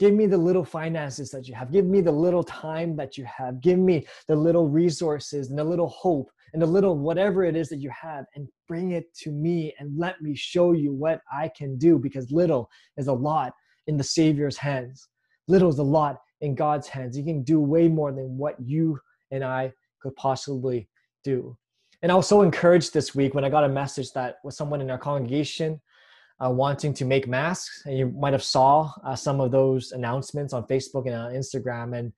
Give 0.00 0.12
me 0.12 0.26
the 0.26 0.36
little 0.36 0.64
finances 0.64 1.30
that 1.30 1.46
you 1.46 1.54
have. 1.54 1.70
Give 1.70 1.86
me 1.86 2.00
the 2.00 2.12
little 2.12 2.42
time 2.42 2.96
that 2.96 3.16
you 3.16 3.24
have. 3.24 3.60
Give 3.60 3.78
me 3.78 4.06
the 4.26 4.34
little 4.34 4.68
resources 4.68 5.50
and 5.50 5.58
the 5.58 5.64
little 5.64 5.88
hope 5.88 6.30
and 6.52 6.60
the 6.60 6.66
little 6.66 6.98
whatever 6.98 7.44
it 7.44 7.56
is 7.56 7.68
that 7.68 7.78
you 7.78 7.90
have 7.90 8.24
and 8.34 8.48
bring 8.66 8.92
it 8.92 9.14
to 9.14 9.30
me 9.30 9.74
and 9.78 9.96
let 9.98 10.20
me 10.20 10.34
show 10.34 10.72
you 10.72 10.92
what 10.92 11.20
I 11.32 11.48
can 11.56 11.78
do 11.78 11.98
because 11.98 12.30
little 12.32 12.68
is 12.96 13.06
a 13.06 13.12
lot 13.12 13.52
in 13.86 13.96
the 13.96 14.04
Savior's 14.04 14.56
hands. 14.56 15.08
Little 15.46 15.68
is 15.68 15.78
a 15.78 15.84
lot 15.84 16.20
in 16.40 16.54
God's 16.54 16.88
hands. 16.88 17.16
He 17.16 17.22
can 17.22 17.42
do 17.42 17.60
way 17.60 17.88
more 17.88 18.12
than 18.12 18.36
what 18.36 18.56
you 18.60 18.98
and 19.34 19.44
I 19.44 19.72
could 20.00 20.14
possibly 20.16 20.88
do. 21.22 21.56
And 22.02 22.12
I 22.12 22.14
was 22.14 22.28
so 22.28 22.42
encouraged 22.42 22.92
this 22.92 23.14
week 23.14 23.34
when 23.34 23.44
I 23.44 23.48
got 23.48 23.64
a 23.64 23.68
message 23.68 24.12
that 24.12 24.36
was 24.44 24.56
someone 24.56 24.80
in 24.80 24.90
our 24.90 24.98
congregation 24.98 25.80
uh, 26.44 26.50
wanting 26.50 26.92
to 26.94 27.04
make 27.04 27.26
masks. 27.26 27.82
And 27.86 27.96
you 27.96 28.08
might 28.10 28.32
have 28.32 28.42
saw 28.42 28.92
uh, 29.04 29.16
some 29.16 29.40
of 29.40 29.50
those 29.50 29.92
announcements 29.92 30.52
on 30.52 30.66
Facebook 30.66 31.06
and 31.06 31.14
on 31.14 31.32
Instagram. 31.32 31.98
And 31.98 32.12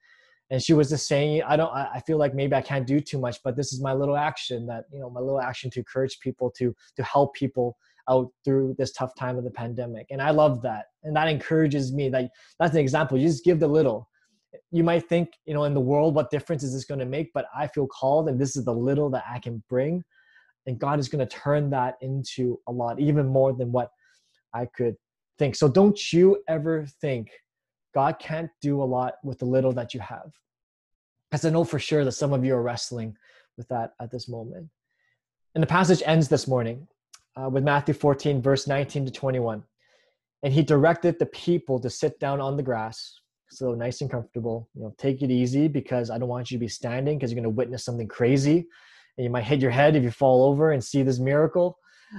and 0.51 0.63
she 0.63 0.75
was 0.75 0.91
just 0.91 1.09
saying, 1.09 1.43
I 1.43 1.57
don't, 1.57 1.75
I 1.75 2.01
feel 2.07 2.19
like 2.19 2.33
maybe 2.33 2.55
I 2.55 2.63
can't 2.63 2.87
do 2.87 3.01
too 3.01 3.19
much, 3.19 3.39
but 3.43 3.57
this 3.57 3.73
is 3.73 3.83
my 3.83 3.93
little 3.93 4.17
action 4.17 4.65
that 4.67 4.85
you 4.93 5.01
know, 5.01 5.11
my 5.11 5.19
little 5.19 5.41
action 5.41 5.71
to 5.71 5.81
encourage 5.81 6.21
people 6.21 6.53
to 6.59 6.75
to 6.97 7.03
help 7.03 7.35
people 7.35 7.77
out 8.09 8.29
through 8.45 8.77
this 8.79 8.93
tough 8.93 9.13
time 9.17 9.39
of 9.39 9.43
the 9.43 9.51
pandemic. 9.51 10.07
And 10.11 10.23
I 10.23 10.31
love 10.31 10.63
that, 10.63 10.87
and 11.03 11.17
that 11.17 11.29
encourages 11.29 11.93
me. 11.93 12.09
That 12.09 12.31
that's 12.61 12.75
an 12.75 12.81
example. 12.81 13.19
You 13.19 13.27
just 13.27 13.45
give 13.45 13.59
the 13.59 13.67
little 13.67 14.09
you 14.71 14.85
might 14.85 15.09
think, 15.09 15.31
you 15.45 15.55
know, 15.55 15.65
in 15.65 15.75
the 15.75 15.81
world, 15.81 16.15
what 16.15 16.31
difference 16.31 16.63
is 16.63 16.73
this 16.73 16.85
going 16.85 17.01
to 17.01 17.07
make? 17.07 17.33
But 17.33 17.47
I 17.55 17.67
feel 17.67 17.87
called, 17.87 18.29
and 18.29 18.41
this 18.41 18.57
is 18.57 18.65
the 18.65 18.73
little 18.73 19.11
that 19.11 19.25
I 19.29 19.39
can 19.39 19.63
bring. 19.69 20.03
And 20.67 20.79
God 20.79 20.99
is 20.99 21.09
going 21.09 21.27
to 21.27 21.37
turn 21.37 21.71
that 21.71 21.97
into 22.01 22.59
a 22.67 22.73
lot, 22.73 23.01
even 23.01 23.27
more 23.27 23.53
than 23.53 23.73
what 23.73 23.91
I 24.53 24.67
could 24.67 24.97
think. 25.39 25.55
So 25.55 25.69
don't 25.69 26.13
you 26.13 26.43
ever 26.49 26.87
think 27.01 27.31
God 27.95 28.19
can't 28.19 28.51
do 28.61 28.83
a 28.83 28.85
lot 28.85 29.15
with 29.25 29.39
the 29.39 29.47
little 29.47 29.73
that 29.73 29.95
you 29.95 30.01
have. 30.01 30.31
Because 31.31 31.47
I 31.47 31.51
know 31.51 31.65
for 31.65 31.79
sure 31.79 32.05
that 32.05 32.13
some 32.13 32.33
of 32.33 32.45
you 32.45 32.55
are 32.55 32.63
wrestling 32.63 33.17
with 33.57 33.69
that 33.69 33.95
at 34.01 34.11
this 34.11 34.29
moment. 34.29 34.69
And 35.55 35.63
the 35.63 35.67
passage 35.67 36.03
ends 36.05 36.29
this 36.29 36.47
morning 36.47 36.87
uh, 37.41 37.49
with 37.49 37.65
Matthew 37.65 37.95
14, 37.95 38.43
verse 38.43 38.67
19 38.67 39.07
to 39.07 39.11
21. 39.11 39.63
And 40.43 40.53
he 40.53 40.63
directed 40.63 41.19
the 41.19 41.27
people 41.27 41.81
to 41.81 41.89
sit 41.89 42.21
down 42.21 42.41
on 42.41 42.59
the 42.59 42.63
grass 42.63 43.19
so 43.51 43.75
nice 43.75 44.01
and 44.01 44.11
comfortable. 44.11 44.69
You 44.75 44.83
know, 44.83 44.95
take 44.99 45.23
it 45.23 45.31
easy 45.31 45.69
because 45.69 46.11
I 46.11 46.19
don't 46.19 46.29
want 46.29 46.51
you 46.51 46.59
to 46.59 46.61
be 46.61 46.69
standing 46.69 47.19
because 47.19 47.31
you're 47.31 47.43
going 47.43 47.45
to 47.45 47.57
witness 47.57 47.85
something 47.85 48.09
crazy, 48.09 48.67
and 49.17 49.25
you 49.25 49.31
might 49.31 49.45
hit 49.45 49.61
your 49.61 49.71
head 49.71 49.97
if 49.97 50.03
you 50.03 50.11
fall 50.11 50.45
over 50.45 50.73
and 50.73 50.83
see 50.83 51.03
this 51.03 51.19
miracle. 51.19 51.79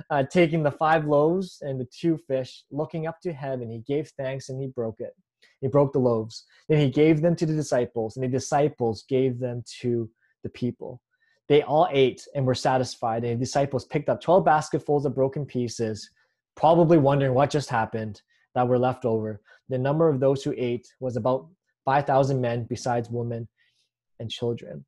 Uh, 0.10 0.24
taking 0.24 0.64
the 0.64 0.72
five 0.72 1.06
loaves 1.06 1.60
and 1.62 1.80
the 1.80 1.88
two 1.98 2.18
fish, 2.28 2.64
looking 2.72 3.08
up 3.08 3.22
to 3.22 3.32
heaven, 3.32 3.70
he 3.70 3.80
gave 3.88 4.10
thanks 4.18 4.50
and 4.50 4.62
he 4.62 4.68
broke 4.68 5.00
it. 5.00 5.16
He 5.62 5.68
broke 5.68 5.94
the 5.94 6.00
loaves. 6.00 6.44
Then 6.68 6.80
he 6.80 6.90
gave 6.90 7.22
them 7.22 7.36
to 7.38 7.46
the 7.46 7.54
disciples, 7.54 8.16
and 8.16 8.24
the 8.24 8.28
disciples 8.28 9.06
gave 9.08 9.40
them 9.40 9.64
to 9.82 10.10
the 10.44 10.50
people. 10.50 11.02
They 11.48 11.62
all 11.62 11.88
ate 11.92 12.28
and 12.36 12.46
were 12.46 12.56
satisfied, 12.56 13.24
and 13.24 13.40
the 13.40 13.46
disciples 13.46 13.86
picked 13.86 14.10
up 14.10 14.22
12 14.22 14.44
basketfuls 14.44 15.06
of 15.06 15.16
broken 15.16 15.46
pieces, 15.46 16.10
probably 16.56 16.98
wondering 16.98 17.34
what 17.34 17.50
just 17.50 17.70
happened 17.70 18.22
that 18.56 18.68
were 18.68 18.80
left 18.80 19.06
over. 19.06 19.42
The 19.70 19.78
number 19.78 20.10
of 20.10 20.20
those 20.20 20.44
who 20.44 20.54
ate 20.58 20.88
was 21.00 21.16
about 21.16 21.48
5,000 21.86 22.40
men, 22.42 22.66
besides 22.70 23.10
women 23.10 23.48
and 24.20 24.30
children. 24.30 24.86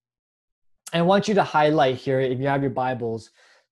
I 0.91 1.01
want 1.03 1.27
you 1.27 1.35
to 1.35 1.43
highlight 1.43 1.97
here, 1.97 2.19
if 2.19 2.39
you 2.39 2.47
have 2.47 2.61
your 2.61 2.71
Bibles, 2.71 3.29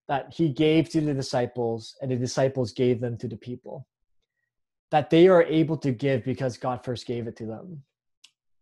that 0.07 0.33
he 0.33 0.49
gave 0.49 0.89
to 0.89 1.01
the 1.01 1.13
disciples 1.13 1.95
and 2.01 2.11
the 2.11 2.15
disciples 2.15 2.71
gave 2.71 3.01
them 3.01 3.17
to 3.17 3.27
the 3.27 3.35
people. 3.35 3.87
That 4.91 5.09
they 5.09 5.27
are 5.27 5.43
able 5.43 5.77
to 5.77 5.91
give 5.91 6.23
because 6.23 6.57
God 6.57 6.83
first 6.85 7.05
gave 7.05 7.27
it 7.27 7.35
to 7.37 7.45
them. 7.45 7.83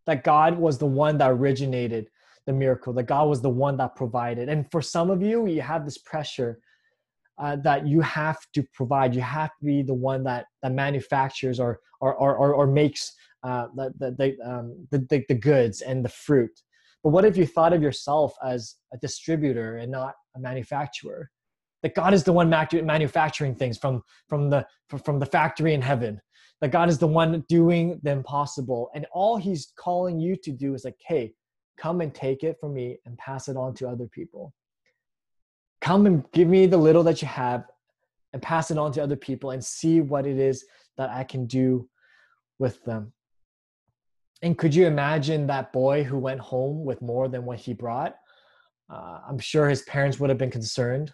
That 0.06 0.24
God 0.24 0.58
was 0.58 0.78
the 0.78 0.86
one 0.86 1.18
that 1.20 1.32
originated 1.32 2.10
the 2.46 2.54
miracle, 2.54 2.94
that 2.94 3.04
God 3.04 3.28
was 3.28 3.42
the 3.42 3.50
one 3.50 3.78
that 3.78 3.96
provided. 3.96 4.50
And 4.50 4.70
for 4.72 4.82
some 4.82 5.10
of 5.10 5.22
you, 5.22 5.48
you 5.48 5.62
have 5.62 5.84
this 5.84 5.98
pressure 5.98 6.60
uh, 7.38 7.56
that 7.58 7.88
you 7.88 8.02
have 8.02 8.38
to 8.54 8.64
provide. 8.74 9.16
You 9.16 9.22
have 9.22 9.52
to 9.60 9.66
be 9.66 9.82
the 9.82 9.94
one 9.94 10.24
that 10.24 10.46
that 10.62 10.72
manufactures 10.72 11.60
or 11.60 11.80
or 12.02 12.14
or, 12.14 12.54
or 12.54 12.68
makes 12.68 13.14
uh, 13.44 13.68
the 13.76 13.94
the 14.00 14.12
the, 14.12 14.50
um, 14.50 14.88
the, 14.92 15.00
the 15.10 15.26
the 15.30 15.36
goods 15.36 15.82
and 15.82 16.04
the 16.04 16.10
fruit. 16.10 16.52
But 17.04 17.10
what 17.12 17.26
if 17.26 17.38
you 17.38 17.46
thought 17.46 17.74
of 17.74 17.84
yourself 17.84 18.34
as 18.44 18.76
a 18.94 18.98
distributor 18.98 19.78
and 19.78 19.92
not 19.92 20.16
a 20.36 20.40
manufacturer? 20.40 21.30
that 21.86 21.94
God 21.94 22.16
is 22.16 22.24
the 22.24 22.34
one 22.34 22.50
manufacturing 22.50 23.54
things 23.54 23.78
from, 23.78 24.02
from, 24.28 24.50
the, 24.50 24.66
from 25.04 25.20
the 25.20 25.26
factory 25.28 25.76
in 25.76 25.84
heaven, 25.84 26.20
that 26.60 26.72
God 26.72 26.90
is 26.90 26.98
the 26.98 27.06
one 27.06 27.46
doing 27.48 28.00
the 28.02 28.10
impossible. 28.10 28.90
And 28.96 29.06
all 29.14 29.38
he's 29.38 29.72
calling 29.78 30.20
you 30.20 30.36
to 30.38 30.52
do 30.52 30.74
is 30.74 30.84
like, 30.84 30.98
hey, 31.08 31.34
come 31.78 32.02
and 32.02 32.12
take 32.12 32.42
it 32.42 32.58
from 32.60 32.74
me 32.74 32.98
and 33.06 33.16
pass 33.20 33.50
it 33.50 33.56
on 33.56 33.76
to 33.76 33.88
other 33.88 34.08
people. 34.08 34.52
Come 35.82 36.06
and 36.06 36.24
give 36.32 36.48
me 36.48 36.66
the 36.66 36.78
little 36.78 37.04
that 37.04 37.22
you 37.22 37.28
have 37.28 37.66
and 38.34 38.42
pass 38.42 38.72
it 38.72 38.78
on 38.78 38.92
to 38.94 39.04
other 39.04 39.16
people 39.16 39.52
and 39.52 39.64
see 39.64 40.02
what 40.02 40.26
it 40.26 40.38
is 40.38 40.66
that 40.98 41.10
I 41.10 41.24
can 41.24 41.46
do 41.46 41.88
with 42.60 42.84
them. 42.84 43.14
And 44.42 44.58
could 44.58 44.76
you 44.76 44.88
imagine 44.88 45.48
that 45.48 45.72
boy 45.72 46.04
who 46.04 46.18
went 46.18 46.40
home 46.40 46.84
with 46.86 47.02
more 47.02 47.28
than 47.28 47.46
what 47.46 47.60
he 47.60 47.74
brought? 47.74 48.16
Uh, 48.90 49.20
I'm 49.28 49.40
sure 49.40 49.68
his 49.68 49.82
parents 49.84 50.20
would 50.20 50.30
have 50.30 50.38
been 50.38 50.52
concerned. 50.52 51.14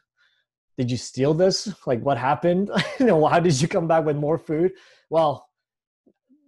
Did 0.77 0.89
you 0.89 0.97
steal 0.97 1.33
this? 1.33 1.73
Like, 1.85 2.01
what 2.01 2.17
happened? 2.17 2.71
you 2.99 3.05
know, 3.05 3.25
how 3.25 3.39
did 3.39 3.59
you 3.61 3.67
come 3.67 3.87
back 3.87 4.05
with 4.05 4.15
more 4.15 4.37
food? 4.37 4.71
Well, 5.09 5.47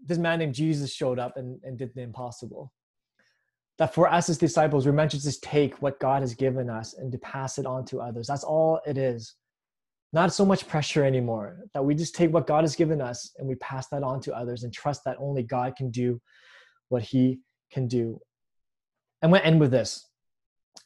this 0.06 0.18
man 0.18 0.40
named 0.40 0.56
Jesus 0.56 0.94
showed 0.94 1.20
up 1.20 1.38
and, 1.38 1.60
and 1.64 1.78
did 1.78 1.94
the 1.96 2.02
impossible. 2.02 2.72
That 3.80 3.94
for 3.94 4.08
us 4.08 4.30
as 4.30 4.38
disciples, 4.38 4.86
we're 4.86 4.92
meant 4.92 5.12
to 5.12 5.22
just 5.22 5.44
take 5.44 5.82
what 5.82 6.00
God 6.00 6.22
has 6.22 6.36
given 6.36 6.70
us 6.70 6.94
and 6.94 7.12
to 7.12 7.18
pass 7.18 7.58
it 7.58 7.66
on 7.66 7.86
to 7.86 8.00
others. 8.00 8.28
That's 8.28 8.44
all 8.44 8.80
it 8.86 8.98
is. 8.98 9.36
Not 10.12 10.32
so 10.32 10.46
much 10.46 10.68
pressure 10.68 11.04
anymore. 11.04 11.58
That 11.74 11.84
we 11.84 11.96
just 11.96 12.14
take 12.14 12.32
what 12.32 12.46
God 12.46 12.64
has 12.64 12.76
given 12.76 13.02
us 13.02 13.32
and 13.38 13.48
we 13.48 13.56
pass 13.56 13.88
that 13.88 14.04
on 14.04 14.22
to 14.22 14.36
others 14.36 14.64
and 14.64 14.72
trust 14.72 15.04
that 15.06 15.18
only 15.20 15.42
God 15.42 15.76
can 15.76 15.90
do 15.90 16.22
what 16.90 17.02
He 17.02 17.40
can 17.72 17.88
do. 17.88 18.20
I'm 19.24 19.32
going 19.32 19.42
to 19.42 19.48
end 19.48 19.60
with 19.60 19.72
this 19.72 20.08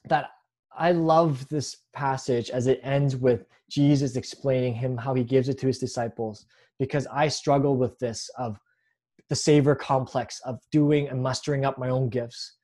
that 0.06 0.30
I 0.78 0.92
love 0.92 1.48
this 1.50 1.78
passage 1.94 2.50
as 2.50 2.68
it 2.68 2.80
ends 2.84 3.16
with 3.16 3.46
Jesus 3.70 4.16
explaining 4.16 4.76
him 4.76 4.96
how 4.96 5.14
he 5.14 5.24
gives 5.24 5.50
it 5.50 5.58
to 5.60 5.68
his 5.68 5.80
disciples 5.80 6.46
because 6.80 7.08
I 7.12 7.28
struggle 7.28 7.76
with 7.76 7.98
this 8.00 8.30
of 8.38 8.60
the 9.30 9.36
savior 9.36 9.76
complex 9.76 10.40
of 10.46 10.60
doing 10.72 11.10
and 11.10 11.22
mustering 11.22 11.66
up 11.66 11.78
my 11.78 11.90
own 11.90 12.10
gifts 12.10 12.57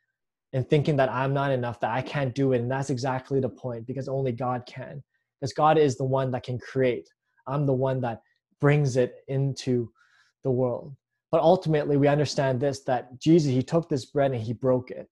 and 0.53 0.69
thinking 0.69 0.95
that 0.97 1.11
I'm 1.11 1.33
not 1.33 1.51
enough, 1.51 1.79
that 1.79 1.91
I 1.91 2.01
can't 2.01 2.33
do 2.33 2.53
it. 2.53 2.61
And 2.61 2.71
that's 2.71 2.91
exactly 2.91 3.39
the 3.39 3.49
point 3.49 3.87
because 3.87 4.07
only 4.07 4.31
God 4.31 4.63
can. 4.67 5.03
Because 5.41 5.53
God 5.53 5.77
is 5.77 5.97
the 5.97 6.05
one 6.05 6.31
that 6.31 6.43
can 6.43 6.59
create. 6.59 7.09
I'm 7.47 7.65
the 7.65 7.73
one 7.73 7.99
that 8.01 8.21
brings 8.61 8.95
it 8.95 9.15
into 9.27 9.89
the 10.43 10.51
world. 10.51 10.95
But 11.31 11.41
ultimately, 11.41 11.97
we 11.97 12.07
understand 12.07 12.59
this 12.59 12.83
that 12.83 13.19
Jesus, 13.19 13.51
He 13.51 13.63
took 13.63 13.89
this 13.89 14.05
bread 14.05 14.31
and 14.31 14.41
He 14.41 14.53
broke 14.53 14.91
it. 14.91 15.09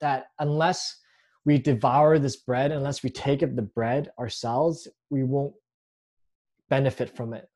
That 0.00 0.26
unless 0.38 0.96
we 1.44 1.58
devour 1.58 2.18
this 2.18 2.36
bread, 2.36 2.70
unless 2.70 3.02
we 3.02 3.10
take 3.10 3.42
up 3.42 3.56
the 3.56 3.62
bread 3.62 4.10
ourselves, 4.18 4.86
we 5.10 5.24
won't 5.24 5.54
benefit 6.68 7.14
from 7.16 7.34
it. 7.34 7.48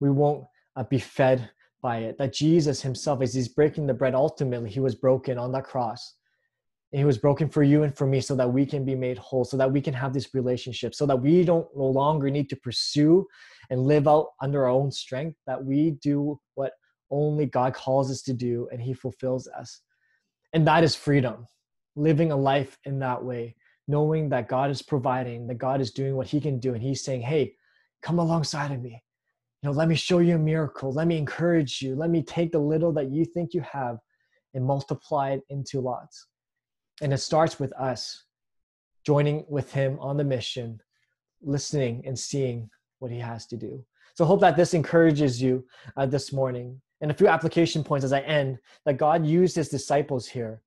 We 0.00 0.10
won't 0.10 0.44
uh, 0.74 0.82
be 0.84 0.98
fed 0.98 1.48
by 1.82 1.98
it. 1.98 2.18
That 2.18 2.32
Jesus 2.32 2.82
himself, 2.82 3.22
as 3.22 3.34
he's 3.34 3.48
breaking 3.48 3.86
the 3.86 3.94
bread, 3.94 4.14
ultimately, 4.14 4.70
he 4.70 4.80
was 4.80 4.94
broken 4.94 5.38
on 5.38 5.52
that 5.52 5.64
cross. 5.64 6.14
And 6.92 7.00
he 7.00 7.04
was 7.04 7.18
broken 7.18 7.48
for 7.48 7.62
you 7.62 7.82
and 7.82 7.96
for 7.96 8.06
me 8.06 8.20
so 8.20 8.36
that 8.36 8.52
we 8.52 8.64
can 8.64 8.84
be 8.84 8.94
made 8.94 9.18
whole, 9.18 9.44
so 9.44 9.56
that 9.56 9.70
we 9.70 9.80
can 9.80 9.94
have 9.94 10.12
this 10.12 10.34
relationship, 10.34 10.94
so 10.94 11.04
that 11.06 11.20
we 11.20 11.44
don't 11.44 11.66
no 11.76 11.86
longer 11.86 12.30
need 12.30 12.48
to 12.50 12.56
pursue 12.56 13.26
and 13.70 13.82
live 13.82 14.06
out 14.06 14.28
under 14.40 14.64
our 14.64 14.70
own 14.70 14.92
strength, 14.92 15.36
that 15.46 15.62
we 15.62 15.92
do 16.02 16.40
what 16.54 16.72
only 17.10 17.46
God 17.46 17.74
calls 17.74 18.10
us 18.10 18.22
to 18.22 18.32
do 18.32 18.68
and 18.70 18.80
he 18.80 18.92
fulfills 18.92 19.48
us. 19.48 19.80
And 20.52 20.66
that 20.66 20.84
is 20.84 20.94
freedom 20.94 21.46
living 21.96 22.30
a 22.30 22.36
life 22.36 22.78
in 22.84 22.98
that 23.00 23.24
way, 23.24 23.56
knowing 23.88 24.28
that 24.28 24.48
God 24.48 24.70
is 24.70 24.82
providing, 24.82 25.46
that 25.48 25.56
God 25.56 25.80
is 25.80 25.90
doing 25.90 26.14
what 26.14 26.28
He 26.28 26.40
can 26.40 26.60
do, 26.60 26.74
and 26.74 26.82
He's 26.82 27.02
saying, 27.02 27.22
Hey, 27.22 27.54
come 28.02 28.18
alongside 28.18 28.70
of 28.70 28.82
me. 28.82 29.02
Know, 29.66 29.72
let 29.72 29.88
me 29.88 29.94
show 29.94 30.18
you 30.18 30.36
a 30.36 30.38
miracle. 30.38 30.92
Let 30.92 31.06
me 31.06 31.18
encourage 31.18 31.82
you. 31.82 31.94
Let 31.94 32.10
me 32.10 32.22
take 32.22 32.52
the 32.52 32.58
little 32.58 32.92
that 32.92 33.10
you 33.10 33.24
think 33.24 33.52
you 33.52 33.60
have 33.62 33.98
and 34.54 34.64
multiply 34.64 35.32
it 35.32 35.42
into 35.50 35.80
lots. 35.80 36.28
And 37.02 37.12
it 37.12 37.18
starts 37.18 37.60
with 37.60 37.72
us 37.74 38.24
joining 39.04 39.44
with 39.48 39.72
Him 39.72 39.98
on 40.00 40.16
the 40.16 40.24
mission, 40.24 40.80
listening 41.42 42.04
and 42.06 42.18
seeing 42.18 42.70
what 43.00 43.10
He 43.10 43.18
has 43.18 43.46
to 43.48 43.56
do. 43.56 43.84
So 44.14 44.24
hope 44.24 44.40
that 44.40 44.56
this 44.56 44.72
encourages 44.72 45.42
you 45.42 45.66
uh, 45.96 46.06
this 46.06 46.32
morning. 46.32 46.80
And 47.02 47.10
a 47.10 47.14
few 47.14 47.28
application 47.28 47.84
points 47.84 48.04
as 48.04 48.12
I 48.12 48.20
end 48.20 48.58
that 48.86 48.96
God 48.96 49.26
used 49.26 49.56
His 49.56 49.68
disciples 49.68 50.26
here 50.26 50.62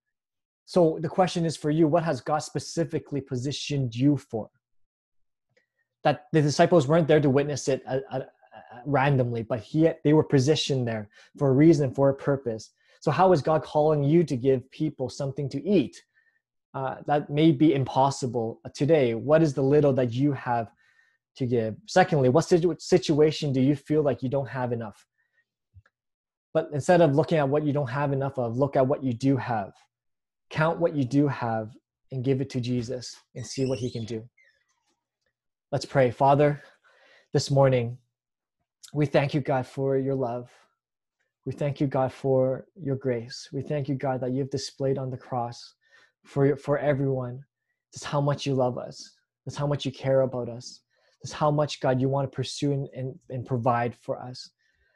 so 0.69 0.99
the 1.01 1.09
question 1.09 1.47
is 1.47 1.57
for 1.57 1.71
you 1.71 1.87
what 1.87 2.03
has 2.03 2.21
God 2.21 2.37
specifically 2.43 3.21
positioned 3.21 3.95
you 3.95 4.17
for? 4.17 4.51
That 6.03 6.27
the 6.31 6.43
disciples 6.43 6.87
weren't 6.87 7.07
there 7.07 7.19
to 7.19 7.27
witness 7.27 7.67
it 7.67 7.81
uh, 7.87 8.01
uh, 8.11 8.19
randomly, 8.85 9.43
but 9.43 9.59
he, 9.59 9.89
they 10.03 10.13
were 10.13 10.23
positioned 10.23 10.87
there 10.87 11.09
for 11.37 11.49
a 11.49 11.53
reason, 11.53 11.93
for 11.93 12.09
a 12.09 12.13
purpose. 12.13 12.71
So, 13.01 13.11
how 13.11 13.31
is 13.31 13.41
God 13.41 13.63
calling 13.63 14.03
you 14.03 14.23
to 14.23 14.35
give 14.35 14.69
people 14.71 15.09
something 15.09 15.49
to 15.49 15.63
eat? 15.63 16.01
Uh, 16.73 16.95
that 17.07 17.29
may 17.29 17.51
be 17.51 17.73
impossible 17.73 18.61
today. 18.75 19.15
What 19.15 19.41
is 19.41 19.53
the 19.53 19.63
little 19.63 19.93
that 19.93 20.13
you 20.13 20.33
have 20.33 20.69
to 21.37 21.45
give? 21.45 21.75
Secondly, 21.87 22.29
what 22.29 22.45
situ- 22.45 22.75
situation 22.77 23.51
do 23.51 23.61
you 23.61 23.75
feel 23.75 24.03
like 24.03 24.21
you 24.21 24.29
don't 24.29 24.47
have 24.47 24.71
enough? 24.71 25.05
But 26.53 26.69
instead 26.73 27.01
of 27.01 27.15
looking 27.15 27.37
at 27.37 27.49
what 27.49 27.63
you 27.63 27.73
don't 27.73 27.89
have 27.89 28.13
enough 28.13 28.37
of, 28.37 28.57
look 28.57 28.75
at 28.75 28.85
what 28.85 29.03
you 29.03 29.13
do 29.13 29.37
have 29.37 29.73
count 30.49 30.79
what 30.79 30.95
you 30.95 31.03
do 31.03 31.27
have 31.27 31.75
and 32.11 32.23
give 32.23 32.41
it 32.41 32.49
to 32.51 32.59
Jesus 32.59 33.15
and 33.35 33.45
see 33.45 33.65
what 33.65 33.79
he 33.79 33.91
can 33.91 34.05
do. 34.05 34.27
Let's 35.71 35.85
pray. 35.85 36.09
Father, 36.11 36.61
this 37.33 37.51
morning, 37.51 37.97
we 38.93 39.05
thank 39.05 39.33
you, 39.33 39.41
God, 39.41 39.67
for 39.67 39.97
your 39.97 40.15
love. 40.15 40.49
We 41.45 41.53
thank 41.53 41.79
you, 41.79 41.87
God, 41.87 42.11
for 42.11 42.65
your 42.75 42.95
grace. 42.95 43.49
We 43.51 43.61
thank 43.61 43.87
you, 43.87 43.95
God, 43.95 44.21
that 44.21 44.31
you've 44.31 44.49
displayed 44.49 44.97
on 44.97 45.09
the 45.09 45.17
cross 45.17 45.75
for, 46.25 46.55
for 46.55 46.77
everyone 46.77 47.43
just 47.93 48.05
how 48.05 48.21
much 48.21 48.45
you 48.45 48.53
love 48.53 48.77
us, 48.77 49.15
just 49.45 49.57
how 49.57 49.67
much 49.67 49.85
you 49.85 49.91
care 49.91 50.21
about 50.21 50.49
us, 50.49 50.81
just 51.23 51.33
how 51.33 51.49
much, 51.49 51.79
God, 51.79 51.99
you 52.01 52.09
want 52.09 52.31
to 52.31 52.35
pursue 52.35 52.71
and, 52.71 52.87
and, 52.95 53.19
and 53.29 53.45
provide 53.45 53.95
for 53.95 54.21
us. 54.21 54.49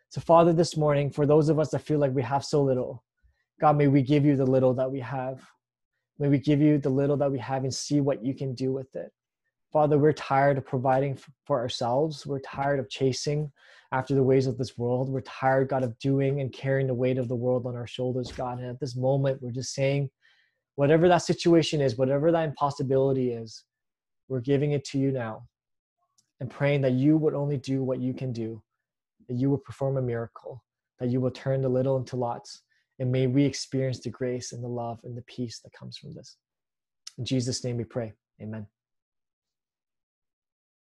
So, 0.09 0.21
Father, 0.21 0.53
this 0.53 0.77
morning, 0.77 1.09
for 1.09 1.25
those 1.25 1.49
of 1.49 1.59
us 1.59 1.71
that 1.71 1.79
feel 1.79 1.97
like 1.99 2.13
we 2.13 2.21
have 2.21 2.45
so 2.45 2.61
little, 2.61 3.03
God, 3.59 3.77
may 3.77 3.87
we 3.87 4.03
give 4.03 4.25
you 4.25 4.35
the 4.35 4.45
little 4.45 4.73
that 4.75 4.91
we 4.91 4.99
have. 4.99 5.41
May 6.19 6.27
we 6.27 6.37
give 6.37 6.61
you 6.61 6.77
the 6.77 6.89
little 6.89 7.17
that 7.17 7.31
we 7.31 7.39
have 7.39 7.63
and 7.63 7.73
see 7.73 7.99
what 7.99 8.23
you 8.23 8.35
can 8.35 8.53
do 8.53 8.71
with 8.71 8.95
it. 8.95 9.11
Father, 9.71 9.97
we're 9.97 10.13
tired 10.13 10.59
of 10.59 10.65
providing 10.67 11.17
for 11.45 11.59
ourselves. 11.59 12.27
We're 12.27 12.39
tired 12.39 12.79
of 12.79 12.89
chasing 12.89 13.51
after 13.93 14.15
the 14.15 14.23
ways 14.23 14.47
of 14.47 14.57
this 14.57 14.75
world. 14.75 15.07
We're 15.07 15.21
tired, 15.21 15.69
God, 15.69 15.83
of 15.83 15.97
doing 15.99 16.41
and 16.41 16.51
carrying 16.51 16.87
the 16.87 16.93
weight 16.95 17.19
of 17.19 17.27
the 17.27 17.35
world 17.35 17.67
on 17.67 17.75
our 17.75 17.85
shoulders, 17.85 18.31
God. 18.31 18.57
And 18.57 18.67
at 18.67 18.79
this 18.79 18.95
moment, 18.95 19.41
we're 19.41 19.51
just 19.51 19.73
saying, 19.73 20.09
whatever 20.75 21.07
that 21.07 21.19
situation 21.19 21.79
is, 21.79 21.95
whatever 21.95 22.31
that 22.31 22.49
impossibility 22.49 23.31
is, 23.31 23.63
we're 24.27 24.41
giving 24.41 24.71
it 24.71 24.83
to 24.85 24.97
you 24.97 25.11
now 25.11 25.47
and 26.39 26.49
praying 26.49 26.81
that 26.81 26.93
you 26.93 27.17
would 27.17 27.35
only 27.35 27.57
do 27.57 27.83
what 27.83 27.99
you 27.99 28.15
can 28.15 28.33
do, 28.33 28.61
that 29.29 29.35
you 29.35 29.51
will 29.51 29.59
perform 29.59 29.97
a 29.97 30.01
miracle, 30.01 30.63
that 30.99 31.09
you 31.09 31.21
will 31.21 31.31
turn 31.31 31.61
the 31.61 31.69
little 31.69 31.97
into 31.97 32.15
lots, 32.15 32.63
and 32.97 33.11
may 33.11 33.27
we 33.27 33.45
experience 33.45 33.99
the 33.99 34.09
grace 34.09 34.53
and 34.53 34.63
the 34.63 34.67
love 34.67 34.99
and 35.03 35.15
the 35.15 35.21
peace 35.23 35.59
that 35.59 35.71
comes 35.71 35.97
from 35.97 36.15
this. 36.15 36.37
In 37.19 37.25
Jesus' 37.25 37.63
name 37.63 37.77
we 37.77 37.83
pray. 37.83 38.13
Amen. 38.41 38.65